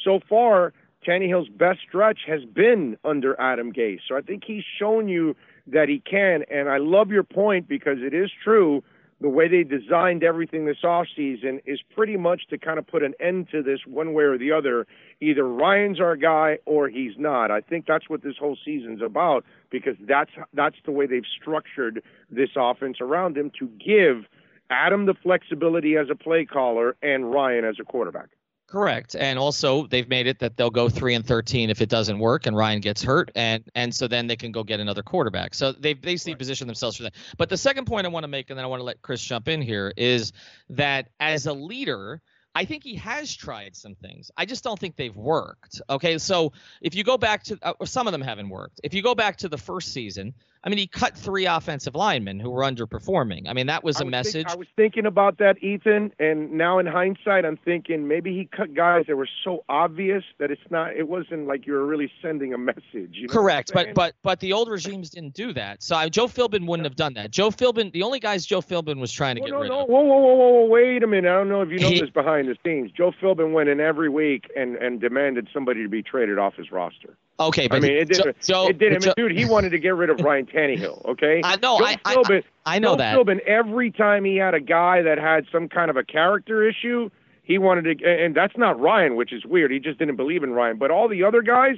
so 0.05 0.21
far, 0.29 0.73
Tannehill's 1.07 1.49
best 1.49 1.81
stretch 1.87 2.21
has 2.27 2.45
been 2.45 2.97
under 3.05 3.39
Adam 3.41 3.73
Gase. 3.73 4.01
So 4.07 4.17
I 4.17 4.21
think 4.21 4.45
he's 4.47 4.65
shown 4.79 5.09
you 5.09 5.35
that 5.67 5.89
he 5.89 6.01
can. 6.01 6.45
And 6.51 6.69
I 6.69 6.79
love 6.79 7.11
your 7.11 7.23
point 7.23 7.69
because 7.69 7.99
it 8.01 8.15
is 8.15 8.31
true. 8.45 8.83
The 9.21 9.29
way 9.29 9.49
they 9.49 9.65
designed 9.65 10.25
everything 10.25 10.65
this 10.65 10.81
offseason 10.83 11.61
is 11.67 11.81
pretty 11.95 12.17
much 12.17 12.49
to 12.49 12.57
kind 12.57 12.79
of 12.79 12.87
put 12.87 13.03
an 13.03 13.13
end 13.21 13.49
to 13.53 13.63
this 13.63 13.81
one 13.87 14.15
way 14.15 14.25
or 14.25 14.39
the 14.39 14.53
other. 14.53 14.87
Either 15.21 15.47
Ryan's 15.47 16.01
our 16.01 16.17
guy 16.17 16.59
or 16.65 16.89
he's 16.89 17.13
not. 17.19 17.51
I 17.51 17.61
think 17.61 17.85
that's 17.87 18.09
what 18.09 18.23
this 18.23 18.37
whole 18.39 18.57
season's 18.65 19.03
about 19.03 19.45
because 19.71 19.97
that's 20.09 20.31
that's 20.55 20.77
the 20.87 20.91
way 20.91 21.07
they've 21.07 21.23
structured 21.39 22.03
this 22.31 22.51
offense 22.57 22.97
around 23.03 23.37
him 23.37 23.51
to 23.59 23.67
give 23.67 24.25
Adam 24.71 25.05
the 25.05 25.15
flexibility 25.15 25.99
as 25.99 26.09
a 26.11 26.15
play 26.15 26.47
caller 26.47 26.97
and 27.03 27.31
Ryan 27.31 27.67
as 27.67 27.77
a 27.79 27.85
quarterback. 27.85 28.31
Correct, 28.71 29.17
and 29.17 29.37
also 29.37 29.89
they've 29.89 30.09
made 30.09 30.29
it 30.29 30.39
that 30.39 30.57
they'll 30.57 30.71
go 30.71 30.89
three 30.89 31.17
and 31.17 31.27
thirteen 31.27 31.71
if 31.71 31.81
it 31.81 31.89
doesn't 31.89 32.21
work 32.21 32.47
and 32.47 32.57
Ryan 32.57 32.81
gets 32.81 33.03
hurt, 33.03 33.33
and 33.35 33.65
and 33.75 33.93
so 33.93 34.07
then 34.07 34.29
they 34.29 34.37
can 34.37 34.53
go 34.53 34.63
get 34.63 34.79
another 34.79 35.03
quarterback. 35.03 35.55
So 35.55 35.73
they've 35.73 36.01
basically 36.01 36.35
right. 36.35 36.39
positioned 36.39 36.71
themselves 36.71 36.97
for 36.97 37.03
that. 37.03 37.15
But 37.37 37.49
the 37.49 37.57
second 37.57 37.87
point 37.87 38.07
I 38.07 38.11
want 38.11 38.23
to 38.23 38.29
make, 38.29 38.49
and 38.49 38.57
then 38.57 38.65
I 38.65 38.69
want 38.69 38.79
to 38.79 38.85
let 38.85 39.03
Chris 39.03 39.21
jump 39.23 39.49
in 39.49 39.61
here, 39.61 39.93
is 39.97 40.33
that 40.69 41.09
as 41.19 41.47
a 41.47 41.53
leader, 41.53 42.23
I 42.55 42.65
think 42.65 42.85
he 42.85 42.95
has 42.95 43.35
tried 43.35 43.75
some 43.75 43.97
things. 43.97 44.31
I 44.37 44.45
just 44.45 44.63
don't 44.63 44.79
think 44.79 44.95
they've 44.95 45.17
worked. 45.17 45.83
Okay, 45.91 46.19
so 46.19 46.53
if 46.81 46.95
you 46.95 47.03
go 47.03 47.19
back 47.19 47.43
to, 47.45 47.59
uh, 47.63 47.85
some 47.85 48.07
of 48.07 48.13
them 48.13 48.23
haven't 48.23 48.51
worked. 48.51 48.81
If 48.85 48.95
you 48.95 49.03
go 49.03 49.17
back 49.17 49.39
to 49.39 49.49
the 49.49 49.59
first 49.59 49.93
season, 49.93 50.33
I 50.63 50.69
mean, 50.69 50.79
he 50.79 50.87
cut 50.87 51.17
three 51.17 51.47
offensive 51.47 51.95
linemen 51.95 52.39
who 52.39 52.51
were 52.51 52.63
underperforming. 52.63 53.49
I 53.49 53.55
mean, 53.55 53.67
that 53.69 53.83
was 53.83 53.99
a 54.01 54.05
was 54.05 54.11
message. 54.11 54.47
Think, 54.47 54.51
I 54.51 54.57
was 54.57 54.67
thinking 54.77 55.07
about 55.07 55.39
that, 55.39 55.63
Ethan, 55.63 56.13
and 56.19 56.53
now 56.53 56.79
in 56.79 56.85
hindsight, 56.87 57.47
I'm 57.47 57.57
thinking 57.57 58.07
maybe 58.07 58.37
he 58.37 58.45
cut 58.45 58.75
guys 58.75 59.07
that 59.09 59.17
were 59.17 59.29
so 59.43 59.65
obvious 59.71 60.23
that 60.39 60.51
it's 60.51 60.61
not. 60.69 60.95
It 60.95 61.09
wasn't 61.09 61.47
like 61.47 61.67
you 61.67 61.73
were 61.73 61.87
really 61.87 62.13
sending 62.21 62.53
a 62.53 62.59
message. 62.59 62.83
You 63.13 63.27
know 63.27 63.33
Correct, 63.33 63.71
but 63.73 63.95
but 63.95 64.15
but 64.23 64.41
the 64.41 64.53
old 64.53 64.69
regimes 64.69 65.09
didn't 65.09 65.33
do 65.33 65.55
that. 65.55 65.83
So 65.83 65.97
I, 65.97 66.11
Joe 66.11 66.27
Philbin 66.27 66.67
wouldn't 66.67 66.85
have 66.85 66.97
done 66.97 67.15
that. 67.15 67.31
Joe 67.31 67.51
Philbin, 67.51 67.91
the 67.93 68.03
only 68.03 68.21
guys 68.21 68.45
Joe 68.45 68.61
Philbin 68.61 69.01
was 69.01 69.13
trying 69.13 69.37
to 69.37 69.41
well, 69.41 69.51
get 69.51 69.55
no, 69.55 69.61
rid 69.63 69.69
no. 69.71 69.81
of. 69.81 69.89
Whoa, 69.89 70.03
whoa, 70.03 70.19
whoa, 70.19 70.35
whoa, 70.35 70.65
wait 70.67 71.03
a 71.03 71.07
minute. 71.07 71.31
I 71.31 71.37
don't 71.37 71.49
know 71.49 71.63
if 71.63 71.71
you 71.71 71.79
know 71.79 71.89
he, 71.89 72.01
this 72.01 72.11
behind 72.11 72.49
the 72.49 72.57
scenes. 72.65 72.91
Joe 72.91 73.13
Philbin 73.13 73.53
went 73.53 73.71
in 73.71 73.81
every 73.81 74.11
week 74.11 74.51
and 74.55 74.77
and 74.77 75.01
demanded 75.01 75.49
somebody 75.55 75.83
to 75.83 75.89
be 75.89 76.03
traded 76.03 76.39
off 76.39 76.55
his 76.57 76.71
roster. 76.71 77.17
Okay, 77.41 77.69
but 77.69 77.77
I 77.77 77.81
mean, 77.81 77.93
it 77.93 78.09
did. 78.09 78.23
Joe, 78.23 78.33
Joe, 78.43 78.67
it 78.69 78.79
did. 78.79 78.95
I 78.95 78.99
mean, 78.99 79.15
dude, 79.17 79.33
he 79.33 79.47
wanted 79.47 79.71
to 79.71 79.79
get 79.79 79.95
rid 79.95 80.11
of 80.11 80.21
Ryan 80.21 80.45
Tannehill. 80.45 81.05
Okay, 81.07 81.41
I 81.45 81.57
know. 81.57 81.79
I, 81.79 81.97
Philbin, 81.97 82.45
I, 82.67 82.77
I, 82.77 82.79
know 82.79 82.93
Joe 82.93 82.97
that. 82.97 83.17
Philbin, 83.17 83.41
every 83.41 83.91
time 83.91 84.25
he 84.25 84.37
had 84.37 84.53
a 84.53 84.61
guy 84.61 85.01
that 85.03 85.19
had 85.19 85.47
some 85.51 85.69
kind 85.69 85.91
of 85.91 85.97
a 85.97 86.05
character 86.05 86.69
issue, 86.69 87.09
he 87.43 87.57
wanted 87.57 87.99
to, 87.99 88.07
and 88.07 88.35
that's 88.35 88.57
not 88.59 88.79
Ryan, 88.79 89.17
which 89.17 89.33
is 89.33 89.47
weird. 89.47 89.71
He 89.71 89.79
just 89.79 89.99
didn't 89.99 90.17
believe 90.17 90.43
in 90.43 90.53
Ryan. 90.53 90.77
But 90.77 90.91
all 90.91 91.09
the 91.09 91.25
other 91.25 91.41
guys, 91.41 91.77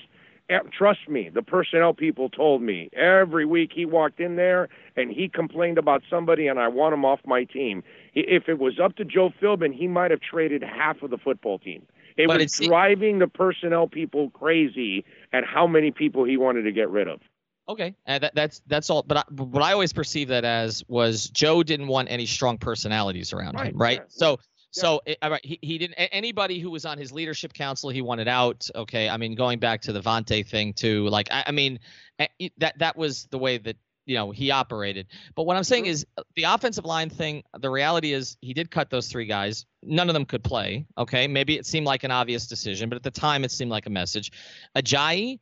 eh, 0.51 0.59
trust 0.77 1.09
me, 1.09 1.31
the 1.33 1.42
personnel 1.42 1.94
people 1.94 2.29
told 2.29 2.61
me 2.61 2.90
every 2.92 3.46
week 3.46 3.70
he 3.72 3.85
walked 3.85 4.18
in 4.18 4.35
there 4.35 4.68
and 4.96 5.12
he 5.12 5.29
complained 5.29 5.79
about 5.79 6.03
somebody, 6.11 6.48
and 6.48 6.59
I 6.59 6.66
want 6.66 6.92
him 6.92 7.05
off 7.05 7.20
my 7.25 7.44
team. 7.44 7.85
If 8.14 8.48
it 8.48 8.59
was 8.59 8.81
up 8.81 8.96
to 8.96 9.05
Joe 9.05 9.33
Philbin, 9.40 9.72
he 9.72 9.87
might 9.87 10.11
have 10.11 10.20
traded 10.20 10.62
half 10.62 11.03
of 11.03 11.11
the 11.11 11.18
football 11.18 11.61
team. 11.61 11.87
It 12.16 12.29
but 12.29 12.40
was 12.40 12.53
driving 12.53 13.18
the 13.18 13.29
personnel 13.29 13.88
people 13.88 14.31
crazy 14.31 15.05
at 15.33 15.44
how 15.44 15.66
many 15.66 15.90
people 15.90 16.25
he 16.25 16.37
wanted 16.37 16.62
to 16.62 16.72
get 16.72 16.90
rid 16.90 17.09
of. 17.09 17.20
Okay, 17.68 17.94
and 18.07 18.22
that, 18.22 18.35
that's 18.35 18.61
that's 18.66 18.90
all. 18.90 19.03
But 19.03 19.18
I, 19.18 19.22
what 19.33 19.62
I 19.62 19.72
always 19.72 19.92
perceived 19.92 20.31
that 20.31 20.44
as 20.44 20.85
was 20.88 21.31
Joe 21.31 21.62
didn't 21.62 21.87
want 21.87 22.11
any 22.11 22.27
strong 22.27 22.59
personalities 22.59 23.33
around 23.33 23.55
right, 23.55 23.72
him, 23.72 23.77
right? 23.77 23.98
Yeah. 23.98 24.07
So. 24.09 24.38
So 24.75 25.03
eh, 25.07 25.16
it, 25.20 25.40
he, 25.44 25.59
he 25.61 25.77
didn't 25.77 25.96
anybody 25.98 26.59
who 26.59 26.70
was 26.70 26.87
on 26.87 26.96
his 26.96 27.12
leadership 27.12 27.53
council 27.53 27.90
he 27.90 28.01
wanted 28.01 28.27
out. 28.27 28.70
Okay, 28.75 29.07
I 29.07 29.18
mean 29.18 29.35
going 29.35 29.59
back 29.59 29.83
to 29.83 29.92
the 29.92 30.01
Vontae 30.01 30.46
thing 30.46 30.72
too. 30.72 31.09
Like 31.09 31.29
I, 31.31 31.44
I 31.48 31.53
mean 31.53 31.79
eh, 32.18 32.48
that 32.57 32.79
that 32.79 32.96
was 32.96 33.27
the 33.27 33.37
way 33.37 33.59
that 33.59 33.77
you 34.07 34.15
know 34.15 34.31
he 34.31 34.51
operated. 34.51 35.07
But 35.35 35.45
what 35.45 35.57
I'm 35.57 35.65
saying 35.65 35.87
is 35.87 36.07
the 36.37 36.45
offensive 36.45 36.85
line 36.85 37.11
thing. 37.11 37.43
The 37.59 37.71
reality 37.71 38.12
is 38.12 38.37
he 38.41 38.55
did 38.55 38.71
cut 38.71 38.91
those 38.91 39.09
three 39.09 39.27
guys. 39.27 39.67
None 39.83 40.09
of 40.09 40.15
them 40.15 40.25
could 40.25 40.45
play. 40.45 40.87
Okay, 40.99 41.27
maybe 41.29 41.57
it 41.57 41.67
seemed 41.67 41.87
like 41.87 42.05
an 42.05 42.11
obvious 42.11 42.47
decision, 42.47 42.88
but 42.88 42.97
at 42.97 43.03
the 43.03 43.11
time 43.11 43.45
it 43.45 43.51
seemed 43.51 43.71
like 43.71 43.87
a 43.87 43.91
message. 43.91 44.33
Ajayi, 44.77 45.41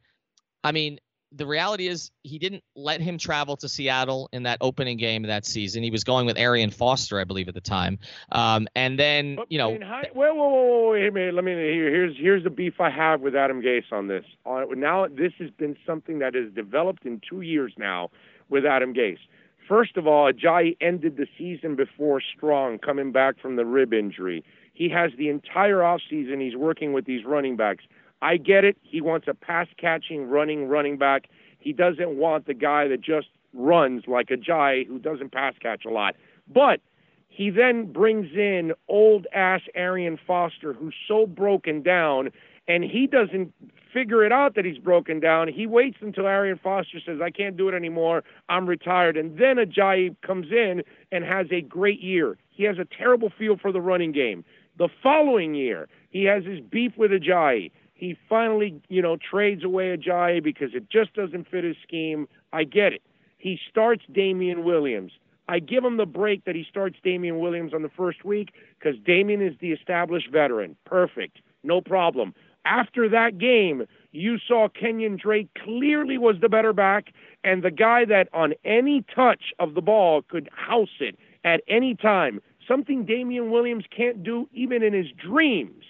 I 0.65 0.73
mean. 0.73 0.99
The 1.33 1.47
reality 1.47 1.87
is, 1.87 2.11
he 2.25 2.41
didn't 2.41 2.65
let 2.75 3.01
him 3.01 3.17
travel 3.17 3.57
to 3.59 3.69
Seattle 3.69 4.29
in 4.33 4.43
that 4.43 4.59
opening 4.61 4.97
game 4.97 5.23
of 5.23 5.29
that 5.29 5.47
season. 5.47 5.85
He 5.85 5.93
was 5.93 6.03
going 6.03 6.27
with 6.27 6.37
Arian 6.37 6.71
Foster, 6.71 7.21
I 7.21 7.23
believe, 7.23 7.47
at 7.47 7.55
the 7.55 7.61
time. 7.61 8.01
Um, 8.33 8.67
and 8.75 8.99
then, 8.99 9.39
you 9.49 9.57
know, 9.57 9.71
wait, 9.71 9.81
whoa, 10.13 10.35
whoa, 10.35 10.49
whoa, 10.49 10.91
wait 10.91 11.07
a 11.07 11.13
minute. 11.13 11.35
Let 11.35 11.45
me 11.45 11.53
here's 11.53 12.17
here's 12.17 12.43
the 12.43 12.51
beef 12.51 12.81
I 12.81 12.91
have 12.91 13.21
with 13.21 13.37
Adam 13.37 13.63
Gase 13.63 13.93
on 13.93 14.09
this. 14.09 14.25
Uh, 14.45 14.65
now, 14.75 15.07
this 15.07 15.33
has 15.39 15.51
been 15.51 15.77
something 15.87 16.19
that 16.19 16.35
has 16.35 16.53
developed 16.53 17.05
in 17.07 17.21
two 17.31 17.43
years 17.43 17.73
now 17.79 18.11
with 18.51 18.67
Adam 18.67 18.93
Gase. 18.93 19.19
First 19.67 19.97
of 19.97 20.07
all, 20.07 20.31
Ajayi 20.31 20.77
ended 20.81 21.17
the 21.17 21.27
season 21.39 21.77
before 21.77 22.21
strong, 22.21 22.79
coming 22.79 23.13
back 23.13 23.39
from 23.41 23.57
the 23.57 23.65
rib 23.65 23.95
injury. 23.95 24.45
He 24.75 24.89
has 24.89 25.13
the 25.17 25.29
entire 25.29 25.79
offseason 25.79 26.41
he's 26.41 26.57
working 26.57 26.93
with 26.93 27.05
these 27.05 27.25
running 27.25 27.57
backs. 27.57 27.85
I 28.21 28.37
get 28.37 28.65
it. 28.65 28.77
He 28.83 29.01
wants 29.01 29.29
a 29.29 29.35
pass 29.35 29.69
catching, 29.79 30.29
running 30.29 30.69
running 30.69 30.99
back. 30.99 31.29
He 31.59 31.73
doesn't 31.73 32.17
want 32.17 32.47
the 32.47 32.55
guy 32.55 32.89
that 32.89 33.01
just 33.01 33.29
runs 33.55 34.05
like 34.07 34.29
Ajayi 34.29 34.87
who 34.87 34.99
doesn't 34.99 35.33
pass 35.33 35.55
catch 35.61 35.85
a 35.85 35.91
lot. 35.91 36.17
But 36.53 36.81
he 37.29 37.51
then 37.51 37.93
brings 37.93 38.33
in 38.35 38.73
old 38.89 39.27
ass 39.33 39.63
Arian 39.75 40.19
Foster, 40.27 40.73
who's 40.73 40.95
so 41.07 41.27
broken 41.27 41.83
down, 41.83 42.31
and 42.69 42.85
he 42.85 43.07
doesn't 43.07 43.53
figure 43.93 44.25
it 44.25 44.33
out 44.33 44.55
that 44.55 44.65
he's 44.65 44.79
broken 44.79 45.21
down. 45.21 45.49
He 45.49 45.67
waits 45.67 45.99
until 46.01 46.27
Arian 46.27 46.59
Foster 46.63 46.99
says, 47.05 47.19
I 47.23 47.31
can't 47.31 47.57
do 47.57 47.69
it 47.69 47.75
anymore. 47.75 48.23
I'm 48.49 48.69
retired. 48.69 49.17
And 49.17 49.39
then 49.39 49.57
Ajayi 49.57 50.15
comes 50.25 50.47
in 50.53 50.83
and 51.11 51.25
has 51.25 51.47
a 51.51 51.61
great 51.63 52.01
year. 52.01 52.37
He 52.51 52.65
has 52.65 52.79
a 52.79 52.85
terrible 52.85 53.33
feel 53.37 53.57
for 53.57 53.73
the 53.73 53.81
running 53.81 54.13
game. 54.13 54.45
The 54.79 54.89
following 55.03 55.55
year, 55.55 55.89
he 56.11 56.25
has 56.25 56.45
his 56.45 56.61
beef 56.61 56.93
with 56.97 57.11
Ajayi. 57.11 57.73
He 57.95 58.17
finally, 58.29 58.81
you 58.89 59.03
know, 59.03 59.17
trades 59.17 59.65
away 59.65 59.97
Ajayi 59.97 60.43
because 60.43 60.71
it 60.75 60.89
just 60.89 61.13
doesn't 61.15 61.49
fit 61.49 61.65
his 61.65 61.77
scheme. 61.83 62.29
I 62.53 62.65
get 62.65 62.93
it. 62.93 63.03
He 63.39 63.59
starts 63.69 64.05
Damien 64.13 64.65
Williams. 64.65 65.13
I 65.49 65.59
give 65.59 65.85
him 65.85 65.97
the 65.97 66.07
break 66.07 66.45
that 66.45 66.55
he 66.55 66.65
starts 66.69 66.97
Damien 67.03 67.41
Williams 67.41 67.75
on 67.75 67.83
the 67.83 67.91
first 67.91 68.25
week 68.25 68.55
because 68.79 68.99
Damien 69.05 69.43
is 69.43 69.55
the 69.61 69.73
established 69.73 70.31
veteran. 70.31 70.77
Perfect. 70.85 71.41
No 71.65 71.81
problem. 71.81 72.35
After 72.65 73.09
that 73.09 73.39
game, 73.39 73.87
you 74.13 74.39
saw 74.39 74.69
Kenyon 74.69 75.17
Drake 75.17 75.49
clearly 75.65 76.19
was 76.19 76.37
the 76.41 76.49
better 76.49 76.73
back 76.73 77.13
and 77.45 77.63
the 77.63 77.71
guy 77.71 78.05
that 78.05 78.29
on 78.33 78.55
any 78.65 79.05
touch 79.15 79.53
of 79.59 79.75
the 79.75 79.81
ball 79.81 80.23
could 80.23 80.49
house 80.55 81.01
it 81.01 81.17
at 81.45 81.63
any 81.69 81.95
time. 81.95 82.41
Something 82.67 83.05
Damien 83.05 83.51
Williams 83.51 83.85
can't 83.95 84.23
do 84.23 84.49
even 84.53 84.83
in 84.83 84.93
his 84.93 85.07
dreams. 85.13 85.85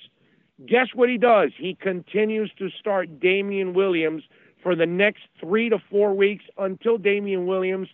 Guess 0.67 0.89
what 0.95 1.09
he 1.09 1.19
does? 1.19 1.51
He 1.57 1.75
continues 1.75 2.53
to 2.59 2.71
start 2.71 3.19
Damien 3.19 3.75
Williams 3.75 4.25
for 4.63 4.77
the 4.77 4.87
next 4.87 5.23
three 5.41 5.69
to 5.71 5.79
four 5.91 6.15
weeks 6.15 6.45
until 6.59 6.99
Damien 6.99 7.47
Williams, 7.47 7.89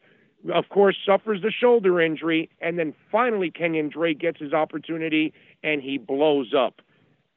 of 0.52 0.68
course, 0.68 0.96
suffers 1.04 1.42
the 1.42 1.52
shoulder 1.52 2.00
injury. 2.00 2.50
And 2.60 2.78
then 2.78 2.92
finally, 3.10 3.50
Kenyon 3.50 3.88
Drake 3.88 4.18
gets 4.18 4.40
his 4.40 4.52
opportunity 4.52 5.32
and 5.62 5.80
he 5.80 5.96
blows 5.96 6.52
up. 6.56 6.82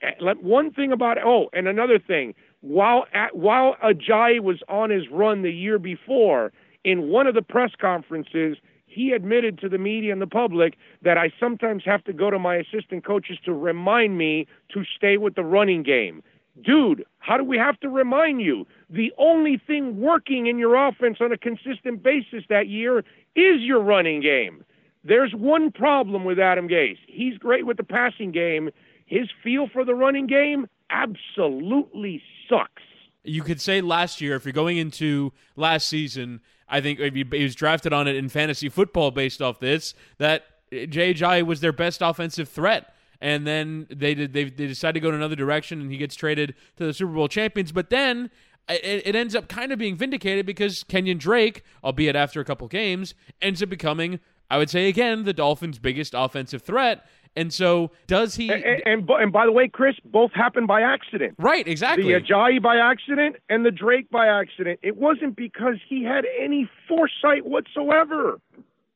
Eh, 0.01 0.11
one 0.41 0.71
thing 0.71 0.91
about 0.91 1.17
oh, 1.23 1.49
and 1.53 1.67
another 1.67 1.99
thing, 1.99 2.33
while 2.61 3.05
at, 3.13 3.35
while 3.35 3.75
Ajayi 3.83 4.39
was 4.39 4.61
on 4.67 4.89
his 4.89 5.09
run 5.11 5.41
the 5.41 5.51
year 5.51 5.79
before, 5.79 6.51
in 6.83 7.09
one 7.09 7.27
of 7.27 7.35
the 7.35 7.41
press 7.41 7.71
conferences, 7.79 8.57
he 8.85 9.11
admitted 9.11 9.59
to 9.59 9.69
the 9.69 9.77
media 9.77 10.11
and 10.11 10.21
the 10.21 10.27
public 10.27 10.75
that 11.01 11.17
I 11.17 11.31
sometimes 11.39 11.83
have 11.85 12.03
to 12.05 12.13
go 12.13 12.31
to 12.31 12.39
my 12.39 12.55
assistant 12.55 13.05
coaches 13.05 13.37
to 13.45 13.53
remind 13.53 14.17
me 14.17 14.47
to 14.73 14.83
stay 14.97 15.17
with 15.17 15.35
the 15.35 15.43
running 15.43 15.83
game. 15.83 16.23
Dude, 16.63 17.05
how 17.19 17.37
do 17.37 17.43
we 17.43 17.57
have 17.57 17.79
to 17.81 17.89
remind 17.89 18.41
you? 18.41 18.65
The 18.89 19.13
only 19.17 19.61
thing 19.65 20.01
working 20.01 20.47
in 20.47 20.57
your 20.57 20.75
offense 20.75 21.17
on 21.21 21.31
a 21.31 21.37
consistent 21.37 22.01
basis 22.01 22.43
that 22.49 22.67
year 22.67 22.99
is 23.35 23.61
your 23.61 23.81
running 23.81 24.21
game. 24.21 24.65
There's 25.03 25.33
one 25.33 25.71
problem 25.71 26.25
with 26.25 26.39
Adam 26.39 26.67
Gase. 26.67 26.97
He's 27.07 27.37
great 27.37 27.65
with 27.65 27.77
the 27.77 27.83
passing 27.83 28.31
game 28.31 28.69
his 29.09 29.27
feel 29.43 29.67
for 29.67 29.83
the 29.83 29.95
running 29.95 30.27
game 30.27 30.67
absolutely 30.89 32.21
sucks. 32.47 32.83
You 33.23 33.41
could 33.43 33.59
say 33.59 33.81
last 33.81 34.21
year, 34.21 34.35
if 34.35 34.45
you're 34.45 34.53
going 34.53 34.77
into 34.77 35.33
last 35.55 35.87
season, 35.87 36.41
I 36.67 36.79
think 36.79 36.99
if 36.99 37.13
he 37.13 37.43
was 37.43 37.55
drafted 37.55 37.91
on 37.91 38.07
it 38.07 38.15
in 38.15 38.29
fantasy 38.29 38.69
football 38.69 39.11
based 39.11 39.41
off 39.41 39.59
this, 39.59 39.93
that 40.19 40.45
Jay 40.71 41.43
was 41.43 41.59
their 41.61 41.73
best 41.73 42.01
offensive 42.01 42.47
threat. 42.47 42.93
And 43.21 43.45
then 43.45 43.87
they 43.89 44.13
did 44.13 44.31
they, 44.31 44.45
they 44.45 44.67
decided 44.67 44.93
to 44.93 44.99
go 45.01 45.09
in 45.09 45.15
another 45.15 45.35
direction 45.35 45.81
and 45.81 45.91
he 45.91 45.97
gets 45.97 46.15
traded 46.15 46.55
to 46.77 46.85
the 46.85 46.93
Super 46.93 47.11
Bowl 47.11 47.27
champions. 47.27 47.73
But 47.73 47.89
then 47.89 48.29
it, 48.69 49.07
it 49.07 49.15
ends 49.15 49.35
up 49.35 49.49
kind 49.49 49.71
of 49.73 49.79
being 49.79 49.97
vindicated 49.97 50.45
because 50.45 50.83
Kenyon 50.83 51.17
Drake, 51.17 51.63
albeit 51.83 52.15
after 52.15 52.39
a 52.39 52.45
couple 52.45 52.67
games, 52.67 53.15
ends 53.41 53.61
up 53.61 53.69
becoming, 53.69 54.19
I 54.49 54.57
would 54.57 54.69
say 54.69 54.87
again, 54.87 55.23
the 55.23 55.33
Dolphins' 55.33 55.79
biggest 55.79 56.13
offensive 56.15 56.61
threat. 56.61 57.05
And 57.35 57.53
so, 57.53 57.91
does 58.07 58.35
he? 58.35 58.51
And, 58.51 58.63
and, 58.63 59.09
and 59.09 59.31
by 59.31 59.45
the 59.45 59.51
way, 59.51 59.67
Chris, 59.67 59.95
both 60.03 60.31
happened 60.33 60.67
by 60.67 60.81
accident. 60.81 61.35
Right, 61.39 61.67
exactly. 61.67 62.11
The 62.11 62.19
Ajayi 62.19 62.61
by 62.61 62.77
accident 62.77 63.37
and 63.49 63.65
the 63.65 63.71
Drake 63.71 64.09
by 64.09 64.27
accident. 64.27 64.79
It 64.83 64.97
wasn't 64.97 65.35
because 65.35 65.75
he 65.87 66.03
had 66.03 66.25
any 66.41 66.69
foresight 66.87 67.45
whatsoever. 67.45 68.39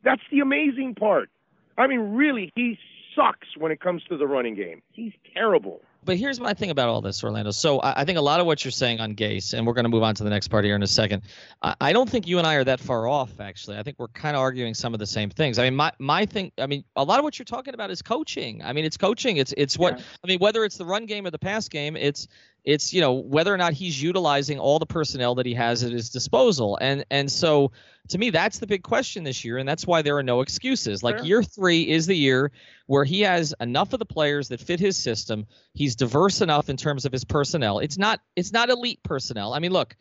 That's 0.04 0.22
the 0.32 0.40
amazing 0.40 0.96
part. 0.96 1.30
I 1.78 1.88
mean, 1.88 2.16
really, 2.16 2.52
he 2.56 2.78
sucks 3.16 3.56
when 3.58 3.72
it 3.72 3.80
comes 3.80 4.04
to 4.10 4.18
the 4.18 4.28
running 4.28 4.56
game. 4.56 4.82
He's 4.92 5.14
terrible. 5.34 5.82
But 6.06 6.18
here's 6.18 6.40
my 6.40 6.54
thing 6.54 6.70
about 6.70 6.90
all 6.90 7.02
this, 7.02 7.24
Orlando. 7.24 7.52
So 7.52 7.80
I, 7.80 8.02
I 8.02 8.06
think 8.06 8.18
a 8.18 8.22
lot 8.22 8.40
of 8.40 8.46
what 8.46 8.64
you're 8.64 8.72
saying 8.72 9.00
on 9.00 9.16
Gase, 9.16 9.54
and 9.54 9.66
we're 9.66 9.74
going 9.74 9.86
to 9.86 9.90
move 9.90 10.04
on 10.04 10.16
to 10.16 10.24
the 10.24 10.30
next 10.30 10.50
part 10.50 10.66
here 10.66 10.76
in 10.76 10.84
a 10.84 10.88
second. 10.88 11.24
I, 11.62 11.76
I 11.80 11.94
don't 11.94 12.10
think 12.10 12.28
you 12.28 12.38
and 12.38 12.48
I 12.48 12.56
are 12.56 12.64
that 12.64 12.80
far 12.80 13.08
off, 13.08 13.40
actually. 13.40 13.78
I 13.78 13.84
think 13.84 13.98
we're 14.00 14.08
kind 14.10 14.36
of 14.36 14.42
arguing 14.42 14.74
some 14.74 14.94
of 14.94 15.00
the 15.00 15.08
same 15.08 15.30
things. 15.30 15.60
I 15.60 15.64
mean, 15.64 15.76
my 15.76 15.92
my 16.00 16.26
thing. 16.26 16.52
I 16.58 16.68
mean, 16.68 16.84
a 16.96 17.04
lot 17.04 17.20
of 17.20 17.24
what 17.24 17.40
you're 17.40 17.46
talking 17.46 17.74
about 17.74 17.92
is 17.92 18.02
coaching. 18.02 18.62
I 18.64 18.74
mean, 18.74 18.86
it's 18.86 18.98
coaching. 18.98 19.38
It's 19.38 19.54
it's 19.56 19.78
what 19.78 19.98
Yeah. 19.98 20.06
I 20.24 20.28
mean, 20.28 20.40
whether 20.40 20.64
it's 20.64 20.78
the 20.78 20.86
run 20.86 21.06
game 21.06 21.26
or 21.26 21.32
the 21.32 21.40
pass 21.40 21.70
game, 21.70 21.96
it's 21.96 22.28
it's 22.64 22.94
you 22.94 23.02
know 23.02 23.14
whether 23.14 23.54
or 23.54 23.58
not 23.58 23.74
he's 23.74 24.02
utilizing 24.02 24.60
all 24.60 24.80
the 24.80 24.86
personnel 24.86 25.36
that 25.36 25.46
he 25.46 25.54
has 25.54 25.84
at 25.84 25.92
his 25.92 26.10
disposal, 26.10 26.78
and 26.82 27.06
and 27.12 27.32
so 27.32 27.72
to 28.10 28.18
me 28.18 28.30
that's 28.30 28.60
the 28.60 28.68
big 28.68 28.84
question 28.84 29.24
this 29.24 29.44
year, 29.46 29.58
and 29.58 29.68
that's 29.68 29.86
why 29.88 30.02
there 30.02 30.18
are 30.18 30.24
no 30.24 30.42
excuses. 30.42 31.04
Like 31.04 31.18
Sure. 31.18 31.26
year 31.26 31.44
three 31.44 31.90
is 31.90 32.06
the 32.06 32.16
year 32.16 32.52
where 32.88 33.04
he 33.04 33.22
has 33.22 33.54
enough 33.60 33.94
of 33.94 34.00
the 34.00 34.06
players 34.06 34.50
that 34.50 34.60
fit 34.60 34.80
his 34.80 34.98
system. 34.98 35.46
He's 35.74 35.96
diverse 35.96 36.42
enough 36.42 36.70
in 36.70 36.78
terms 36.78 37.06
of 37.06 37.12
his 37.12 37.24
personnel. 37.26 37.80
It's 37.80 37.98
not 37.98 38.20
it's 38.36 38.52
not 38.52 38.70
elite 38.70 39.00
personnel. 39.04 39.54
I 39.54 39.60
mean, 39.60 39.72
look, 39.72 39.96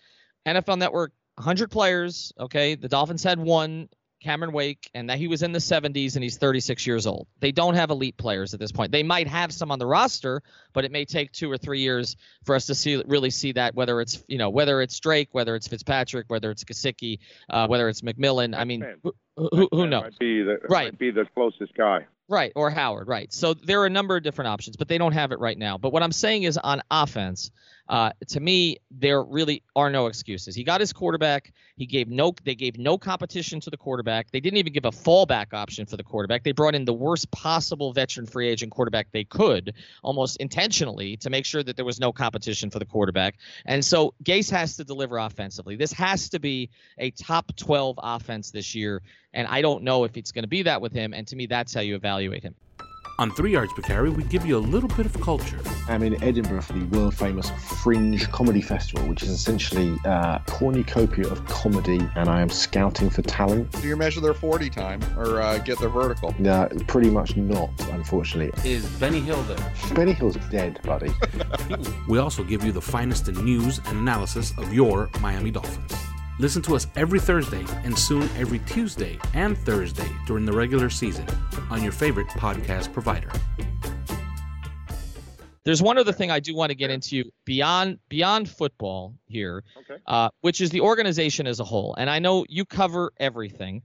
NFL 0.46 0.78
Network, 0.78 1.12
100 1.36 1.70
players. 1.70 2.32
Okay, 2.38 2.74
the 2.74 2.88
Dolphins 2.88 3.22
had 3.22 3.38
one. 3.38 3.88
Cameron 4.22 4.52
Wake, 4.52 4.90
and 4.94 5.10
that 5.10 5.18
he 5.18 5.28
was 5.28 5.42
in 5.42 5.52
the 5.52 5.58
70s 5.58 6.14
and 6.14 6.22
he's 6.22 6.38
36 6.38 6.86
years 6.86 7.06
old. 7.06 7.26
They 7.40 7.52
don't 7.52 7.74
have 7.74 7.90
elite 7.90 8.16
players 8.16 8.54
at 8.54 8.60
this 8.60 8.72
point. 8.72 8.92
They 8.92 9.02
might 9.02 9.28
have 9.28 9.52
some 9.52 9.70
on 9.70 9.78
the 9.78 9.86
roster, 9.86 10.42
but 10.72 10.84
it 10.84 10.92
may 10.92 11.04
take 11.04 11.32
two 11.32 11.50
or 11.50 11.58
three 11.58 11.80
years 11.80 12.16
for 12.44 12.54
us 12.54 12.66
to 12.66 12.74
see 12.74 13.02
really 13.06 13.30
see 13.30 13.52
that 13.52 13.74
whether 13.74 14.00
it's 14.00 14.22
you 14.28 14.38
know 14.38 14.50
whether 14.50 14.80
it's 14.80 14.98
Drake, 15.00 15.28
whether 15.32 15.54
it's 15.56 15.68
Fitzpatrick, 15.68 16.26
whether 16.28 16.50
it's 16.50 16.64
Gesicki, 16.64 17.18
uh, 17.50 17.66
whether 17.66 17.88
it's 17.88 18.02
McMillan. 18.02 18.56
I 18.56 18.64
mean, 18.64 18.84
who, 19.02 19.14
who, 19.36 19.68
who 19.70 19.86
knows? 19.86 20.02
Might 20.02 20.18
be 20.18 20.42
the 20.42 20.58
Right. 20.68 20.92
Might 20.92 20.98
be 20.98 21.10
the 21.10 21.26
closest 21.34 21.74
guy. 21.74 22.06
Right, 22.28 22.52
or 22.56 22.70
Howard, 22.70 23.08
right. 23.08 23.30
So 23.30 23.52
there 23.52 23.82
are 23.82 23.86
a 23.86 23.90
number 23.90 24.16
of 24.16 24.22
different 24.22 24.48
options, 24.48 24.76
but 24.76 24.88
they 24.88 24.96
don't 24.96 25.12
have 25.12 25.32
it 25.32 25.38
right 25.38 25.58
now. 25.58 25.76
But 25.76 25.92
what 25.92 26.02
I'm 26.02 26.12
saying 26.12 26.44
is 26.44 26.56
on 26.56 26.80
offense, 26.90 27.50
uh, 27.88 28.10
to 28.28 28.40
me, 28.40 28.78
there 28.90 29.22
really 29.22 29.62
are 29.74 29.90
no 29.90 30.06
excuses. 30.06 30.54
He 30.54 30.64
got 30.64 30.80
his 30.80 30.92
quarterback. 30.92 31.52
He 31.76 31.86
gave 31.86 32.08
no 32.08 32.34
they 32.44 32.54
gave 32.54 32.78
no 32.78 32.96
competition 32.96 33.60
to 33.60 33.70
the 33.70 33.76
quarterback. 33.76 34.30
They 34.30 34.40
didn't 34.40 34.58
even 34.58 34.72
give 34.72 34.84
a 34.84 34.90
fallback 34.90 35.52
option 35.52 35.86
for 35.86 35.96
the 35.96 36.04
quarterback. 36.04 36.44
They 36.44 36.52
brought 36.52 36.74
in 36.74 36.84
the 36.84 36.92
worst 36.92 37.30
possible 37.30 37.92
veteran 37.92 38.26
free 38.26 38.48
agent 38.48 38.72
quarterback 38.72 39.08
they 39.12 39.24
could, 39.24 39.74
almost 40.02 40.36
intentionally, 40.36 41.16
to 41.18 41.30
make 41.30 41.44
sure 41.44 41.62
that 41.62 41.76
there 41.76 41.84
was 41.84 41.98
no 41.98 42.12
competition 42.12 42.70
for 42.70 42.78
the 42.78 42.86
quarterback. 42.86 43.36
And 43.66 43.84
so 43.84 44.14
Gase 44.22 44.50
has 44.50 44.76
to 44.76 44.84
deliver 44.84 45.18
offensively. 45.18 45.76
This 45.76 45.92
has 45.92 46.28
to 46.30 46.38
be 46.38 46.70
a 46.98 47.10
top 47.10 47.54
12 47.56 47.98
offense 48.02 48.50
this 48.50 48.74
year. 48.74 49.02
And 49.34 49.48
I 49.48 49.62
don't 49.62 49.82
know 49.82 50.04
if 50.04 50.16
it's 50.16 50.30
going 50.30 50.44
to 50.44 50.48
be 50.48 50.62
that 50.62 50.80
with 50.80 50.92
him. 50.92 51.14
And 51.14 51.26
to 51.28 51.36
me, 51.36 51.46
that's 51.46 51.74
how 51.74 51.80
you 51.80 51.96
evaluate 51.96 52.42
him. 52.42 52.54
On 53.18 53.30
Three 53.30 53.52
Yards 53.52 53.72
Per 53.74 53.82
Carry, 53.82 54.10
we 54.10 54.24
give 54.24 54.46
you 54.46 54.56
a 54.56 54.58
little 54.58 54.88
bit 54.88 55.04
of 55.04 55.20
culture. 55.20 55.60
I'm 55.86 56.02
in 56.02 56.20
Edinburgh 56.24 56.62
for 56.62 56.72
the 56.72 56.84
world 56.86 57.14
famous 57.14 57.50
Fringe 57.82 58.28
Comedy 58.32 58.62
Festival, 58.62 59.06
which 59.06 59.22
is 59.22 59.28
essentially 59.28 59.96
a 60.04 60.40
cornucopia 60.46 61.28
of 61.28 61.44
comedy, 61.44 62.00
and 62.16 62.28
I 62.28 62.40
am 62.40 62.48
scouting 62.48 63.10
for 63.10 63.22
talent. 63.22 63.70
Do 63.82 63.86
you 63.86 63.96
measure 63.96 64.20
their 64.20 64.34
40 64.34 64.70
time 64.70 65.00
or 65.16 65.40
uh, 65.42 65.58
get 65.58 65.78
their 65.78 65.90
vertical? 65.90 66.34
No, 66.38 66.68
pretty 66.88 67.10
much 67.10 67.36
not, 67.36 67.70
unfortunately. 67.90 68.50
Is 68.68 68.86
Benny 68.98 69.20
Hill 69.20 69.42
there? 69.42 69.72
Benny 69.94 70.12
Hill's 70.12 70.36
dead, 70.50 70.80
buddy. 70.82 71.12
We 72.08 72.18
also 72.18 72.42
give 72.42 72.64
you 72.64 72.72
the 72.72 72.80
finest 72.80 73.28
in 73.28 73.44
news 73.44 73.78
and 73.86 73.98
analysis 73.98 74.52
of 74.58 74.72
your 74.72 75.08
Miami 75.20 75.50
Dolphins. 75.50 75.92
Listen 76.38 76.62
to 76.62 76.74
us 76.74 76.86
every 76.96 77.20
Thursday 77.20 77.64
and 77.84 77.96
soon 77.96 78.22
every 78.36 78.58
Tuesday 78.60 79.18
and 79.34 79.56
Thursday 79.58 80.08
during 80.26 80.44
the 80.44 80.52
regular 80.52 80.88
season 80.90 81.26
on 81.70 81.82
your 81.82 81.92
favorite 81.92 82.26
podcast 82.28 82.92
provider. 82.92 83.30
There's 85.64 85.80
one 85.80 85.96
other 85.98 86.12
thing 86.12 86.30
I 86.30 86.40
do 86.40 86.56
want 86.56 86.70
to 86.70 86.74
get 86.74 86.90
into 86.90 87.24
beyond 87.44 87.98
beyond 88.08 88.48
football 88.48 89.14
here, 89.26 89.62
Okay. 89.78 90.00
uh, 90.06 90.30
which 90.40 90.60
is 90.60 90.70
the 90.70 90.80
organization 90.80 91.46
as 91.46 91.60
a 91.60 91.64
whole. 91.64 91.94
And 91.96 92.10
I 92.10 92.18
know 92.18 92.44
you 92.48 92.64
cover 92.64 93.12
everything. 93.20 93.82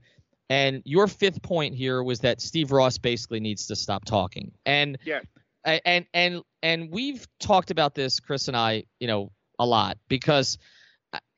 And 0.50 0.82
your 0.86 1.06
fifth 1.06 1.42
point 1.42 1.74
here 1.74 2.02
was 2.02 2.20
that 2.20 2.40
Steve 2.40 2.72
Ross 2.72 2.96
basically 2.98 3.38
needs 3.38 3.66
to 3.66 3.76
stop 3.76 4.04
talking. 4.06 4.50
And 4.66 4.98
yeah. 5.04 5.20
and 5.64 6.06
and 6.14 6.42
and 6.62 6.90
we've 6.90 7.28
talked 7.38 7.70
about 7.70 7.94
this, 7.94 8.18
Chris 8.18 8.48
and 8.48 8.56
I, 8.56 8.84
you 8.98 9.06
know, 9.06 9.30
a 9.60 9.66
lot 9.66 9.98
because 10.08 10.58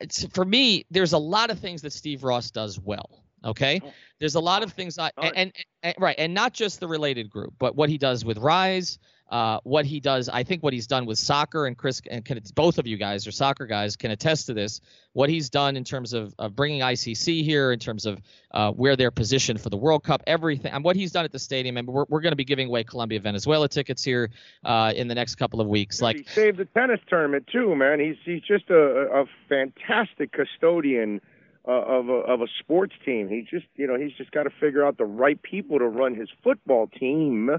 it's 0.00 0.24
for 0.26 0.44
me. 0.44 0.84
There's 0.90 1.12
a 1.12 1.18
lot 1.18 1.50
of 1.50 1.58
things 1.58 1.82
that 1.82 1.92
Steve 1.92 2.24
Ross 2.24 2.50
does 2.50 2.78
well. 2.78 3.24
Okay, 3.42 3.80
Oh. 3.82 3.92
there's 4.18 4.34
a 4.34 4.40
lot 4.40 4.62
of 4.62 4.74
things 4.74 4.98
I 4.98 5.10
and, 5.16 5.34
and, 5.34 5.52
and 5.82 5.94
right, 5.98 6.14
and 6.18 6.34
not 6.34 6.52
just 6.52 6.78
the 6.78 6.86
related 6.86 7.30
group, 7.30 7.54
but 7.58 7.74
what 7.74 7.88
he 7.88 7.96
does 7.96 8.22
with 8.22 8.36
Rise, 8.36 8.98
uh, 9.30 9.60
what 9.62 9.84
he 9.84 10.00
does. 10.00 10.28
I 10.28 10.42
think 10.42 10.62
what 10.62 10.72
he's 10.72 10.86
done 10.86 11.06
with 11.06 11.18
soccer 11.18 11.66
and 11.66 11.76
Chris 11.76 12.02
and 12.10 12.24
can, 12.24 12.40
both 12.54 12.78
of 12.78 12.86
you 12.86 12.96
guys 12.96 13.26
are 13.26 13.32
soccer 13.32 13.66
guys 13.66 13.96
can 13.96 14.10
attest 14.10 14.46
to 14.46 14.54
this. 14.54 14.80
What 15.12 15.30
he's 15.30 15.50
done 15.50 15.76
in 15.76 15.84
terms 15.84 16.12
of, 16.12 16.34
of 16.38 16.56
bringing 16.56 16.80
ICC 16.80 17.44
here, 17.44 17.72
in 17.72 17.78
terms 17.78 18.06
of 18.06 18.20
uh, 18.52 18.72
where 18.72 18.96
they're 18.96 19.10
positioned 19.10 19.60
for 19.60 19.70
the 19.70 19.76
World 19.76 20.02
Cup, 20.02 20.22
everything, 20.26 20.72
and 20.72 20.84
what 20.84 20.96
he's 20.96 21.12
done 21.12 21.24
at 21.24 21.32
the 21.32 21.38
stadium. 21.38 21.76
And 21.76 21.86
we're, 21.86 22.06
we're 22.08 22.20
going 22.20 22.32
to 22.32 22.36
be 22.36 22.44
giving 22.44 22.68
away 22.68 22.84
Colombia 22.84 23.20
Venezuela 23.20 23.68
tickets 23.68 24.02
here 24.02 24.30
uh, 24.64 24.92
in 24.94 25.08
the 25.08 25.14
next 25.14 25.36
couple 25.36 25.60
of 25.60 25.68
weeks. 25.68 25.98
he 25.98 26.04
Like, 26.04 26.28
saved 26.28 26.58
the 26.58 26.64
tennis 26.64 27.00
tournament 27.08 27.48
too, 27.52 27.74
man. 27.76 28.00
He's 28.00 28.16
he's 28.24 28.42
just 28.42 28.68
a, 28.70 28.76
a 28.76 29.24
fantastic 29.48 30.32
custodian 30.32 31.20
uh, 31.68 31.72
of 31.72 32.08
a, 32.08 32.12
of 32.12 32.40
a 32.40 32.46
sports 32.58 32.94
team. 33.04 33.28
He 33.28 33.46
just 33.48 33.66
you 33.76 33.86
know 33.86 33.96
he's 33.96 34.12
just 34.14 34.32
got 34.32 34.44
to 34.44 34.50
figure 34.50 34.84
out 34.84 34.98
the 34.98 35.04
right 35.04 35.40
people 35.40 35.78
to 35.78 35.86
run 35.86 36.14
his 36.14 36.28
football 36.42 36.88
team. 36.88 37.50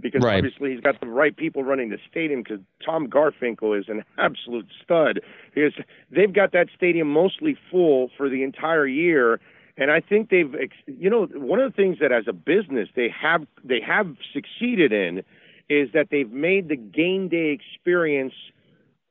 Because 0.00 0.22
Right. 0.22 0.36
obviously 0.36 0.72
he's 0.72 0.80
got 0.80 1.00
the 1.00 1.06
right 1.06 1.36
people 1.36 1.62
running 1.64 1.88
the 1.90 1.98
stadium. 2.10 2.42
Because 2.42 2.60
Tom 2.84 3.08
Garfinkel 3.08 3.78
is 3.78 3.88
an 3.88 4.04
absolute 4.18 4.66
stud. 4.82 5.20
Because 5.54 5.74
they've 6.10 6.32
got 6.32 6.52
that 6.52 6.68
stadium 6.74 7.08
mostly 7.08 7.56
full 7.70 8.10
for 8.16 8.28
the 8.28 8.42
entire 8.42 8.86
year, 8.86 9.40
and 9.76 9.90
I 9.90 10.00
think 10.00 10.30
they've, 10.30 10.54
you 10.86 11.10
know, 11.10 11.26
one 11.26 11.60
of 11.60 11.72
the 11.72 11.76
things 11.76 11.98
that 12.00 12.12
as 12.12 12.24
a 12.28 12.32
business 12.32 12.88
they 12.94 13.08
have 13.08 13.46
they 13.64 13.80
have 13.80 14.16
succeeded 14.32 14.92
in 14.92 15.22
is 15.68 15.90
that 15.92 16.08
they've 16.10 16.30
made 16.30 16.68
the 16.68 16.76
game 16.76 17.28
day 17.28 17.50
experience 17.50 18.34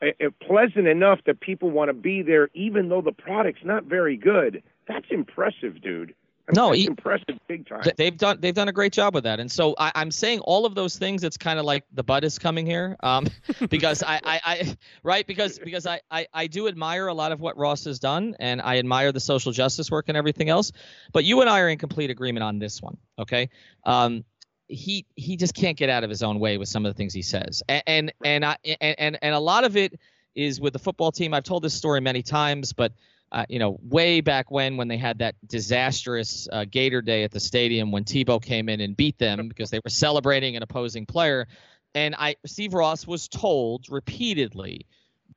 uh, 0.01 0.07
uh, 0.23 0.29
pleasant 0.45 0.87
enough 0.87 1.19
that 1.25 1.39
people 1.39 1.69
want 1.69 1.89
to 1.89 1.93
be 1.93 2.21
there, 2.21 2.49
even 2.53 2.89
though 2.89 3.01
the 3.01 3.11
product's 3.11 3.63
not 3.63 3.85
very 3.85 4.15
good. 4.15 4.61
That's 4.87 5.07
impressive, 5.09 5.81
dude. 5.81 6.13
I 6.47 6.51
mean, 6.51 6.55
No, 6.55 6.71
he- 6.71 6.85
impressive 6.87 7.39
big 7.47 7.67
time. 7.67 7.83
They've 7.97 8.17
done 8.17 8.39
they've 8.41 8.53
done 8.53 8.67
a 8.67 8.73
great 8.73 8.91
job 8.91 9.13
with 9.13 9.23
that, 9.23 9.39
and 9.39 9.49
so 9.49 9.75
I, 9.77 9.91
I'm 9.95 10.11
saying 10.11 10.39
all 10.41 10.65
of 10.65 10.75
those 10.75 10.97
things. 10.97 11.23
It's 11.23 11.37
kind 11.37 11.57
of 11.57 11.63
like 11.65 11.85
the 11.93 12.03
butt 12.03 12.23
is 12.25 12.37
coming 12.37 12.65
here, 12.65 12.97
um, 13.01 13.27
because 13.69 14.03
I, 14.03 14.19
I, 14.25 14.41
I 14.43 14.77
right 15.03 15.25
because 15.25 15.57
because 15.59 15.85
I, 15.85 16.01
I 16.11 16.27
I 16.33 16.47
do 16.47 16.67
admire 16.67 17.07
a 17.07 17.13
lot 17.13 17.31
of 17.31 17.39
what 17.39 17.57
Ross 17.57 17.85
has 17.85 17.97
done, 17.99 18.35
and 18.39 18.61
I 18.61 18.77
admire 18.77 19.11
the 19.13 19.21
social 19.21 19.53
justice 19.53 19.89
work 19.89 20.05
and 20.09 20.17
everything 20.17 20.49
else. 20.49 20.73
But 21.13 21.23
you 21.23 21.39
and 21.41 21.49
I 21.49 21.61
are 21.61 21.69
in 21.69 21.77
complete 21.77 22.09
agreement 22.09 22.43
on 22.43 22.59
this 22.59 22.81
one, 22.81 22.97
okay? 23.19 23.49
Um, 23.85 24.25
he 24.67 25.05
he 25.15 25.37
just 25.37 25.53
can't 25.53 25.77
get 25.77 25.89
out 25.89 26.03
of 26.03 26.09
his 26.09 26.23
own 26.23 26.39
way 26.39 26.57
with 26.57 26.67
some 26.67 26.85
of 26.85 26.93
the 26.93 26.97
things 26.97 27.13
he 27.13 27.21
says, 27.21 27.63
and 27.69 27.83
and 27.87 28.13
and 28.25 28.43
I 28.43 28.57
and 28.65 28.95
and, 28.99 29.19
and 29.21 29.33
a 29.35 29.39
lot 29.39 29.63
of 29.63 29.77
it 29.77 29.97
is 30.35 30.59
with 30.59 30.73
the 30.73 30.79
football 30.79 31.11
team. 31.11 31.33
I've 31.33 31.43
told 31.43 31.63
this 31.63 31.73
story 31.73 32.01
many 32.01 32.21
times, 32.21 32.73
but 32.73 32.91
uh, 33.33 33.45
you 33.49 33.59
know, 33.59 33.79
way 33.81 34.21
back 34.21 34.51
when 34.51 34.77
when 34.77 34.87
they 34.87 34.97
had 34.97 35.17
that 35.19 35.35
disastrous 35.47 36.47
uh, 36.51 36.65
Gator 36.69 37.01
Day 37.01 37.23
at 37.23 37.31
the 37.31 37.39
stadium 37.39 37.91
when 37.91 38.03
Tebow 38.03 38.41
came 38.41 38.69
in 38.69 38.79
and 38.79 38.95
beat 38.95 39.17
them 39.17 39.47
because 39.47 39.71
they 39.71 39.79
were 39.83 39.89
celebrating 39.89 40.55
an 40.55 40.63
opposing 40.63 41.05
player, 41.05 41.47
and 41.95 42.15
I 42.17 42.35
Steve 42.45 42.73
Ross 42.73 43.07
was 43.07 43.27
told 43.27 43.87
repeatedly, 43.89 44.85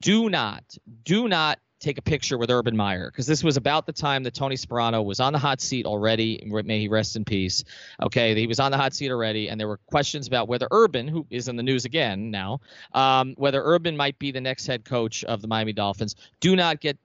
do 0.01 0.29
not, 0.29 0.77
do 1.05 1.27
not 1.27 1.59
take 1.79 1.99
a 1.99 2.03
picture 2.03 2.39
with 2.39 2.51
Urban 2.51 2.77
Meyer 2.77 3.11
because 3.11 3.27
this 3.27 3.45
was 3.45 3.57
about 3.57 3.87
the 3.87 3.93
time 3.93 4.23
that 4.25 4.35
Tony 4.35 4.57
Sparano 4.57 5.05
was 5.05 5.21
on 5.21 5.33
the 5.33 5.39
hot 5.39 5.61
seat 5.61 5.85
already. 5.85 6.43
May 6.47 6.81
he 6.81 6.89
rest 6.89 7.17
in 7.17 7.25
peace. 7.25 7.65
Okay, 8.03 8.35
he 8.35 8.47
was 8.47 8.61
on 8.61 8.71
the 8.71 8.79
hot 8.79 8.95
seat 8.95 9.11
already, 9.11 9.49
and 9.49 9.61
there 9.61 9.69
were 9.69 9.79
questions 9.87 10.27
about 10.27 10.49
whether 10.49 10.69
Urban, 10.71 11.07
who 11.07 11.27
is 11.31 11.49
in 11.49 11.57
the 11.57 11.63
news 11.63 11.85
again 11.85 12.31
now, 12.31 12.61
um, 12.93 13.35
whether 13.37 13.63
Urban 13.63 13.97
might 13.97 14.19
be 14.19 14.33
the 14.33 14.41
next 14.41 14.67
head 14.67 14.85
coach 14.85 15.23
of 15.25 15.43
the 15.43 15.49
Miami 15.49 15.73
Dolphins. 15.73 16.17
Do 16.41 16.57
not 16.57 16.81
get 16.81 16.97
get 16.97 16.99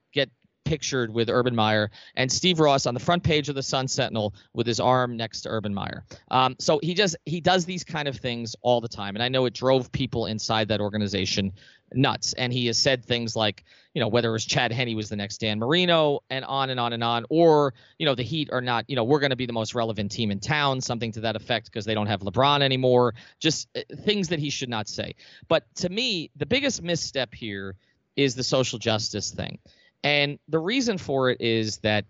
pictured 0.72 1.14
with 1.14 1.30
Urban 1.30 1.54
Meyer 1.54 1.92
and 2.16 2.32
Steve 2.32 2.62
Ross 2.62 2.86
on 2.86 2.94
the 2.94 3.00
front 3.02 3.24
page 3.24 3.50
of 3.50 3.56
the 3.56 3.62
Sun 3.62 3.90
Sentinel 3.90 4.34
with 4.54 4.66
his 4.66 4.80
arm 4.80 5.18
next 5.18 5.42
to 5.42 5.50
Urban 5.50 5.74
Meyer. 5.74 6.06
Um, 6.30 6.56
so 6.60 6.80
he 6.82 6.94
just 6.94 7.18
he 7.26 7.42
does 7.42 7.66
these 7.66 7.84
kind 7.84 8.08
of 8.08 8.16
things 8.16 8.56
all 8.62 8.80
the 8.80 8.88
time, 8.88 9.18
and 9.18 9.22
I 9.22 9.28
know 9.28 9.46
it 9.48 9.54
drove 9.54 9.92
people 9.92 10.28
inside 10.28 10.70
that 10.70 10.80
organization 10.80 11.52
nuts. 11.94 12.32
And 12.32 12.54
he 12.54 12.68
has 12.68 12.78
said 12.78 13.04
things 13.04 13.36
like, 13.36 13.66
you 13.94 14.00
know, 14.00 14.08
whether 14.08 14.30
it 14.30 14.32
was 14.32 14.46
Chad 14.46 14.72
Henne 14.72 14.96
was 14.96 15.10
the 15.10 15.18
next 15.18 15.42
Dan 15.42 15.60
Marino, 15.60 16.22
and 16.30 16.46
on 16.46 16.70
and 16.70 16.80
on 16.80 16.94
and 16.94 17.04
on, 17.04 17.26
or 17.30 17.74
you 18.00 18.06
know, 18.06 18.16
the 18.16 18.24
Heat 18.24 18.48
are 18.54 18.62
not, 18.62 18.86
you 18.88 18.96
know, 18.96 19.04
we're 19.04 19.20
going 19.20 19.32
to 19.32 19.36
be 19.36 19.46
the 19.46 19.52
most 19.52 19.76
relevant 19.76 20.10
team 20.10 20.32
in 20.32 20.40
town, 20.40 20.80
something 20.80 21.12
to 21.12 21.20
that 21.20 21.36
effect, 21.36 21.66
because 21.66 21.84
they 21.84 21.94
don't 21.94 22.08
have 22.08 22.22
LeBron 22.22 22.62
anymore. 22.62 23.14
Just 23.40 23.68
uh, 23.76 23.82
things 24.06 24.30
that 24.30 24.40
he 24.40 24.50
should 24.50 24.70
not 24.70 24.88
say. 24.88 25.16
But 25.50 25.66
to 25.76 25.90
me, 25.90 26.32
the 26.38 26.46
biggest 26.46 26.82
misstep 26.82 27.34
here 27.34 27.76
is 28.16 28.36
the 28.36 28.44
social 28.44 28.80
justice 28.80 29.32
thing. 29.32 29.60
And 30.04 30.40
the 30.48 30.60
reason 30.60 30.98
for 30.98 31.30
it 31.30 31.42
is 31.42 31.78
that 31.80 32.06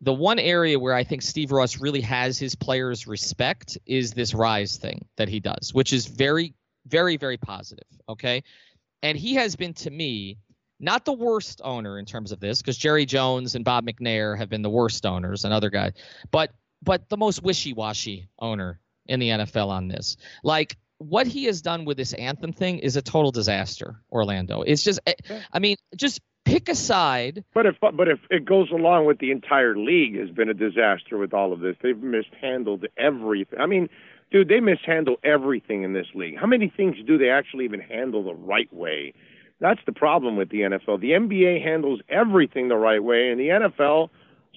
the 0.00 0.12
one 0.12 0.38
area 0.38 0.78
where 0.78 0.94
I 0.94 1.04
think 1.04 1.22
Steve 1.22 1.52
Ross 1.52 1.80
really 1.80 2.02
has 2.02 2.38
his 2.38 2.54
players' 2.54 3.06
respect 3.06 3.78
is 3.86 4.12
this 4.12 4.34
rise 4.34 4.76
thing 4.76 5.06
that 5.16 5.28
he 5.28 5.40
does, 5.40 5.72
which 5.72 5.92
is 5.92 6.06
very, 6.06 6.54
very 6.86 7.16
very 7.16 7.36
positive. 7.36 7.86
Okay, 8.08 8.42
and 9.02 9.16
he 9.16 9.34
has 9.34 9.56
been 9.56 9.74
to 9.74 9.90
me 9.90 10.38
not 10.78 11.04
the 11.04 11.12
worst 11.12 11.60
owner 11.64 11.98
in 11.98 12.04
terms 12.04 12.32
of 12.32 12.40
this 12.40 12.60
because 12.60 12.76
Jerry 12.76 13.06
Jones 13.06 13.54
and 13.54 13.64
Bob 13.64 13.86
McNair 13.86 14.36
have 14.36 14.50
been 14.50 14.62
the 14.62 14.70
worst 14.70 15.06
owners 15.06 15.44
and 15.44 15.54
other 15.54 15.70
guys, 15.70 15.92
but 16.30 16.52
but 16.82 17.08
the 17.08 17.16
most 17.16 17.42
wishy-washy 17.42 18.28
owner 18.38 18.80
in 19.06 19.18
the 19.18 19.30
NFL 19.30 19.68
on 19.68 19.88
this. 19.88 20.16
Like 20.44 20.76
what 20.98 21.26
he 21.26 21.44
has 21.44 21.62
done 21.62 21.84
with 21.84 21.96
this 21.96 22.12
anthem 22.14 22.52
thing 22.52 22.78
is 22.78 22.96
a 22.96 23.02
total 23.02 23.30
disaster, 23.30 24.00
Orlando. 24.10 24.62
It's 24.62 24.82
just 24.82 25.00
eh, 25.06 25.14
I 25.52 25.58
mean, 25.58 25.76
just 25.96 26.20
pick 26.46 26.68
a 26.68 26.74
side. 26.74 27.44
But 27.52 27.66
if 27.66 27.76
but 27.80 28.08
if 28.08 28.20
it 28.30 28.44
goes 28.46 28.70
along 28.70 29.04
with 29.04 29.18
the 29.18 29.30
entire 29.30 29.76
league 29.76 30.18
has 30.18 30.30
been 30.30 30.48
a 30.48 30.54
disaster 30.54 31.18
with 31.18 31.34
all 31.34 31.52
of 31.52 31.60
this. 31.60 31.76
They've 31.82 31.98
mishandled 31.98 32.86
everything. 32.96 33.60
I 33.60 33.66
mean, 33.66 33.88
dude, 34.30 34.48
they 34.48 34.60
mishandle 34.60 35.16
everything 35.22 35.82
in 35.82 35.92
this 35.92 36.06
league. 36.14 36.38
How 36.38 36.46
many 36.46 36.72
things 36.74 36.96
do 37.06 37.18
they 37.18 37.28
actually 37.28 37.64
even 37.64 37.80
handle 37.80 38.24
the 38.24 38.34
right 38.34 38.72
way? 38.72 39.12
That's 39.60 39.80
the 39.86 39.92
problem 39.92 40.36
with 40.36 40.50
the 40.50 40.60
NFL. 40.60 41.00
The 41.00 41.12
NBA 41.12 41.62
handles 41.62 42.00
everything 42.08 42.68
the 42.68 42.76
right 42.76 43.02
way, 43.02 43.30
and 43.30 43.40
the 43.40 43.48
NFL 43.48 44.10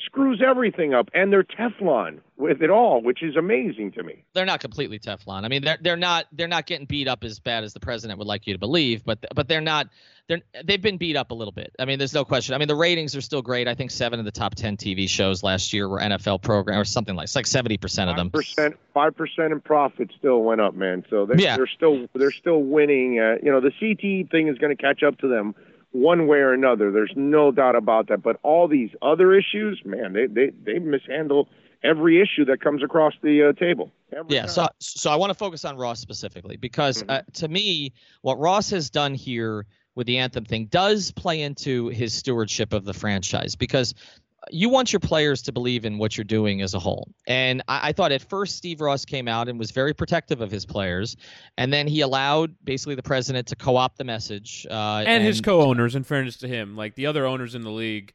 screws 0.06 0.42
everything 0.46 0.94
up, 0.94 1.10
and 1.14 1.32
they're 1.32 1.44
Teflon 1.44 2.20
with 2.38 2.62
it 2.62 2.70
all, 2.70 3.02
which 3.02 3.22
is 3.22 3.36
amazing 3.36 3.92
to 3.92 4.04
me. 4.04 4.24
They're 4.34 4.46
not 4.46 4.62
completely 4.62 5.00
Teflon. 5.00 5.44
I 5.44 5.48
mean, 5.48 5.64
they're 5.64 5.78
they're 5.82 5.98
not 5.98 6.26
they're 6.32 6.48
not 6.48 6.66
getting 6.66 6.86
beat 6.86 7.08
up 7.08 7.24
as 7.24 7.40
bad 7.40 7.64
as 7.64 7.74
the 7.74 7.80
president 7.80 8.18
would 8.20 8.28
like 8.28 8.48
you 8.48 8.54
to 8.54 8.60
believe, 8.60 9.04
but 9.04 9.20
but 9.36 9.48
they're 9.48 9.62
not 9.62 9.88
they're 10.28 10.42
they've 10.64 10.82
been 10.82 10.98
beat 10.98 11.18
up 11.18 11.32
a 11.32 11.34
little 11.34 11.52
bit. 11.52 11.76
I 11.80 11.86
mean, 11.86 12.00
there's 12.00 12.14
no 12.14 12.24
question. 12.24 12.56
I 12.56 12.58
mean, 12.58 12.68
the 12.68 12.76
ratings 12.76 13.16
are 13.16 13.22
still 13.22 13.42
great. 13.42 13.68
I 13.68 13.76
think 13.76 13.92
seven 13.92 14.20
of 14.20 14.26
the 14.26 14.32
top 14.32 14.56
ten 14.56 14.78
TV 14.78 15.10
shows 15.10 15.44
last 15.44 15.74
year 15.74 15.90
were 15.90 16.00
NFL 16.00 16.42
program 16.42 16.80
or 16.80 16.86
something 16.86 17.16
like 17.16 17.26
it's 17.26 17.36
like 17.36 17.48
seventy 17.48 17.78
percent 17.78 18.10
of 18.10 18.16
them. 18.16 18.30
Percent 18.30 18.78
five 18.94 19.16
percent 19.16 19.52
in 19.52 19.60
profit 19.60 20.12
still 20.18 20.42
went 20.42 20.62
up, 20.62 20.76
man. 20.76 21.04
So 21.10 21.26
they, 21.26 21.44
yeah. 21.44 21.58
they're 21.58 21.68
still 21.68 22.08
they're 22.14 22.32
still 22.32 22.62
winning. 22.62 23.20
Uh, 23.20 23.36
you 23.44 23.52
know, 23.52 23.60
the 23.60 23.72
CTE 23.72 24.32
thing 24.32 24.48
is 24.48 24.58
going 24.58 24.76
to 24.76 24.82
catch 24.82 25.04
up 25.04 25.18
to 25.20 25.28
them 25.28 25.56
one 25.92 26.28
way 26.28 26.40
or 26.40 26.54
another. 26.54 26.92
There's 26.92 27.14
no 27.16 27.52
doubt 27.52 27.76
about 27.76 28.08
that. 28.08 28.22
But 28.22 28.40
all 28.44 28.68
these 28.68 28.92
other 29.02 29.34
issues, 29.34 29.82
man, 29.86 30.14
they 30.14 30.28
they 30.28 30.52
they 30.64 30.80
mishandle 30.80 31.50
every 31.84 32.22
issue 32.22 32.46
that 32.46 32.62
comes 32.62 32.84
across 32.84 33.14
the 33.22 33.50
uh, 33.50 33.54
table. 33.54 33.92
yeah, 34.28 34.42
time. 34.42 34.50
so 34.50 34.68
so 34.80 35.12
I 35.12 35.16
want 35.16 35.32
to 35.32 35.38
focus 35.38 35.66
on 35.66 35.78
Ross 35.78 36.00
specifically 36.00 36.58
because 36.58 37.02
mm-hmm. 37.02 37.12
uh, 37.12 37.22
to 37.34 37.48
me, 37.48 37.94
what 38.22 38.40
Ross 38.40 38.70
has 38.72 38.90
done 38.90 39.14
here 39.14 39.66
with 39.96 40.08
the 40.08 40.18
anthem 40.18 40.46
thing 40.46 40.66
does 40.66 41.12
play 41.12 41.42
into 41.42 41.88
his 41.90 42.14
stewardship 42.14 42.74
of 42.74 42.86
the 42.86 42.94
franchise 42.94 43.56
because 43.56 43.94
you 44.50 44.70
want 44.70 44.91
your 44.91 45.00
players 45.00 45.41
to 45.43 45.52
believe 45.52 45.86
in 45.86 45.97
what 45.97 46.18
you're 46.18 46.24
doing 46.24 46.62
as 46.62 46.74
a 46.74 46.80
whole. 46.80 47.10
And 47.28 47.62
I, 47.68 47.89
I, 47.89 47.93
thought 47.93 48.12
at 48.12 48.22
first 48.22 48.58
Steve 48.58 48.82
Ross 48.82 49.06
came 49.06 49.28
out 49.28 49.47
and 49.47 49.60
was 49.60 49.72
very 49.72 49.93
protective 49.93 50.41
of 50.41 50.52
his 50.52 50.66
players, 50.66 51.16
and 51.58 51.72
then 51.72 51.88
he 51.88 52.02
allowed 52.02 52.56
basically 52.64 52.95
the 52.95 53.04
president 53.04 53.47
to 53.47 53.56
co-opt 53.56 53.97
the 53.97 54.04
message. 54.04 54.66
Uh, 54.70 55.00
and, 55.00 55.08
and, 55.08 55.24
his 55.24 55.41
co-owners, 55.41 55.95
in 55.95 56.04
fairness 56.04 56.38
to 56.38 56.47
him, 56.47 56.76
like 56.76 56.95
the 56.95 57.06
other 57.06 57.26
owners 57.26 57.56
in 57.56 57.62
the 57.62 57.72
league, 57.72 58.14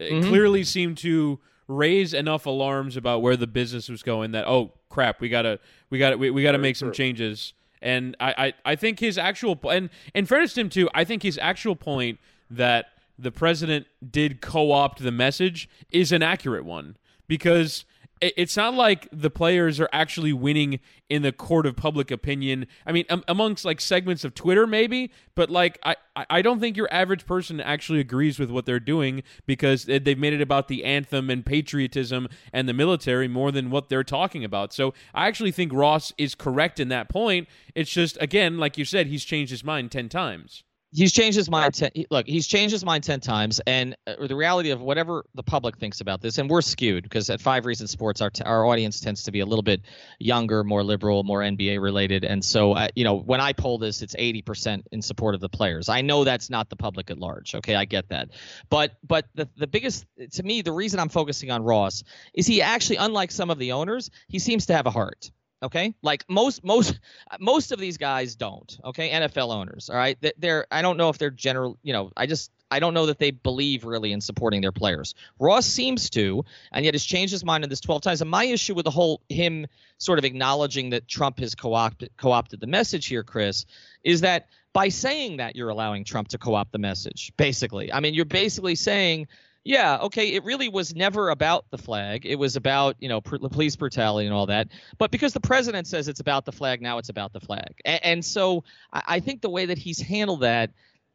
uh, 0.00 0.04
mm-hmm. 0.04 0.28
clearly 0.28 0.64
seemed 0.64 0.98
to 0.98 1.38
raise 1.68 2.12
enough 2.12 2.46
alarms 2.46 2.96
about 2.96 3.22
where 3.22 3.36
the 3.36 3.46
business 3.46 3.88
was 3.88 4.02
going 4.02 4.32
that 4.32 4.46
oh 4.46 4.72
crap, 4.90 5.20
we 5.20 5.28
gotta 5.28 5.58
we 5.90 5.98
gotta 5.98 6.16
we, 6.16 6.30
we 6.30 6.42
gotta 6.42 6.58
make 6.58 6.76
some 6.76 6.92
changes. 6.92 7.52
And 7.82 8.16
I, 8.18 8.34
I, 8.38 8.72
I 8.72 8.76
think 8.76 8.98
his 8.98 9.18
actual 9.18 9.58
and 9.70 9.90
in 10.14 10.24
fairness 10.26 10.54
to 10.54 10.62
him 10.62 10.70
too, 10.70 10.88
I 10.94 11.04
think 11.04 11.22
his 11.22 11.38
actual 11.38 11.76
point 11.76 12.18
that 12.50 12.86
the 13.18 13.32
president 13.32 13.86
did 14.08 14.40
co-opt 14.40 15.02
the 15.02 15.12
message 15.12 15.68
is 15.90 16.12
an 16.12 16.22
accurate 16.22 16.64
one 16.64 16.96
because 17.26 17.84
it's 18.20 18.56
not 18.56 18.74
like 18.74 19.08
the 19.12 19.30
players 19.30 19.80
are 19.80 19.88
actually 19.92 20.32
winning 20.32 20.80
in 21.10 21.22
the 21.22 21.32
court 21.32 21.66
of 21.66 21.76
public 21.76 22.10
opinion. 22.10 22.66
I 22.86 22.92
mean, 22.92 23.04
amongst 23.28 23.64
like 23.64 23.80
segments 23.80 24.24
of 24.24 24.34
Twitter, 24.34 24.66
maybe, 24.66 25.10
but 25.34 25.50
like 25.50 25.78
I, 25.82 25.96
I 26.16 26.40
don't 26.40 26.60
think 26.60 26.76
your 26.76 26.88
average 26.92 27.26
person 27.26 27.60
actually 27.60 28.00
agrees 28.00 28.38
with 28.38 28.50
what 28.50 28.66
they're 28.66 28.80
doing 28.80 29.22
because 29.46 29.84
they've 29.84 30.18
made 30.18 30.32
it 30.32 30.40
about 30.40 30.68
the 30.68 30.84
anthem 30.84 31.28
and 31.28 31.44
patriotism 31.44 32.28
and 32.52 32.68
the 32.68 32.72
military 32.72 33.28
more 33.28 33.50
than 33.50 33.70
what 33.70 33.88
they're 33.88 34.04
talking 34.04 34.44
about. 34.44 34.72
So 34.72 34.94
I 35.12 35.26
actually 35.26 35.52
think 35.52 35.72
Ross 35.72 36.12
is 36.16 36.34
correct 36.34 36.80
in 36.80 36.88
that 36.88 37.08
point. 37.08 37.48
It's 37.74 37.90
just 37.90 38.16
again, 38.20 38.58
like 38.58 38.78
you 38.78 38.84
said, 38.84 39.08
he's 39.08 39.24
changed 39.24 39.50
his 39.50 39.64
mind 39.64 39.90
ten 39.90 40.08
times 40.08 40.62
he's 40.94 41.12
changed 41.12 41.36
his 41.36 41.50
mind. 41.50 41.74
Ten, 41.74 41.90
look, 42.10 42.26
he's 42.26 42.46
changed 42.46 42.72
his 42.72 42.84
mind 42.84 43.04
ten 43.04 43.20
times, 43.20 43.60
and 43.66 43.96
uh, 44.06 44.26
the 44.26 44.36
reality 44.36 44.70
of 44.70 44.80
whatever 44.80 45.24
the 45.34 45.42
public 45.42 45.76
thinks 45.78 46.00
about 46.00 46.20
this, 46.20 46.38
and 46.38 46.48
we're 46.48 46.62
skewed 46.62 47.02
because 47.02 47.28
at 47.30 47.40
Five 47.40 47.66
Reasons 47.66 47.90
Sports, 47.90 48.20
our 48.20 48.30
t- 48.30 48.44
our 48.44 48.64
audience 48.64 49.00
tends 49.00 49.24
to 49.24 49.32
be 49.32 49.40
a 49.40 49.46
little 49.46 49.62
bit 49.62 49.82
younger, 50.18 50.64
more 50.64 50.84
liberal, 50.84 51.24
more 51.24 51.40
NBA 51.40 51.80
related, 51.80 52.24
and 52.24 52.44
so 52.44 52.72
uh, 52.72 52.88
you 52.94 53.04
know 53.04 53.16
when 53.16 53.40
I 53.40 53.52
poll 53.52 53.78
this, 53.78 54.02
it's 54.02 54.14
eighty 54.18 54.42
percent 54.42 54.86
in 54.92 55.02
support 55.02 55.34
of 55.34 55.40
the 55.40 55.48
players. 55.48 55.88
I 55.88 56.00
know 56.00 56.24
that's 56.24 56.48
not 56.48 56.70
the 56.70 56.76
public 56.76 57.10
at 57.10 57.18
large. 57.18 57.54
Okay, 57.54 57.74
I 57.74 57.84
get 57.84 58.08
that, 58.08 58.30
but 58.70 58.92
but 59.06 59.26
the 59.34 59.48
the 59.56 59.66
biggest 59.66 60.06
to 60.32 60.42
me, 60.42 60.62
the 60.62 60.72
reason 60.72 61.00
I'm 61.00 61.08
focusing 61.08 61.50
on 61.50 61.62
Ross 61.62 62.04
is 62.32 62.46
he 62.46 62.62
actually, 62.62 62.96
unlike 62.96 63.32
some 63.32 63.50
of 63.50 63.58
the 63.58 63.72
owners, 63.72 64.10
he 64.28 64.38
seems 64.38 64.66
to 64.66 64.74
have 64.74 64.86
a 64.86 64.90
heart 64.90 65.30
okay? 65.64 65.94
Like 66.02 66.24
most 66.28 66.64
most 66.64 67.00
most 67.40 67.72
of 67.72 67.78
these 67.78 67.96
guys 67.96 68.36
don't 68.36 68.78
okay? 68.84 69.10
Nfl 69.10 69.52
owners 69.52 69.90
all 69.90 69.96
right? 69.96 70.18
They're 70.38 70.66
i 70.70 70.82
don't 70.82 70.96
know 70.96 71.08
if 71.08 71.18
they're 71.18 71.30
general 71.30 71.78
you 71.82 71.92
know 71.92 72.12
i 72.16 72.26
just 72.26 72.50
i 72.70 72.78
don't 72.78 72.94
know 72.94 73.06
that 73.06 73.18
they 73.18 73.30
believe 73.30 73.84
really 73.84 74.12
in 74.12 74.20
supporting 74.20 74.60
their 74.60 74.72
players. 74.72 75.14
Ross 75.38 75.66
seems 75.66 76.10
to 76.10 76.44
and 76.72 76.84
yet 76.84 76.94
has 76.94 77.04
changed 77.04 77.32
his 77.32 77.44
mind 77.44 77.64
in 77.64 77.70
this 77.70 77.80
12 77.80 78.02
times. 78.02 78.20
And 78.20 78.30
my 78.30 78.44
issue 78.44 78.74
with 78.74 78.84
the 78.84 78.90
whole 78.90 79.20
him 79.28 79.66
sort 79.98 80.18
of 80.18 80.24
acknowledging 80.24 80.90
that 80.90 81.08
trump 81.08 81.38
has 81.40 81.54
co-opted 81.54 82.10
co-opted 82.16 82.60
the 82.60 82.66
message 82.66 83.06
here 83.06 83.22
chris 83.22 83.66
is 84.02 84.20
that 84.20 84.48
by 84.72 84.88
saying 84.88 85.38
that 85.38 85.56
you're 85.56 85.68
allowing 85.70 86.04
trump 86.04 86.28
to 86.28 86.38
co-opt 86.38 86.72
the 86.72 86.78
message 86.78 87.32
basically. 87.36 87.92
I 87.92 88.00
mean 88.00 88.14
you're 88.14 88.24
basically 88.24 88.74
saying 88.74 89.28
yeah, 89.64 89.98
okay, 90.02 90.28
it 90.34 90.44
really 90.44 90.68
was 90.68 90.94
never 90.94 91.30
about 91.30 91.64
the 91.70 91.78
flag. 91.78 92.26
It 92.26 92.36
was 92.36 92.54
about, 92.54 92.96
you 93.00 93.08
know, 93.08 93.22
pr- 93.22 93.38
police 93.38 93.74
brutality 93.76 94.26
and 94.26 94.34
all 94.34 94.46
that. 94.46 94.68
But 94.98 95.10
because 95.10 95.32
the 95.32 95.40
president 95.40 95.86
says 95.86 96.06
it's 96.06 96.20
about 96.20 96.44
the 96.44 96.52
flag, 96.52 96.82
now 96.82 96.98
it's 96.98 97.08
about 97.08 97.32
the 97.32 97.40
flag. 97.40 97.74
And, 97.84 98.04
and 98.04 98.24
so 98.24 98.64
I-, 98.92 99.02
I 99.06 99.20
think 99.20 99.40
the 99.40 99.48
way 99.48 99.64
that 99.66 99.78
he's 99.78 100.00
handled 100.00 100.40
that 100.40 100.70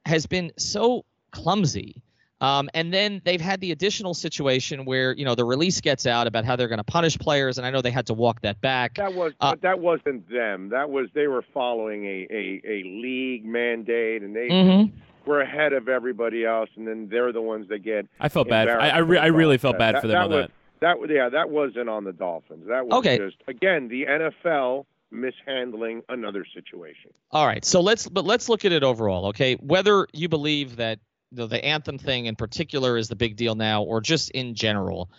has 0.05 0.25
been 0.25 0.51
so 0.57 1.05
clumsy. 1.31 2.01
Um, 2.41 2.69
and 2.73 2.91
then 2.91 3.21
they've 3.23 3.41
had 3.41 3.59
the 3.59 3.71
additional 3.71 4.13
situation 4.13 4.85
where 4.85 5.11
you 5.11 5.25
know 5.25 5.35
the 5.35 5.43
release 5.43 5.81
gets 5.81 6.07
out 6.07 6.25
about 6.25 6.45
how 6.45 6.55
they're 6.55 6.69
going 6.69 6.77
to 6.77 6.85
punish 6.85 7.19
players, 7.19 7.57
and 7.57 7.67
I 7.67 7.69
know 7.69 7.81
they 7.81 7.91
had 7.91 8.07
to 8.07 8.13
walk 8.13 8.43
that 8.43 8.61
back. 8.61 8.95
That 8.95 9.13
was, 9.13 9.33
uh, 9.41 9.51
but 9.51 9.61
that 9.63 9.79
wasn't 9.81 10.29
them. 10.31 10.69
That 10.69 10.89
was 10.89 11.09
they 11.13 11.27
were 11.27 11.43
following 11.53 12.05
a 12.05 12.27
a, 12.31 12.61
a 12.63 12.83
league 12.85 13.43
mandate, 13.43 14.23
and 14.23 14.33
they 14.33 14.47
mm-hmm 14.47 14.97
we're 15.29 15.41
ahead 15.41 15.73
of 15.73 15.87
everybody 15.87 16.43
else, 16.43 16.69
and 16.75 16.87
then 16.87 17.07
they're 17.07 17.31
the 17.31 17.41
ones 17.41 17.69
that 17.69 17.79
get. 17.79 18.07
I 18.19 18.29
felt 18.29 18.49
bad. 18.49 18.67
I 18.67 18.89
I, 18.89 18.97
re- 18.97 19.19
I 19.19 19.27
really 19.27 19.59
felt 19.59 19.77
bad 19.77 19.93
that, 19.93 20.01
for 20.01 20.07
them 20.07 20.15
that 20.15 20.23
on 20.23 20.29
was, 20.31 20.47
that. 20.81 20.97
That 20.99 21.13
yeah, 21.13 21.29
that 21.29 21.51
wasn't 21.51 21.87
on 21.87 22.03
the 22.03 22.13
Dolphins. 22.13 22.65
That 22.67 22.87
was 22.87 22.93
okay. 22.95 23.19
just 23.19 23.37
again 23.47 23.87
the 23.89 24.05
NFL 24.05 24.85
mishandling 25.11 26.01
another 26.09 26.45
situation. 26.51 27.11
All 27.31 27.45
right, 27.45 27.63
so 27.63 27.79
let's 27.79 28.09
but 28.09 28.25
let's 28.25 28.49
look 28.49 28.65
at 28.65 28.71
it 28.71 28.83
overall. 28.83 29.27
Okay, 29.27 29.53
whether 29.55 30.07
you 30.13 30.29
believe 30.29 30.77
that 30.77 30.99
the, 31.31 31.45
the 31.45 31.63
anthem 31.63 31.99
thing 31.99 32.25
in 32.25 32.35
particular 32.35 32.97
is 32.97 33.07
the 33.07 33.15
big 33.15 33.35
deal 33.35 33.53
now, 33.53 33.83
or 33.83 34.01
just 34.01 34.31
in 34.31 34.55
general, 34.55 35.11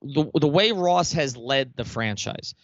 the 0.00 0.30
the 0.40 0.48
way 0.48 0.72
Ross 0.72 1.12
has 1.12 1.36
led 1.36 1.76
the 1.76 1.84
franchise. 1.84 2.54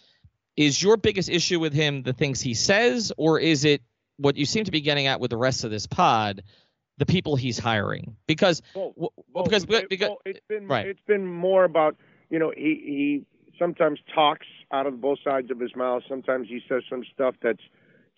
Is 0.57 0.81
your 0.81 0.97
biggest 0.97 1.29
issue 1.29 1.59
with 1.59 1.73
him 1.73 2.01
the 2.01 2.13
things 2.13 2.41
he 2.41 2.53
says, 2.53 3.11
or 3.17 3.37
is 3.39 3.65
it 3.65 3.81
what 4.17 4.37
you 4.37 4.45
seem 4.45 4.63
to 4.63 4.71
be 4.71 4.81
getting 4.81 5.07
at 5.07 5.19
with 5.19 5.29
the 5.29 5.37
rest 5.37 5.63
of 5.63 5.71
this 5.71 5.87
pod, 5.87 6.43
the 6.97 7.05
people 7.05 7.35
he's 7.35 7.59
hiring. 7.59 8.15
Because 8.27 8.61
well, 8.73 8.93
well, 8.95 9.43
because 9.43 9.65
it, 9.69 9.89
because 9.89 10.09
well, 10.09 10.21
it's 10.25 10.39
been 10.47 10.67
right. 10.67 10.87
it's 10.87 11.05
been 11.07 11.25
more 11.25 11.63
about 11.63 11.95
you 12.29 12.39
know 12.39 12.51
he 12.55 12.81
he 12.83 13.25
sometimes 13.59 13.99
talks 14.13 14.47
out 14.71 14.85
of 14.85 15.01
both 15.01 15.19
sides 15.23 15.51
of 15.51 15.59
his 15.59 15.75
mouth. 15.75 16.03
Sometimes 16.07 16.47
he 16.47 16.61
says 16.67 16.83
some 16.89 17.03
stuff 17.13 17.35
that's 17.41 17.61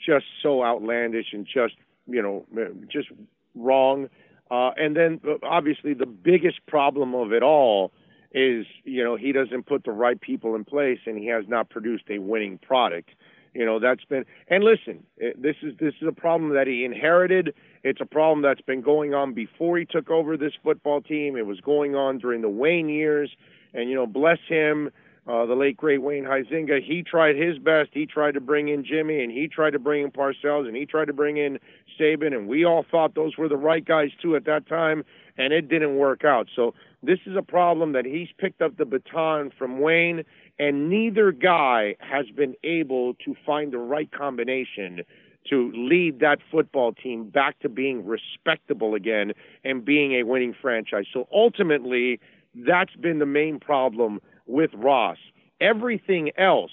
just 0.03 0.25
so 0.41 0.63
outlandish 0.63 1.27
and 1.33 1.45
just 1.45 1.75
you 2.07 2.21
know 2.21 2.45
just 2.91 3.09
wrong. 3.55 4.09
Uh, 4.49 4.71
and 4.77 4.95
then 4.95 5.19
uh, 5.27 5.33
obviously 5.43 5.93
the 5.93 6.05
biggest 6.05 6.65
problem 6.67 7.13
of 7.13 7.33
it 7.33 7.43
all 7.43 7.91
is 8.31 8.65
you 8.83 9.03
know 9.03 9.15
he 9.15 9.31
doesn't 9.31 9.65
put 9.65 9.83
the 9.83 9.91
right 9.91 10.19
people 10.21 10.55
in 10.55 10.63
place 10.63 10.99
and 11.05 11.17
he 11.17 11.27
has 11.27 11.45
not 11.47 11.69
produced 11.69 12.05
a 12.09 12.19
winning 12.19 12.57
product. 12.57 13.09
You 13.53 13.65
know 13.65 13.79
that's 13.79 14.05
been 14.05 14.25
and 14.47 14.63
listen 14.63 15.03
this 15.17 15.55
is 15.63 15.73
this 15.79 15.93
is 16.01 16.07
a 16.07 16.11
problem 16.11 16.53
that 16.53 16.67
he 16.67 16.85
inherited 16.85 17.53
it's 17.87 18.01
a 18.01 18.05
problem 18.05 18.41
that's 18.41 18.61
been 18.61 18.81
going 18.81 19.13
on 19.13 19.33
before 19.33 19.77
he 19.77 19.85
took 19.85 20.09
over 20.09 20.35
this 20.35 20.53
football 20.63 21.01
team. 21.01 21.37
It 21.37 21.45
was 21.45 21.61
going 21.61 21.95
on 21.95 22.17
during 22.17 22.41
the 22.41 22.49
Wayne 22.49 22.89
years. 22.89 23.31
And, 23.73 23.89
you 23.89 23.95
know, 23.95 24.05
bless 24.05 24.39
him, 24.47 24.89
uh, 25.27 25.45
the 25.45 25.55
late, 25.55 25.77
great 25.77 26.01
Wayne 26.01 26.23
Huizenga, 26.23 26.81
he 26.81 27.03
tried 27.03 27.35
his 27.35 27.57
best. 27.59 27.89
He 27.93 28.05
tried 28.05 28.33
to 28.33 28.41
bring 28.41 28.69
in 28.69 28.85
Jimmy, 28.85 29.23
and 29.23 29.31
he 29.31 29.47
tried 29.47 29.71
to 29.71 29.79
bring 29.79 30.03
in 30.03 30.11
Parcells, 30.11 30.67
and 30.67 30.75
he 30.75 30.85
tried 30.85 31.05
to 31.05 31.13
bring 31.13 31.37
in 31.37 31.59
Saban. 31.99 32.33
And 32.33 32.47
we 32.47 32.65
all 32.65 32.85
thought 32.89 33.15
those 33.15 33.37
were 33.37 33.49
the 33.49 33.57
right 33.57 33.83
guys, 33.83 34.11
too, 34.21 34.35
at 34.35 34.45
that 34.45 34.67
time. 34.67 35.03
And 35.37 35.53
it 35.53 35.69
didn't 35.69 35.97
work 35.97 36.23
out. 36.25 36.47
So 36.55 36.73
this 37.03 37.19
is 37.25 37.35
a 37.35 37.41
problem 37.41 37.91
that 37.91 38.05
he's 38.05 38.29
picked 38.37 38.61
up 38.61 38.77
the 38.77 38.85
baton 38.85 39.51
from 39.57 39.79
Wayne, 39.79 40.23
and 40.59 40.89
neither 40.89 41.31
guy 41.31 41.95
has 41.99 42.25
been 42.35 42.55
able 42.63 43.13
to 43.25 43.35
find 43.45 43.71
the 43.71 43.77
right 43.77 44.11
combination 44.11 45.03
to 45.49 45.71
lead 45.73 46.19
that 46.19 46.39
football 46.51 46.93
team 46.93 47.29
back 47.29 47.59
to 47.59 47.69
being 47.69 48.05
respectable 48.05 48.95
again 48.95 49.33
and 49.63 49.83
being 49.83 50.13
a 50.13 50.23
winning 50.23 50.53
franchise. 50.59 51.05
So 51.11 51.27
ultimately, 51.31 52.19
that's 52.55 52.95
been 52.95 53.19
the 53.19 53.25
main 53.25 53.59
problem 53.59 54.19
with 54.45 54.71
Ross. 54.73 55.17
Everything 55.59 56.31
else, 56.37 56.71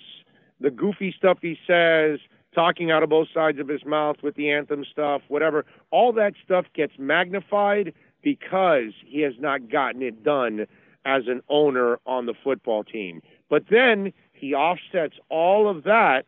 the 0.61 0.71
goofy 0.71 1.15
stuff 1.17 1.39
he 1.41 1.59
says, 1.67 2.21
talking 2.55 2.91
out 2.91 3.03
of 3.03 3.11
both 3.11 3.29
sides 3.33 3.59
of 3.59 3.69
his 3.69 3.85
mouth 3.85 4.17
with 4.23 4.37
the 4.37 4.51
anthem 4.51 4.85
stuff, 4.91 5.23
whatever, 5.29 5.65
all 5.91 6.13
that 6.13 6.35
stuff 6.45 6.67
gets 6.75 6.93
magnified 6.99 7.93
because 8.23 8.93
he 9.05 9.21
has 9.21 9.35
not 9.39 9.69
gotten 9.69 10.03
it 10.03 10.23
done 10.23 10.67
as 11.05 11.25
an 11.27 11.43
owner 11.49 11.99
on 12.07 12.27
the 12.27 12.35
football 12.43 12.83
team. 12.85 13.21
But 13.51 13.65
then 13.71 14.13
he 14.33 14.55
offsets 14.55 15.17
all 15.29 15.69
of 15.69 15.85
that 15.85 16.25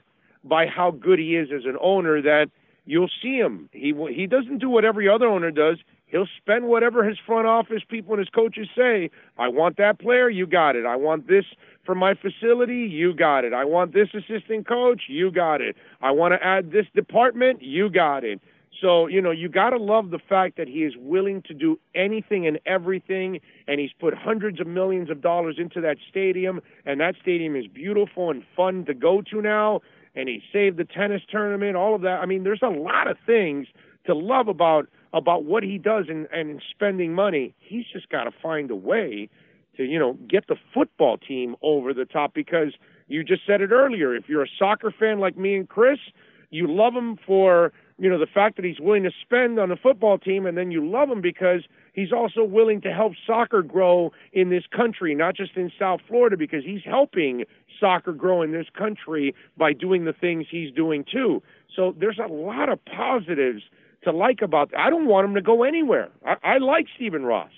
by 0.49 0.66
how 0.66 0.90
good 0.90 1.18
he 1.18 1.36
is 1.36 1.49
as 1.55 1.64
an 1.64 1.76
owner 1.80 2.22
that 2.22 2.51
you'll 2.84 3.11
see 3.22 3.36
him. 3.36 3.68
He 3.72 3.92
he 4.12 4.26
doesn't 4.26 4.59
do 4.59 4.70
what 4.70 4.84
every 4.84 5.09
other 5.09 5.26
owner 5.26 5.51
does. 5.51 5.78
He'll 6.07 6.28
spend 6.36 6.66
whatever 6.66 7.03
his 7.05 7.18
front 7.18 7.49
office 7.49 7.82
people 7.88 8.12
and 8.12 8.20
his 8.20 8.28
coaches 8.28 8.68
say. 8.76 9.11
I 9.38 9.49
want 9.49 9.76
that 9.78 9.99
player, 9.99 10.30
you 10.30 10.47
got 10.47 10.76
it. 10.76 10.86
I 10.86 10.94
want 10.94 11.26
this 11.26 11.44
for 11.84 11.94
my 11.94 12.14
facility, 12.14 12.86
you 12.86 13.12
got 13.12 13.44
it. 13.44 13.53
I 13.53 13.64
want 13.64 13.92
this 13.92 14.09
assistant 14.14 14.68
coach, 14.68 15.03
you 15.09 15.30
got 15.30 15.61
it. 15.61 15.76
I 16.01 16.12
want 16.12 16.32
to 16.34 16.44
add 16.44 16.70
this 16.70 16.86
department, 16.94 17.62
you 17.62 17.90
got 17.90 18.24
it. 18.24 18.40
So, 18.80 19.07
you 19.07 19.22
know, 19.22 19.30
you 19.30 19.49
got 19.49 19.70
to 19.70 19.78
love 19.78 20.11
the 20.11 20.18
fact 20.18 20.57
that 20.59 20.68
he 20.68 20.84
is 20.84 20.94
willing 20.99 21.42
to 21.42 21.55
do 21.55 21.78
anything 21.94 22.47
and 22.47 22.59
everything, 22.66 23.40
and 23.66 23.80
he's 23.80 23.92
put 23.99 24.12
hundreds 24.14 24.61
of 24.61 24.66
millions 24.66 25.09
of 25.09 25.22
dollars 25.22 25.57
into 25.59 25.80
that 25.80 25.97
stadium, 26.09 26.61
and 26.84 27.01
that 27.01 27.14
stadium 27.20 27.57
is 27.57 27.66
beautiful 27.66 28.30
and 28.30 28.44
fun 28.55 28.84
to 28.84 28.94
go 28.94 29.22
to 29.30 29.40
now, 29.40 29.80
and 30.17 30.29
he 30.29 30.43
saved 30.53 30.79
the 30.79 30.85
tennis 30.85 31.23
tournament, 31.31 31.77
all 31.77 31.95
of 31.95 32.01
that. 32.03 32.21
I 32.21 32.27
mean, 32.27 32.43
there's 32.43 32.62
a 32.62 32.69
lot 32.69 33.09
of 33.09 33.17
things 33.25 33.69
to 34.07 34.14
love 34.14 34.49
about 34.49 34.89
about 35.12 35.45
what 35.45 35.62
he 35.62 35.79
does 35.79 36.07
and, 36.09 36.27
and 36.33 36.61
spending 36.71 37.14
money. 37.14 37.55
He's 37.59 37.85
just 37.93 38.09
got 38.09 38.25
to 38.25 38.33
find 38.43 38.71
a 38.71 38.77
way 38.77 39.29
to, 39.77 39.85
you 39.85 39.99
know, 39.99 40.14
get 40.29 40.47
the 40.49 40.57
football 40.75 41.17
team 41.17 41.57
over 41.62 41.95
the 41.95 42.05
top 42.05 42.35
because 42.35 42.75
you 43.09 43.23
just 43.23 43.43
said 43.47 43.61
it 43.61 43.71
earlier. 43.71 44.14
If 44.14 44.29
you're 44.29 44.43
a 44.43 44.49
soccer 44.59 44.93
fan 44.99 45.21
like 45.21 45.37
me 45.37 45.55
and 45.55 45.69
Chris, 45.69 45.99
you 46.51 46.67
love 46.67 46.95
him 46.95 47.19
for, 47.27 47.73
you 47.99 48.11
know, 48.11 48.19
the 48.19 48.27
fact 48.27 48.57
that 48.57 48.64
he's 48.64 48.81
willing 48.81 49.05
to 49.05 49.11
spend 49.23 49.59
on 49.59 49.69
the 49.69 49.77
football 49.77 50.19
team, 50.19 50.45
and 50.45 50.57
then 50.57 50.71
you 50.71 50.87
love 50.87 51.09
him 51.09 51.21
because 51.21 51.62
he's 51.97 52.12
also 52.12 52.44
willing 52.44 52.80
to 52.82 52.92
help 52.92 53.14
soccer 53.26 53.62
grow 53.62 54.12
in 54.32 54.51
this 54.51 54.62
country, 54.70 55.16
not 55.16 55.34
just 55.34 55.57
in 55.57 55.72
South 55.76 56.01
Florida, 56.07 56.36
because 56.36 56.64
he's 56.64 56.82
helping 56.84 57.44
soccer 57.80 58.12
grow 58.12 58.42
in 58.42 58.53
this 58.53 58.66
country 58.78 59.34
by 59.57 59.72
doing 59.72 60.05
the 60.05 60.12
things 60.12 60.47
he's 60.49 60.72
doing 60.72 61.05
too. 61.11 61.42
So 61.74 61.97
there's 61.99 62.20
a 62.24 62.32
lot 62.32 62.68
of 62.68 62.78
positives 62.84 63.62
to 64.05 64.12
like 64.12 64.40
about. 64.42 64.70
I 64.78 64.90
don't 64.90 65.07
want 65.07 65.26
him 65.26 65.34
to 65.34 65.42
go 65.42 65.64
anywhere. 65.64 66.11
I, 66.24 66.36
I 66.44 66.59
like 66.59 66.86
Stephen 66.94 67.24
Ross. 67.24 67.51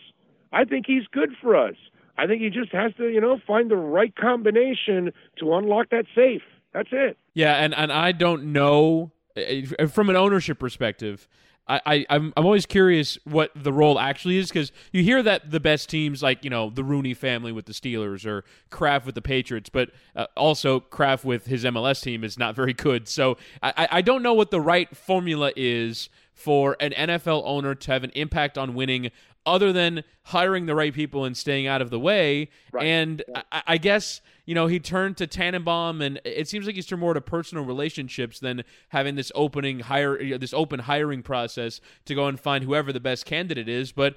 I 0.50 0.64
think 0.64 0.86
he's 0.86 1.06
good 1.12 1.30
for 1.42 1.54
us. 1.54 1.74
I 2.16 2.26
think 2.26 2.40
he 2.40 2.48
just 2.48 2.72
has 2.72 2.92
to, 2.96 3.08
you 3.08 3.20
know, 3.20 3.38
find 3.46 3.70
the 3.70 3.76
right 3.76 4.14
combination 4.16 5.12
to 5.38 5.54
unlock 5.54 5.90
that 5.90 6.06
safe. 6.14 6.42
That's 6.72 6.88
it. 6.90 7.16
Yeah, 7.34 7.54
and 7.54 7.74
and 7.74 7.92
I 7.92 8.12
don't 8.12 8.52
know 8.52 9.12
uh, 9.36 9.86
from 9.86 10.10
an 10.10 10.16
ownership 10.16 10.58
perspective. 10.58 11.28
I, 11.68 11.80
I 11.84 12.06
I'm 12.10 12.32
I'm 12.36 12.44
always 12.44 12.66
curious 12.66 13.18
what 13.24 13.50
the 13.54 13.72
role 13.72 13.98
actually 13.98 14.38
is 14.38 14.48
because 14.48 14.72
you 14.92 15.02
hear 15.02 15.22
that 15.22 15.50
the 15.50 15.60
best 15.60 15.88
teams 15.88 16.22
like 16.22 16.44
you 16.44 16.50
know 16.50 16.70
the 16.70 16.84
Rooney 16.84 17.14
family 17.14 17.52
with 17.52 17.66
the 17.66 17.72
Steelers 17.72 18.24
or 18.26 18.44
Kraft 18.70 19.06
with 19.06 19.14
the 19.14 19.22
Patriots, 19.22 19.68
but 19.68 19.90
uh, 20.16 20.26
also 20.36 20.80
Kraft 20.80 21.24
with 21.24 21.46
his 21.46 21.64
MLS 21.64 22.02
team 22.02 22.24
is 22.24 22.38
not 22.38 22.54
very 22.54 22.72
good. 22.72 23.08
So 23.08 23.36
I 23.62 23.88
I 23.90 24.02
don't 24.02 24.22
know 24.22 24.34
what 24.34 24.50
the 24.50 24.60
right 24.60 24.94
formula 24.96 25.52
is 25.56 26.08
for 26.32 26.76
an 26.78 26.92
NFL 26.92 27.42
owner 27.44 27.74
to 27.74 27.92
have 27.92 28.04
an 28.04 28.12
impact 28.14 28.56
on 28.56 28.74
winning 28.74 29.10
other 29.48 29.72
than 29.72 30.04
hiring 30.24 30.66
the 30.66 30.74
right 30.74 30.92
people 30.92 31.24
and 31.24 31.36
staying 31.36 31.66
out 31.66 31.80
of 31.80 31.90
the 31.90 31.98
way. 31.98 32.50
Right. 32.72 32.86
And 32.86 33.22
yeah. 33.28 33.42
I, 33.50 33.62
I, 33.66 33.78
guess, 33.78 34.20
you 34.44 34.54
know, 34.54 34.66
he 34.66 34.78
turned 34.78 35.16
to 35.18 35.26
Tannenbaum 35.26 36.02
and 36.02 36.20
it 36.24 36.48
seems 36.48 36.66
like 36.66 36.74
he's 36.74 36.86
turned 36.86 37.00
more 37.00 37.14
to 37.14 37.20
personal 37.20 37.64
relationships 37.64 38.38
than 38.38 38.64
having 38.90 39.14
this 39.14 39.32
opening 39.34 39.80
hire 39.80 40.38
this 40.38 40.52
open 40.52 40.80
hiring 40.80 41.22
process 41.22 41.80
to 42.04 42.14
go 42.14 42.26
and 42.26 42.38
find 42.38 42.64
whoever 42.64 42.92
the 42.92 43.00
best 43.00 43.24
candidate 43.24 43.68
is. 43.68 43.92
But 43.92 44.16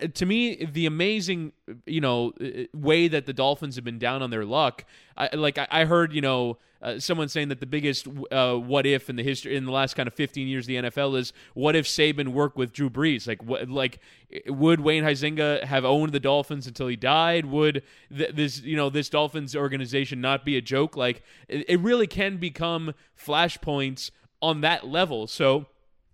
uh, 0.00 0.06
to 0.14 0.26
me, 0.26 0.64
the 0.64 0.86
amazing, 0.86 1.52
you 1.86 2.00
know, 2.00 2.32
uh, 2.40 2.64
way 2.74 3.08
that 3.08 3.26
the 3.26 3.32
Dolphins 3.32 3.76
have 3.76 3.84
been 3.84 3.98
down 3.98 4.22
on 4.22 4.30
their 4.30 4.44
luck. 4.44 4.84
I, 5.16 5.34
like 5.34 5.58
I, 5.58 5.66
I 5.70 5.84
heard, 5.84 6.12
you 6.12 6.20
know, 6.20 6.58
uh, 6.82 6.98
someone 6.98 7.28
saying 7.28 7.48
that 7.48 7.60
the 7.60 7.66
biggest 7.66 8.08
uh, 8.30 8.54
what 8.54 8.86
if 8.86 9.10
in 9.10 9.16
the 9.16 9.22
history 9.22 9.54
in 9.54 9.66
the 9.66 9.72
last 9.72 9.94
kind 9.94 10.06
of 10.06 10.14
15 10.14 10.48
years 10.48 10.64
of 10.64 10.68
the 10.68 10.76
NFL 10.76 11.18
is 11.18 11.32
what 11.52 11.76
if 11.76 11.86
Saban 11.86 12.28
worked 12.28 12.56
with 12.56 12.72
Drew 12.72 12.88
Brees? 12.88 13.26
Like 13.26 13.42
what, 13.42 13.68
like 13.68 14.00
would 14.46 14.80
Wayne 14.80 15.04
Huizenga 15.04 15.64
have 15.64 15.84
owned 15.84 16.12
the 16.12 16.20
Dolphins 16.20 16.66
until 16.66 16.86
he 16.86 16.96
died? 16.96 17.44
Would 17.44 17.82
th- 18.16 18.34
this, 18.34 18.62
you 18.62 18.76
know, 18.76 18.88
this 18.88 19.10
Dolphins 19.10 19.54
organization 19.54 20.22
not 20.22 20.44
be 20.44 20.56
a 20.56 20.62
joke? 20.62 20.96
Like 20.96 21.22
it, 21.48 21.66
it 21.68 21.80
really 21.80 22.06
can 22.06 22.38
become 22.38 22.94
flashpoints 23.18 24.10
on 24.40 24.62
that 24.62 24.86
level. 24.86 25.26
So 25.26 25.66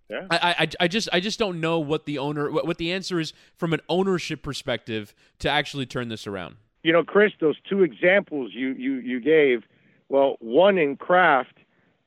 yeah. 0.09 0.27
I, 0.29 0.55
I, 0.59 0.67
I 0.81 0.87
just 0.87 1.09
I 1.11 1.19
just 1.19 1.37
don't 1.39 1.59
know 1.59 1.79
what 1.79 2.05
the 2.05 2.17
owner 2.17 2.49
what, 2.51 2.65
what 2.65 2.77
the 2.77 2.91
answer 2.91 3.19
is 3.19 3.33
from 3.55 3.73
an 3.73 3.81
ownership 3.89 4.41
perspective 4.41 5.13
to 5.39 5.49
actually 5.49 5.85
turn 5.85 6.09
this 6.09 6.27
around. 6.27 6.55
You 6.83 6.93
know, 6.93 7.03
Chris, 7.03 7.33
those 7.39 7.57
two 7.69 7.83
examples 7.83 8.51
you 8.53 8.69
you 8.69 8.95
you 8.95 9.19
gave, 9.19 9.63
well, 10.09 10.37
one 10.39 10.77
in 10.77 10.95
Kraft, 10.95 11.57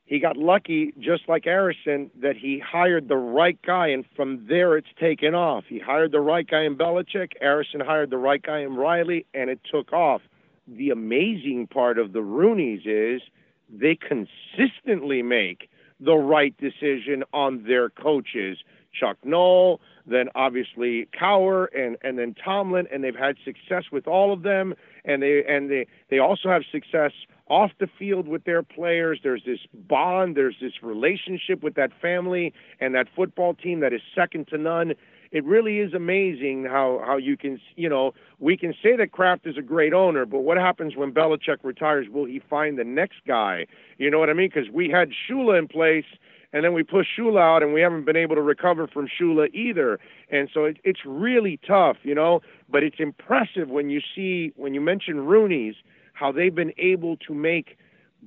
he 0.05 0.19
got 0.19 0.35
lucky 0.35 0.93
just 0.99 1.29
like 1.29 1.43
Arison 1.43 2.09
that 2.21 2.35
he 2.35 2.59
hired 2.59 3.07
the 3.07 3.17
right 3.17 3.57
guy, 3.61 3.87
and 3.87 4.03
from 4.15 4.45
there 4.49 4.75
it's 4.77 4.89
taken 4.99 5.35
off. 5.35 5.65
He 5.67 5.79
hired 5.79 6.11
the 6.11 6.19
right 6.19 6.45
guy 6.47 6.63
in 6.63 6.75
Belichick. 6.75 7.33
Arison 7.41 7.85
hired 7.85 8.09
the 8.09 8.17
right 8.17 8.41
guy 8.41 8.59
in 8.59 8.75
Riley, 8.75 9.25
and 9.33 9.49
it 9.49 9.61
took 9.71 9.93
off. 9.93 10.21
The 10.67 10.89
amazing 10.89 11.67
part 11.67 11.97
of 11.97 12.13
the 12.13 12.19
Rooneys 12.19 12.81
is 12.85 13.21
they 13.69 13.95
consistently 13.95 15.21
make 15.21 15.69
the 16.01 16.15
right 16.15 16.55
decision 16.57 17.23
on 17.33 17.63
their 17.63 17.89
coaches. 17.89 18.57
Chuck 18.93 19.17
Noll, 19.23 19.79
then 20.05 20.27
obviously 20.35 21.07
Cowher, 21.17 21.67
and 21.73 21.95
and 22.01 22.19
then 22.19 22.35
Tomlin, 22.43 22.87
and 22.91 23.03
they've 23.03 23.15
had 23.15 23.37
success 23.45 23.85
with 23.91 24.05
all 24.05 24.33
of 24.33 24.43
them, 24.43 24.73
and 25.05 25.23
they 25.23 25.43
and 25.47 25.69
they 25.69 25.87
they 26.09 26.19
also 26.19 26.49
have 26.49 26.63
success 26.69 27.11
off 27.47 27.71
the 27.79 27.87
field 27.99 28.27
with 28.27 28.43
their 28.45 28.63
players. 28.63 29.19
There's 29.23 29.43
this 29.45 29.59
bond, 29.73 30.35
there's 30.35 30.55
this 30.61 30.81
relationship 30.81 31.61
with 31.61 31.75
that 31.75 31.91
family 32.01 32.53
and 32.79 32.95
that 32.95 33.07
football 33.15 33.53
team 33.53 33.81
that 33.81 33.93
is 33.93 34.01
second 34.15 34.47
to 34.49 34.57
none 34.57 34.93
it 35.31 35.45
really 35.45 35.79
is 35.79 35.93
amazing 35.93 36.65
how 36.65 37.01
how 37.05 37.17
you 37.17 37.37
can 37.37 37.59
you 37.75 37.89
know 37.89 38.13
we 38.39 38.57
can 38.57 38.73
say 38.81 38.95
that 38.97 39.11
Kraft 39.11 39.47
is 39.47 39.57
a 39.57 39.61
great 39.61 39.93
owner, 39.93 40.25
but 40.25 40.39
what 40.39 40.57
happens 40.57 40.95
when 40.95 41.11
Belichick 41.11 41.57
retires? 41.63 42.07
Will 42.09 42.25
he 42.25 42.41
find 42.49 42.77
the 42.77 42.83
next 42.83 43.21
guy? 43.27 43.65
You 43.97 44.09
know 44.09 44.19
what 44.19 44.29
I 44.29 44.33
mean? 44.33 44.49
Because 44.53 44.69
we 44.69 44.89
had 44.89 45.09
Shula 45.09 45.57
in 45.57 45.67
place. 45.67 46.05
And 46.53 46.65
then 46.65 46.73
we 46.73 46.83
push 46.83 47.07
Shula 47.17 47.39
out, 47.39 47.63
and 47.63 47.73
we 47.73 47.79
haven't 47.79 48.03
been 48.03 48.17
able 48.17 48.35
to 48.35 48.41
recover 48.41 48.85
from 48.85 49.07
Shula 49.07 49.47
either. 49.53 50.01
And 50.29 50.49
so 50.53 50.65
it, 50.65 50.79
it's 50.83 50.99
really 51.05 51.57
tough, 51.65 51.95
you 52.03 52.13
know. 52.13 52.41
But 52.69 52.83
it's 52.83 52.97
impressive 52.99 53.69
when 53.69 53.89
you 53.89 54.01
see 54.13 54.51
when 54.57 54.73
you 54.73 54.81
mention 54.81 55.21
Rooney's 55.21 55.75
how 56.11 56.33
they've 56.33 56.53
been 56.53 56.73
able 56.77 57.15
to 57.25 57.33
make 57.33 57.77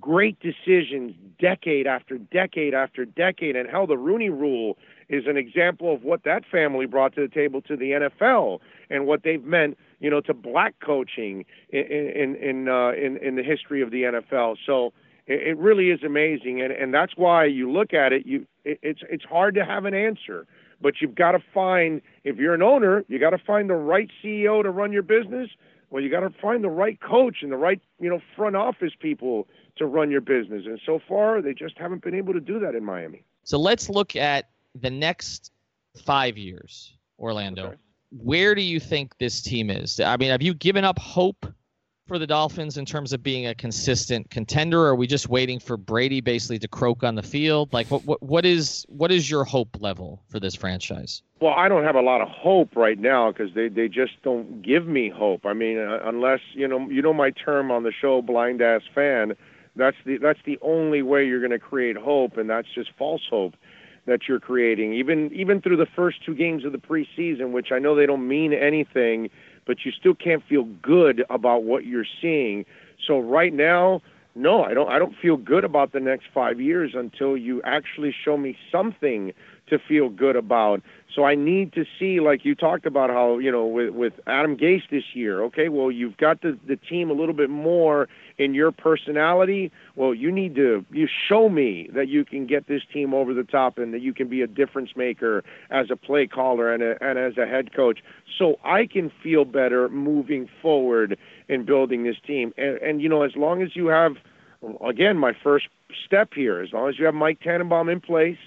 great 0.01 0.39
decisions 0.41 1.15
decade 1.39 1.87
after 1.87 2.19
decade 2.19 2.75
after 2.75 3.05
decade, 3.05 3.57
and 3.57 3.69
how 3.69 3.87
the 3.87 3.97
Rooney 3.97 4.31
Rule 4.31 4.77
is 5.09 5.27
an 5.27 5.37
example 5.37 5.93
of 5.93 6.03
what 6.03 6.25
that 6.25 6.45
family 6.51 6.87
brought 6.87 7.15
to 7.15 7.21
the 7.21 7.29
table 7.29 7.61
to 7.63 7.77
the 7.77 7.91
NFL 7.91 8.61
and 8.91 9.07
what 9.07 9.23
they've 9.23 9.45
meant, 9.45 9.77
you 10.01 10.11
know, 10.11 10.21
to 10.23 10.35
black 10.35 10.75
coaching 10.81 11.45
in 11.71 11.83
in 11.83 12.37
in 12.37 12.69
uh, 12.69 12.93
in, 12.93 13.17
in 13.19 13.37
the 13.37 13.43
history 13.43 13.83
of 13.83 13.91
the 13.91 14.03
NFL. 14.03 14.57
So 14.65 14.93
it, 15.27 15.49
it 15.49 15.59
really 15.59 15.91
is 15.91 16.03
amazing, 16.03 16.61
and 16.61 16.73
and 16.73 16.93
that's 16.93 17.17
why 17.17 17.45
you 17.45 17.71
look 17.71 17.93
at 17.93 18.13
it. 18.13 18.27
You 18.27 18.47
it, 18.65 18.79
it's 18.83 19.01
it's 19.11 19.25
hard 19.25 19.55
to 19.55 19.65
have 19.65 19.85
an 19.85 19.95
answer, 19.95 20.47
but 20.81 20.95
you've 21.01 21.15
got 21.15 21.33
to 21.33 21.41
find 21.53 22.01
if 22.25 22.37
you're 22.37 22.55
an 22.55 22.63
owner, 22.63 23.05
you 23.09 23.19
got 23.19 23.31
to 23.31 23.39
find 23.39 23.69
the 23.71 23.75
right 23.75 24.11
CEO 24.23 24.63
to 24.63 24.71
run 24.71 24.93
your 24.93 25.03
business. 25.03 25.51
Well, 25.91 26.03
you 26.03 26.11
got 26.11 26.21
to 26.21 26.31
find 26.43 26.65
the 26.65 26.71
right 26.71 27.01
coach 27.01 27.37
and 27.43 27.53
the 27.53 27.57
right 27.57 27.81
you 28.01 28.11
know 28.11 28.21
front 28.37 28.57
office 28.57 28.93
people 28.99 29.47
to 29.77 29.87
run 29.87 30.11
your 30.11 30.21
business. 30.21 30.65
And 30.67 30.81
so 30.85 31.01
far, 31.09 31.43
they 31.43 31.55
just 31.55 31.77
haven't 31.79 32.03
been 32.03 32.15
able 32.15 32.33
to 32.33 32.41
do 32.41 32.59
that 32.61 32.75
in 32.75 32.85
Miami. 32.85 33.25
So 33.43 33.59
let's 33.59 33.89
look 33.89 34.17
at 34.17 34.49
the 34.81 34.91
next 34.91 35.53
five 36.05 36.37
years, 36.37 36.97
Orlando, 37.19 37.67
okay. 37.67 37.77
where 38.23 38.55
do 38.55 38.63
you 38.63 38.81
think 38.81 39.17
this 39.19 39.43
team 39.43 39.71
is? 39.71 40.01
I 40.01 40.17
mean, 40.17 40.31
have 40.31 40.43
you 40.43 40.55
given 40.55 40.85
up 40.85 40.99
hope 40.99 41.47
for 42.07 42.19
the 42.19 42.27
Dolphins 42.27 42.77
in 42.77 42.85
terms 42.85 43.13
of 43.13 43.23
being 43.23 43.47
a 43.47 43.55
consistent 43.55 44.29
contender? 44.31 44.83
Or 44.83 44.89
are 44.89 44.95
we 44.95 45.07
just 45.07 45.29
waiting 45.29 45.59
for 45.59 45.77
Brady 45.77 46.21
basically 46.21 46.59
to 46.59 46.69
croak 46.69 47.03
on 47.03 47.15
the 47.15 47.23
field? 47.23 47.73
Like, 47.73 47.91
what 47.91 48.05
what 48.05 48.23
what 48.23 48.45
is 48.45 48.85
what 48.89 49.11
is 49.11 49.31
your 49.31 49.45
hope 49.45 49.77
level 49.81 50.23
for 50.29 50.39
this 50.39 50.55
franchise? 50.55 51.23
Well, 51.41 51.55
I 51.55 51.69
don't 51.69 51.85
have 51.85 51.97
a 51.97 52.03
lot 52.03 52.21
of 52.21 52.29
hope 52.29 52.77
right 52.77 52.99
now 52.99 53.33
because 53.33 53.55
they 53.55 53.69
they 53.69 53.89
just 53.89 54.23
don't 54.23 54.63
give 54.63 54.87
me 54.87 55.09
hope. 55.09 55.47
I 55.47 55.53
mean, 55.53 55.79
uh, 55.79 56.01
unless 56.05 56.41
you 56.53 56.69
know 56.69 56.89
you 56.89 57.03
know 57.03 57.15
my 57.15 57.31
term 57.31 57.71
on 57.71 57.83
the 57.85 57.93
show, 57.93 58.21
blind 58.23 58.61
ass 58.61 58.83
fan 58.95 59.35
That's 59.77 59.97
the 60.05 60.19
that's 60.19 60.39
the 60.45 60.59
only 60.63 61.03
way 61.03 61.27
you're 61.27 61.41
going 61.41 61.51
to 61.51 61.59
create 61.59 61.97
hope, 61.97 62.37
and 62.37 62.49
that's 62.49 62.69
just 62.75 62.91
false 62.97 63.23
hope 63.29 63.55
that 64.07 64.29
you're 64.29 64.41
creating. 64.41 64.95
Even 64.95 65.33
even 65.33 65.61
through 65.61 65.77
the 65.77 65.87
first 65.87 66.25
two 66.25 66.35
games 66.35 66.65
of 66.65 66.73
the 66.73 66.79
preseason, 66.79 67.51
which 67.53 67.73
I 67.73 67.79
know 67.79 67.95
they 67.95 68.07
don't 68.07 68.29
mean 68.29 68.53
anything, 68.53 69.31
but 69.67 69.85
you 69.85 69.93
still 69.93 70.15
can't 70.15 70.43
feel 70.49 70.65
good 70.65 71.25
about 71.31 71.65
what 71.65 71.85
you're 71.87 72.07
seeing. 72.21 72.65
So 73.07 73.19
right 73.19 73.53
now, 73.53 74.03
no, 74.35 74.63
I 74.65 74.75
don't 74.75 74.91
I 74.91 74.99
don't 74.99 75.17
feel 75.17 75.37
good 75.37 75.65
about 75.65 75.93
the 75.93 76.01
next 76.01 76.27
5 76.33 76.61
years 76.61 76.93
until 76.95 77.37
you 77.37 77.63
actually 77.63 78.15
show 78.25 78.37
me 78.37 78.57
something 78.71 79.33
to 79.69 79.79
feel 79.79 80.09
good 80.11 80.37
about. 80.37 80.83
So 81.15 81.25
I 81.25 81.35
need 81.35 81.73
to 81.73 81.85
see, 81.99 82.21
like 82.21 82.45
you 82.45 82.55
talked 82.55 82.87
about, 82.87 83.11
how 83.11 83.39
you 83.39 83.51
know 83.51 83.67
with 83.67 83.91
with 83.91 84.13
Adam 84.27 84.57
Gase 84.57 84.89
this 84.91 85.15
year. 85.15 85.43
Okay, 85.45 85.69
well 85.69 85.91
you've 85.91 86.17
got 86.17 86.43
the 86.43 86.59
the 86.67 86.77
team 86.77 87.11
a 87.11 87.15
little 87.15 87.35
bit 87.35 87.51
more 87.51 88.09
in 88.39 88.55
your 88.55 88.73
personality. 88.73 89.71
Well, 89.97 90.15
you 90.15 90.31
need 90.31 90.55
to 90.57 90.85
you 90.91 91.09
show 91.29 91.49
me 91.49 91.89
that 91.93 92.09
you 92.09 92.25
can 92.25 92.47
get 92.47 92.67
this 92.67 92.83
team 92.93 93.15
over 93.15 93.35
the 93.35 93.45
top 93.45 93.79
and 93.79 93.95
that 93.95 94.01
you 94.01 94.13
can 94.13 94.29
be 94.29 94.43
a 94.43 94.47
difference 94.47 94.91
maker 94.97 95.45
as 95.71 95.91
a 95.91 95.97
play 95.97 96.27
caller 96.27 96.73
and 96.73 96.83
a, 96.83 97.03
and 97.03 97.19
as 97.19 97.37
a 97.39 97.47
head 97.47 97.75
coach. 97.75 98.01
So 98.39 98.59
I 98.65 98.87
can 98.87 99.11
feel 99.23 99.45
better 99.45 99.89
moving 99.89 100.49
forward 100.61 101.19
in 101.49 101.65
building 101.65 102.05
this 102.05 102.17
team. 102.27 102.53
And 102.57 102.77
and 102.79 103.03
you 103.03 103.09
know 103.09 103.23
as 103.23 103.37
long 103.37 103.63
as 103.63 103.77
you 103.77 103.87
have, 103.89 104.17
again, 104.85 105.19
my 105.19 105.33
first 105.43 105.69
step 106.05 106.35
here, 106.35 106.61
as 106.61 106.73
long 106.73 106.89
as 106.89 106.99
you 106.99 107.05
have 107.05 107.15
Mike 107.15 107.41
Tannenbaum 107.41 107.89
in 107.89 108.01
place 108.01 108.39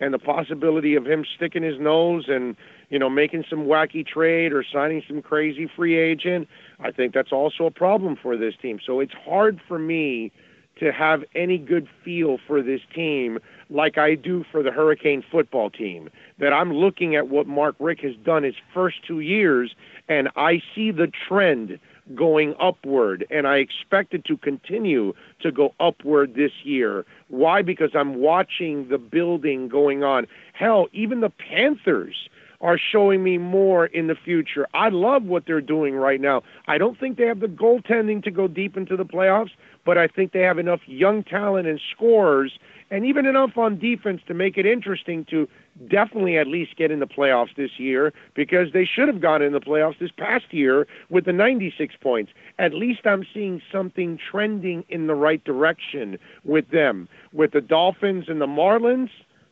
and 0.00 0.14
the 0.14 0.18
possibility 0.18 0.94
of 0.94 1.06
him 1.06 1.24
sticking 1.36 1.62
his 1.62 1.78
nose 1.78 2.24
and 2.28 2.56
you 2.88 2.98
know 2.98 3.10
making 3.10 3.44
some 3.48 3.66
wacky 3.66 4.06
trade 4.06 4.52
or 4.52 4.64
signing 4.64 5.02
some 5.06 5.22
crazy 5.22 5.70
free 5.76 5.98
agent, 5.98 6.48
I 6.80 6.90
think 6.90 7.14
that's 7.14 7.32
also 7.32 7.66
a 7.66 7.70
problem 7.70 8.16
for 8.20 8.36
this 8.36 8.54
team. 8.60 8.80
So 8.84 9.00
it's 9.00 9.12
hard 9.12 9.60
for 9.68 9.78
me 9.78 10.32
to 10.80 10.90
have 10.92 11.22
any 11.34 11.58
good 11.58 11.86
feel 12.02 12.38
for 12.46 12.62
this 12.62 12.80
team 12.94 13.38
like 13.68 13.98
I 13.98 14.14
do 14.14 14.44
for 14.50 14.62
the 14.62 14.72
Hurricane 14.72 15.22
football 15.30 15.70
team. 15.70 16.08
That 16.38 16.52
I'm 16.52 16.72
looking 16.72 17.14
at 17.14 17.28
what 17.28 17.46
Mark 17.46 17.76
Richt 17.78 18.02
has 18.02 18.16
done 18.24 18.42
his 18.42 18.54
first 18.72 18.96
two 19.06 19.20
years, 19.20 19.74
and 20.08 20.30
I 20.36 20.62
see 20.74 20.90
the 20.90 21.12
trend 21.28 21.78
going 22.14 22.54
upward, 22.60 23.26
and 23.30 23.46
I 23.46 23.56
expect 23.56 24.14
it 24.14 24.24
to 24.26 24.36
continue 24.36 25.14
to 25.40 25.52
go 25.52 25.74
upward 25.80 26.34
this 26.34 26.52
year. 26.64 27.04
Why? 27.28 27.62
Because 27.62 27.90
I'm 27.94 28.16
watching 28.16 28.88
the 28.88 28.98
building 28.98 29.68
going 29.68 30.02
on. 30.02 30.26
Hell, 30.52 30.88
even 30.92 31.20
the 31.20 31.30
Panthers 31.30 32.28
are 32.60 32.78
showing 32.78 33.22
me 33.22 33.38
more 33.38 33.86
in 33.86 34.06
the 34.06 34.14
future. 34.14 34.66
I 34.74 34.90
love 34.90 35.24
what 35.24 35.46
they're 35.46 35.60
doing 35.60 35.94
right 35.94 36.20
now. 36.20 36.42
I 36.66 36.78
don't 36.78 36.98
think 36.98 37.16
they 37.16 37.26
have 37.26 37.40
the 37.40 37.46
goaltending 37.46 38.22
to 38.24 38.30
go 38.30 38.48
deep 38.48 38.76
into 38.76 38.96
the 38.96 39.04
playoffs, 39.04 39.50
but 39.84 39.96
I 39.96 40.06
think 40.06 40.32
they 40.32 40.40
have 40.40 40.58
enough 40.58 40.80
young 40.86 41.22
talent 41.22 41.66
and 41.66 41.80
scorers 41.90 42.58
and 42.90 43.06
even 43.06 43.24
enough 43.24 43.56
on 43.56 43.78
defense 43.78 44.20
to 44.26 44.34
make 44.34 44.58
it 44.58 44.66
interesting 44.66 45.24
to 45.26 45.48
definitely 45.88 46.36
at 46.36 46.46
least 46.46 46.76
get 46.76 46.90
in 46.90 46.98
the 46.98 47.06
playoffs 47.06 47.54
this 47.56 47.78
year 47.78 48.12
because 48.34 48.72
they 48.72 48.84
should 48.84 49.08
have 49.08 49.20
gone 49.20 49.42
in 49.42 49.52
the 49.52 49.60
playoffs 49.60 49.98
this 49.98 50.10
past 50.10 50.52
year 50.52 50.86
with 51.08 51.24
the 51.24 51.32
96 51.32 51.94
points. 52.00 52.32
At 52.58 52.74
least 52.74 53.06
I'm 53.06 53.24
seeing 53.32 53.62
something 53.72 54.18
trending 54.18 54.84
in 54.88 55.06
the 55.06 55.14
right 55.14 55.42
direction 55.44 56.18
with 56.44 56.70
them. 56.70 57.08
With 57.32 57.52
the 57.52 57.60
Dolphins 57.60 58.24
and 58.28 58.40
the 58.40 58.46
Marlins, 58.46 59.10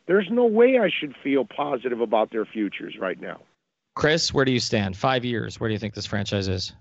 there's 0.09 0.27
no 0.31 0.45
way 0.45 0.79
I 0.79 0.89
should 0.89 1.13
feel 1.23 1.45
positive 1.45 2.01
about 2.01 2.31
their 2.31 2.43
futures 2.43 2.95
right 2.99 3.21
now. 3.21 3.41
Chris, 3.93 4.33
where 4.33 4.43
do 4.43 4.51
you 4.51 4.59
stand? 4.59 4.97
Five 4.97 5.23
years. 5.23 5.59
Where 5.59 5.69
do 5.69 5.73
you 5.73 5.79
think 5.79 5.93
this 5.93 6.07
franchise 6.07 6.47
is? 6.47 6.73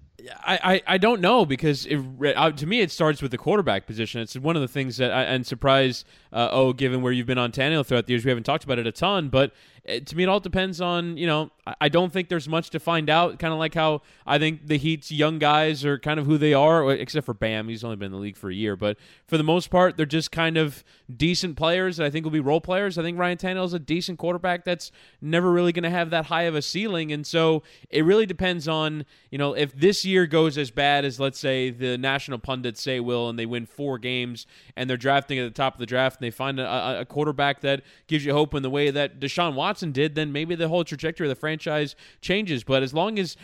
I, 0.47 0.59
I, 0.65 0.95
I 0.95 0.99
don't 0.99 1.21
know 1.21 1.45
because 1.45 1.85
it, 1.85 2.01
uh, 2.35 2.51
to 2.53 2.67
me 2.67 2.81
it 2.81 2.91
starts 2.91 3.21
with 3.21 3.31
the 3.31 3.37
quarterback 3.37 3.87
position. 3.87 4.23
It's 4.23 4.35
one 4.37 4.57
of 4.57 4.63
the 4.63 4.69
things 4.69 4.97
that 4.97 5.13
I, 5.13 5.25
am 5.25 5.45
surprised. 5.45 6.07
Uh, 6.33 6.49
oh, 6.51 6.73
given 6.73 7.03
where 7.03 7.13
you've 7.13 7.27
been 7.27 7.39
on 7.39 7.53
Tannehill 7.53 7.85
throughout 7.85 8.07
the 8.07 8.15
years, 8.15 8.25
we 8.25 8.31
haven't 8.31 8.45
talked 8.45 8.65
about 8.65 8.79
it 8.79 8.87
a 8.87 8.93
ton. 8.93 9.29
But 9.29 9.53
it, 9.89 10.07
to 10.09 10.17
me, 10.17 10.23
it 10.23 10.29
all 10.29 10.41
depends 10.41 10.81
on 10.81 11.17
you 11.17 11.27
know. 11.27 11.51
I 11.81 11.91
don't 11.91 12.11
think 12.11 12.31
there's 12.31 12.49
much 12.49 12.71
to 12.71 12.81
find 12.81 13.11
out. 13.11 13.39
Kind 13.39 13.53
of 13.53 13.59
like 13.59 13.75
how 13.75 14.03
I 14.27 14.39
think 14.39 14.67
the 14.67 14.79
Heat's 14.79 15.11
young 15.11 15.39
guys 15.39 15.85
are 15.85 15.99
kind 15.99 16.19
of 16.19 16.27
who 16.27 16.39
they 16.39 16.55
are, 16.55 16.91
except 16.93 17.27
for 17.27 17.35
Bam. 17.35 17.69
He's 17.69 17.85
only 17.85 17.97
been 17.97 18.07
in 18.07 18.13
the 18.13 18.19
league 18.19 18.37
for 18.37 18.51
a 18.51 18.55
year, 18.55 18.77
but 18.77 18.97
for 19.27 19.37
the 19.37 19.45
most 19.45 19.69
part, 19.69 19.97
they're 19.97 20.07
just 20.07 20.33
kind 20.33 20.57
of 20.57 20.83
decent 21.15 21.57
players 21.57 21.99
that 21.99 22.07
I 22.07 22.11
think 22.11 22.25
will 22.25 22.31
be 22.31 22.41
role 22.41 22.61
players. 22.61 22.97
I 22.97 23.03
think 23.03 23.19
Ryan 23.19 23.37
Tannehill 23.37 23.67
is 23.67 23.75
a 23.75 23.79
decent 23.79 24.19
quarterback 24.19 24.65
that's 24.65 24.91
never 25.21 25.51
really 25.51 25.73
going 25.73 25.83
to 25.85 25.91
have 25.91 26.11
that 26.11 26.27
high 26.27 26.43
of 26.43 26.55
a 26.55 26.63
ceiling, 26.63 27.13
and 27.13 27.27
so 27.27 27.63
it 27.91 28.05
really 28.05 28.27
depends 28.27 28.69
on 28.69 29.05
you 29.31 29.39
know 29.39 29.55
if 29.55 29.75
this 29.75 30.05
year 30.05 30.27
goes 30.27 30.57
as 30.57 30.71
bad 30.71 31.05
as 31.05 31.21
let's 31.21 31.39
say 31.39 31.71
the 31.71 31.99
national 31.99 32.39
pundits 32.39 32.81
say 32.81 33.01
will, 33.01 33.29
and 33.29 33.39
they 33.39 33.47
win 33.47 33.67
four 33.67 33.99
games 33.99 34.47
and 34.77 34.89
they're 34.89 34.97
drafting 34.97 35.39
at 35.39 35.45
the 35.45 35.51
top 35.51 35.75
of 35.75 35.81
the 35.81 35.87
draft 35.87 36.17
and 36.21 36.27
they 36.27 36.31
find 36.31 36.59
a, 36.59 37.01
a 37.01 37.05
quarterback 37.05 37.61
that 37.61 37.83
gives 38.07 38.25
you 38.25 38.33
hope 38.33 38.55
in 38.55 38.63
the 38.63 38.71
way 38.71 38.91
that 38.91 39.21
Deshaun 39.21 39.55
Watson 39.55 39.78
did, 39.81 40.15
then 40.15 40.33
maybe 40.33 40.55
the 40.55 40.69
whole 40.69 40.85
trajectory 40.85 41.27
of 41.27 41.31
the 41.31 41.41
franchise 41.41 41.97
changes. 42.21 42.65
But 42.65 42.83
as 42.83 42.93
long 42.93 43.19
as 43.19 43.37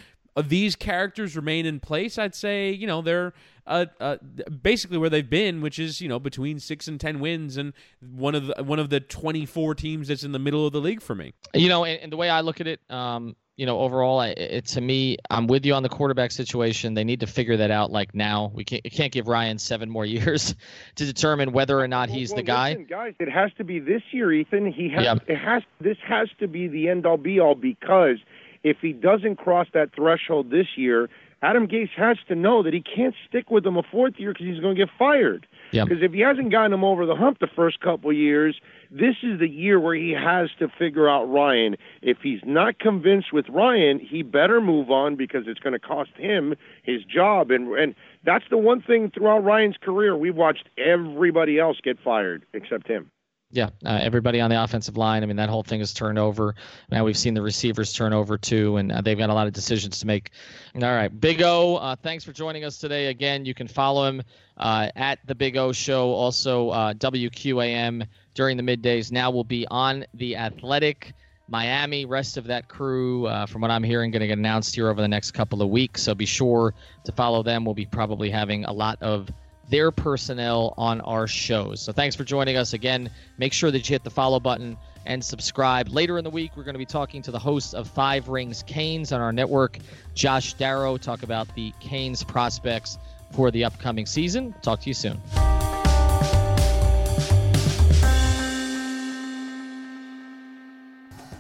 these 0.43 0.75
characters 0.75 1.37
remain 1.37 1.67
in 1.67 1.81
place, 1.81 2.19
I'd 2.19 2.35
say 2.35 2.71
you 2.73 2.87
know 2.87 3.03
they're 3.03 3.33
uh, 3.67 3.87
uh, 4.01 4.17
basically 4.63 4.99
where 4.99 5.11
they've 5.11 5.29
been, 5.29 5.61
which 5.61 5.79
is 5.79 6.01
you 6.01 6.09
know 6.09 6.19
between 6.19 6.59
six 6.59 6.89
and 6.89 7.01
ten 7.01 7.21
wins, 7.21 7.57
and 7.57 7.73
one 8.01 8.35
of 8.35 8.47
the 8.47 8.65
one 8.65 8.79
of 8.79 8.91
the 8.91 9.01
twenty 9.01 9.47
four 9.47 9.75
teams 9.75 10.09
that's 10.09 10.25
in 10.25 10.33
the 10.33 10.39
middle 10.39 10.67
of 10.67 10.73
the 10.73 10.81
league 10.81 11.03
for 11.03 11.15
me. 11.15 11.33
You 11.55 11.69
know, 11.69 11.85
and, 11.85 12.01
and 12.01 12.13
the 12.13 12.17
way 12.17 12.29
I 12.29 12.41
look 12.41 12.61
at 12.61 12.67
it, 12.67 12.81
um, 12.91 13.37
you 13.57 13.67
know, 13.67 13.81
overall, 13.81 14.21
it, 14.23 14.39
it, 14.39 14.67
to 14.67 14.81
me, 14.81 15.17
I'm 15.31 15.47
with 15.47 15.65
you 15.65 15.75
on 15.75 15.83
the 15.83 15.89
quarterback 15.89 16.33
situation. 16.33 16.95
They 16.95 17.05
need 17.05 17.21
to 17.21 17.27
figure 17.27 17.57
that 17.59 17.71
out 17.71 17.93
like 17.93 18.15
now. 18.15 18.51
We 18.53 18.65
can't, 18.65 18.83
can't 18.85 19.13
give 19.13 19.29
Ryan 19.29 19.59
seven 19.59 19.89
more 19.89 20.05
years 20.05 20.55
to 20.97 21.05
determine 21.05 21.53
whether 21.53 21.79
or 21.79 21.87
not 21.87 22.09
he's 22.09 22.31
well, 22.31 22.37
the 22.37 22.43
guy. 22.43 22.71
Listen, 22.71 22.87
guys, 22.87 23.15
it 23.21 23.31
has 23.31 23.53
to 23.59 23.65
be 23.65 23.79
this 23.79 24.03
year, 24.11 24.33
Ethan. 24.33 24.73
He 24.73 24.89
has. 24.91 25.19
It 25.29 25.37
has. 25.37 25.63
This 25.81 25.99
has 26.07 26.29
to 26.41 26.49
be 26.49 26.67
the 26.67 26.89
end 26.89 27.07
all 27.07 27.17
be 27.17 27.39
all 27.39 27.55
because 27.55 28.19
if 28.65 28.79
he 28.81 28.93
doesn't 28.93 29.37
cross 29.37 29.69
that 29.75 29.95
threshold 29.95 30.51
this 30.51 30.67
year, 30.77 31.09
Adam 31.45 31.69
Gase 31.69 31.91
has 31.95 32.17
to 32.29 32.35
know 32.35 32.63
that 32.63 32.73
he 32.73 32.81
can't 32.81 33.15
stick 33.29 33.51
with 33.51 33.67
him 33.67 33.77
a 33.77 33.83
fourth 33.83 34.15
year 34.17 34.33
because 34.33 34.47
he's 34.47 34.61
going 34.61 34.77
to 34.77 34.87
get 34.87 34.89
fired. 34.99 35.47
Because 35.85 36.03
if 36.03 36.13
he 36.13 36.21
hasn't 36.21 36.51
gotten 36.51 36.73
him 36.73 36.83
over 36.83 37.05
the 37.05 37.15
hump 37.15 37.39
the 37.39 37.47
first 37.55 37.81
couple 37.81 38.09
of 38.09 38.17
years, 38.17 38.59
this 38.91 39.17
is 39.23 39.41
the 39.41 39.49
year 39.49 39.79
where 39.79 39.95
he 39.95 40.13
has 40.13 40.49
to 40.59 40.69
figure 40.69 41.07
out 41.07 41.25
Ryan. 41.25 41.77
If 42.01 42.19
he's 42.23 42.41
not 42.47 42.79
convinced 42.79 43.31
with 43.31 43.47
Ryan, 43.51 43.99
he 43.99 44.23
better 44.23 44.59
move 44.63 44.91
on 44.91 45.17
because 45.17 45.45
it's 45.47 45.61
going 45.61 45.75
to 45.75 45.79
cost 45.79 46.13
him 46.17 46.55
his 46.83 47.05
job. 47.05 47.51
And 47.51 47.69
and 47.75 47.95
that's 48.25 48.45
the 48.49 48.57
one 48.57 48.81
thing 48.81 49.11
throughout 49.11 49.45
Ryan's 49.45 49.77
career 49.77 50.17
we've 50.17 50.37
watched 50.37 50.71
everybody 50.79 51.59
else 51.59 51.77
get 51.83 51.99
fired 52.03 52.47
except 52.55 52.87
him. 52.87 53.11
Yeah, 53.55 53.71
uh, 53.87 54.01
everybody 54.03 54.41
on 54.41 54.51
the 54.51 54.61
offensive 54.61 54.97
line. 54.97 55.23
I 55.23 55.27
mean, 55.27 55.37
that 55.37 55.49
whole 55.49 55.63
thing 55.63 55.81
is 55.81 55.95
turned 55.95 56.19
over. 56.19 56.57
Now 56.91 57.05
we've 57.05 57.17
seen 57.17 57.35
the 57.35 57.43
receivers 57.43 57.93
turn 57.93 58.13
over 58.13 58.37
too, 58.37 58.79
and 58.79 58.91
uh, 58.91 59.01
they've 59.01 59.17
got 59.17 59.31
a 59.31 59.35
lot 59.35 59.47
of 59.47 59.53
decisions 59.53 60.01
to 60.01 60.09
make. 60.09 60.31
All 60.75 60.81
right, 60.83 61.09
Big 61.21 61.41
O, 61.41 61.77
uh, 61.77 61.95
thanks 61.95 62.25
for 62.25 62.33
joining 62.33 62.65
us 62.65 62.79
today. 62.79 63.07
Again, 63.07 63.45
you 63.45 63.55
can 63.55 63.69
follow 63.69 64.09
him 64.09 64.23
uh, 64.57 64.89
at 64.97 65.21
the 65.25 65.37
Big 65.37 65.57
O 65.57 65.71
Show, 65.71 66.11
also 66.11 66.71
uh, 66.71 66.95
WQAM 66.95 68.09
during 68.35 68.57
the 68.57 68.63
middays. 68.65 69.13
Now 69.13 69.31
we'll 69.31 69.45
be 69.45 69.69
on 69.69 70.05
the 70.15 70.37
Athletic. 70.37 71.15
Miami, 71.47 72.07
rest 72.07 72.39
of 72.39 72.47
that 72.47 72.69
crew, 72.69 73.27
uh, 73.27 73.47
from 73.47 73.61
what 73.61 73.71
I'm 73.71 73.85
hearing, 73.85 74.11
going 74.11 74.23
to 74.23 74.27
get 74.27 74.39
announced 74.39 74.75
here 74.75 74.89
over 74.89 75.01
the 75.01 75.07
next 75.07 75.33
couple 75.33 75.61
of 75.61 75.69
weeks. 75.69 76.03
So 76.03 76.15
be 76.15 76.25
sure 76.25 76.75
to 77.05 77.13
follow 77.13 77.43
them. 77.43 77.65
We'll 77.67 77.75
be 77.75 77.85
probably 77.85 78.31
having 78.31 78.65
a 78.65 78.73
lot 78.73 79.01
of 79.03 79.29
their 79.69 79.91
personnel 79.91 80.75
on 80.77 81.01
our 81.03 81.27
shows. 81.27 81.81
So 81.81 81.93
thanks 81.93 82.17
for 82.17 82.25
joining 82.25 82.57
us 82.57 82.73
again. 82.73 83.11
Make 83.39 83.53
sure 83.53 83.71
that 83.71 83.89
you 83.89 83.95
hit 83.95 84.05
the 84.05 84.11
follow 84.11 84.41
button 84.41 84.77
and 85.07 85.25
subscribe. 85.25 85.89
Later 85.89 86.19
in 86.19 86.25
the 86.25 86.31
week, 86.31 86.57
we're 86.57 86.65
going 86.65 86.75
to 86.75 86.79
be 86.79 86.87
talking 86.87 87.23
to 87.23 87.31
the 87.31 87.39
host 87.39 87.75
of 87.75 87.89
Five 87.89 88.29
Rings 88.29 88.63
Canes 88.63 89.13
on 89.13 89.21
our 89.21 89.33
network, 89.33 89.79
Josh 90.15 90.55
Darrow, 90.55 90.97
talk 90.97 91.23
about 91.23 91.55
the 91.55 91.73
Canes 91.81 92.25
prospects 92.25 92.99
for 93.33 93.51
the 93.51 93.65
upcoming 93.65 94.07
season. 94.07 94.55
Talk 94.63 94.81
to 94.81 94.91
you 94.91 94.95
soon. 94.95 95.21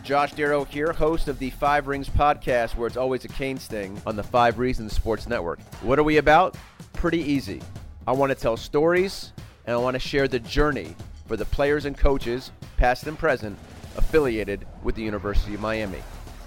Josh 0.02 0.34
Darrow 0.34 0.64
here, 0.64 0.92
host 0.92 1.28
of 1.28 1.38
the 1.38 1.48
Five 1.48 1.86
Rings 1.86 2.10
podcast, 2.10 2.76
where 2.76 2.86
it's 2.86 2.98
always 2.98 3.24
a 3.24 3.28
cane 3.28 3.58
sting 3.58 4.00
on 4.04 4.16
the 4.16 4.22
Five 4.22 4.58
Reasons 4.58 4.92
Sports 4.92 5.26
Network. 5.26 5.60
What 5.80 5.98
are 5.98 6.02
we 6.02 6.18
about? 6.18 6.58
Pretty 6.92 7.20
easy. 7.20 7.62
I 8.06 8.12
want 8.12 8.30
to 8.30 8.34
tell 8.34 8.58
stories, 8.58 9.32
and 9.66 9.74
I 9.74 9.78
want 9.78 9.94
to 9.94 9.98
share 9.98 10.28
the 10.28 10.38
journey 10.38 10.94
for 11.26 11.38
the 11.38 11.46
players 11.46 11.86
and 11.86 11.96
coaches, 11.96 12.50
past 12.76 13.06
and 13.06 13.18
present, 13.18 13.58
affiliated 13.96 14.66
with 14.82 14.94
the 14.94 15.02
University 15.02 15.54
of 15.54 15.60
Miami. 15.60 16.02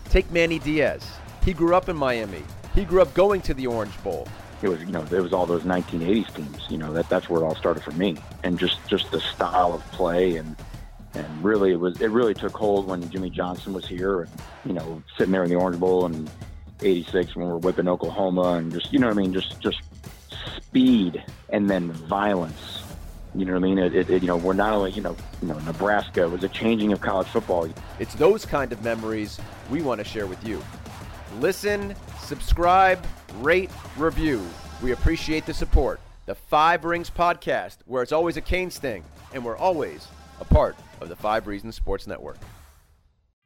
Take 0.10 0.32
Manny 0.32 0.60
Diaz. 0.60 1.04
He 1.44 1.54
grew 1.54 1.76
up 1.76 1.90
in 1.90 1.96
Miami. 1.96 2.44
He 2.76 2.86
grew 2.86 3.02
up 3.02 3.12
going 3.16 3.42
to 3.42 3.56
the 3.56 3.66
Orange 3.66 4.04
Bowl. 4.04 4.28
It 4.62 4.70
was, 4.70 4.80
you 4.82 4.92
know, 4.92 5.02
it 5.02 5.12
was 5.12 5.34
all 5.34 5.48
those 5.48 5.64
1980s 5.64 6.36
teams. 6.36 6.66
You 6.70 6.78
know, 6.78 6.94
that 6.94 7.10
that's 7.10 7.28
where 7.28 7.42
it 7.42 7.46
all 7.46 7.56
started 7.56 7.84
for 7.84 7.92
me, 7.92 8.18
and 8.44 8.60
just 8.60 8.78
just 8.88 9.10
the 9.10 9.20
style 9.20 9.74
of 9.74 9.84
play, 9.92 10.36
and 10.36 10.56
and 11.16 11.44
really 11.44 11.72
it 11.72 11.80
was 11.80 12.00
it 12.02 12.12
really 12.12 12.36
took 12.36 12.56
hold 12.56 12.88
when 12.88 13.08
Jimmy 13.10 13.32
Johnson 13.32 13.74
was 13.74 13.88
here, 13.88 14.22
and 14.22 14.32
you 14.64 14.74
know, 14.74 15.02
sitting 15.18 15.32
there 15.32 15.44
in 15.44 15.50
the 15.50 15.56
Orange 15.56 15.80
Bowl 15.80 16.06
and 16.06 16.30
'86 16.82 17.36
when 17.36 17.48
we 17.48 17.52
we're 17.52 17.58
whipping 17.58 17.88
Oklahoma, 17.88 18.54
and 18.54 18.72
just 18.72 18.94
you 18.94 19.00
know 19.00 19.10
I 19.10 19.14
mean, 19.14 19.34
just 19.34 19.60
just 19.60 19.82
speed 20.56 21.24
and 21.50 21.70
then 21.70 21.92
violence 21.92 22.84
You 23.38 23.46
know 23.46 23.54
what 23.54 23.60
I 23.60 23.62
mean? 23.62 23.78
It, 23.78 23.94
it, 23.94 24.10
it, 24.10 24.22
you 24.24 24.28
know, 24.28 24.38
we're 24.38 24.54
not 24.54 24.74
only, 24.74 24.92
you 24.92 25.02
know, 25.02 25.16
you 25.44 25.48
know, 25.48 25.60
Nebraska 25.60 26.28
was 26.28 26.44
a 26.44 26.50
changing 26.50 26.92
of 26.92 27.02
college 27.02 27.28
football. 27.28 27.70
It's 28.00 28.16
those 28.16 28.46
kind 28.46 28.72
of 28.72 28.84
memories 28.84 29.40
we 29.70 29.84
want 29.84 30.00
to 30.00 30.04
share 30.04 30.26
with 30.26 30.44
you. 30.48 30.64
Listen, 31.40 31.94
subscribe, 32.20 33.06
rate, 33.40 33.70
review. 33.96 34.44
We 34.82 34.92
appreciate 34.92 35.46
the 35.46 35.54
support. 35.54 36.00
The 36.26 36.34
Five 36.34 36.84
Rings 36.84 37.12
Podcast, 37.12 37.78
where 37.86 38.02
it's 38.02 38.12
always 38.12 38.38
a 38.38 38.42
Canes 38.42 38.80
thing, 38.80 39.04
and 39.34 39.46
we're 39.46 39.56
always 39.56 40.08
a 40.42 40.46
part 40.46 40.76
of 41.00 41.10
the 41.10 41.16
Five 41.16 41.46
Reasons 41.46 41.76
Sports 41.76 42.08
Network. 42.08 42.38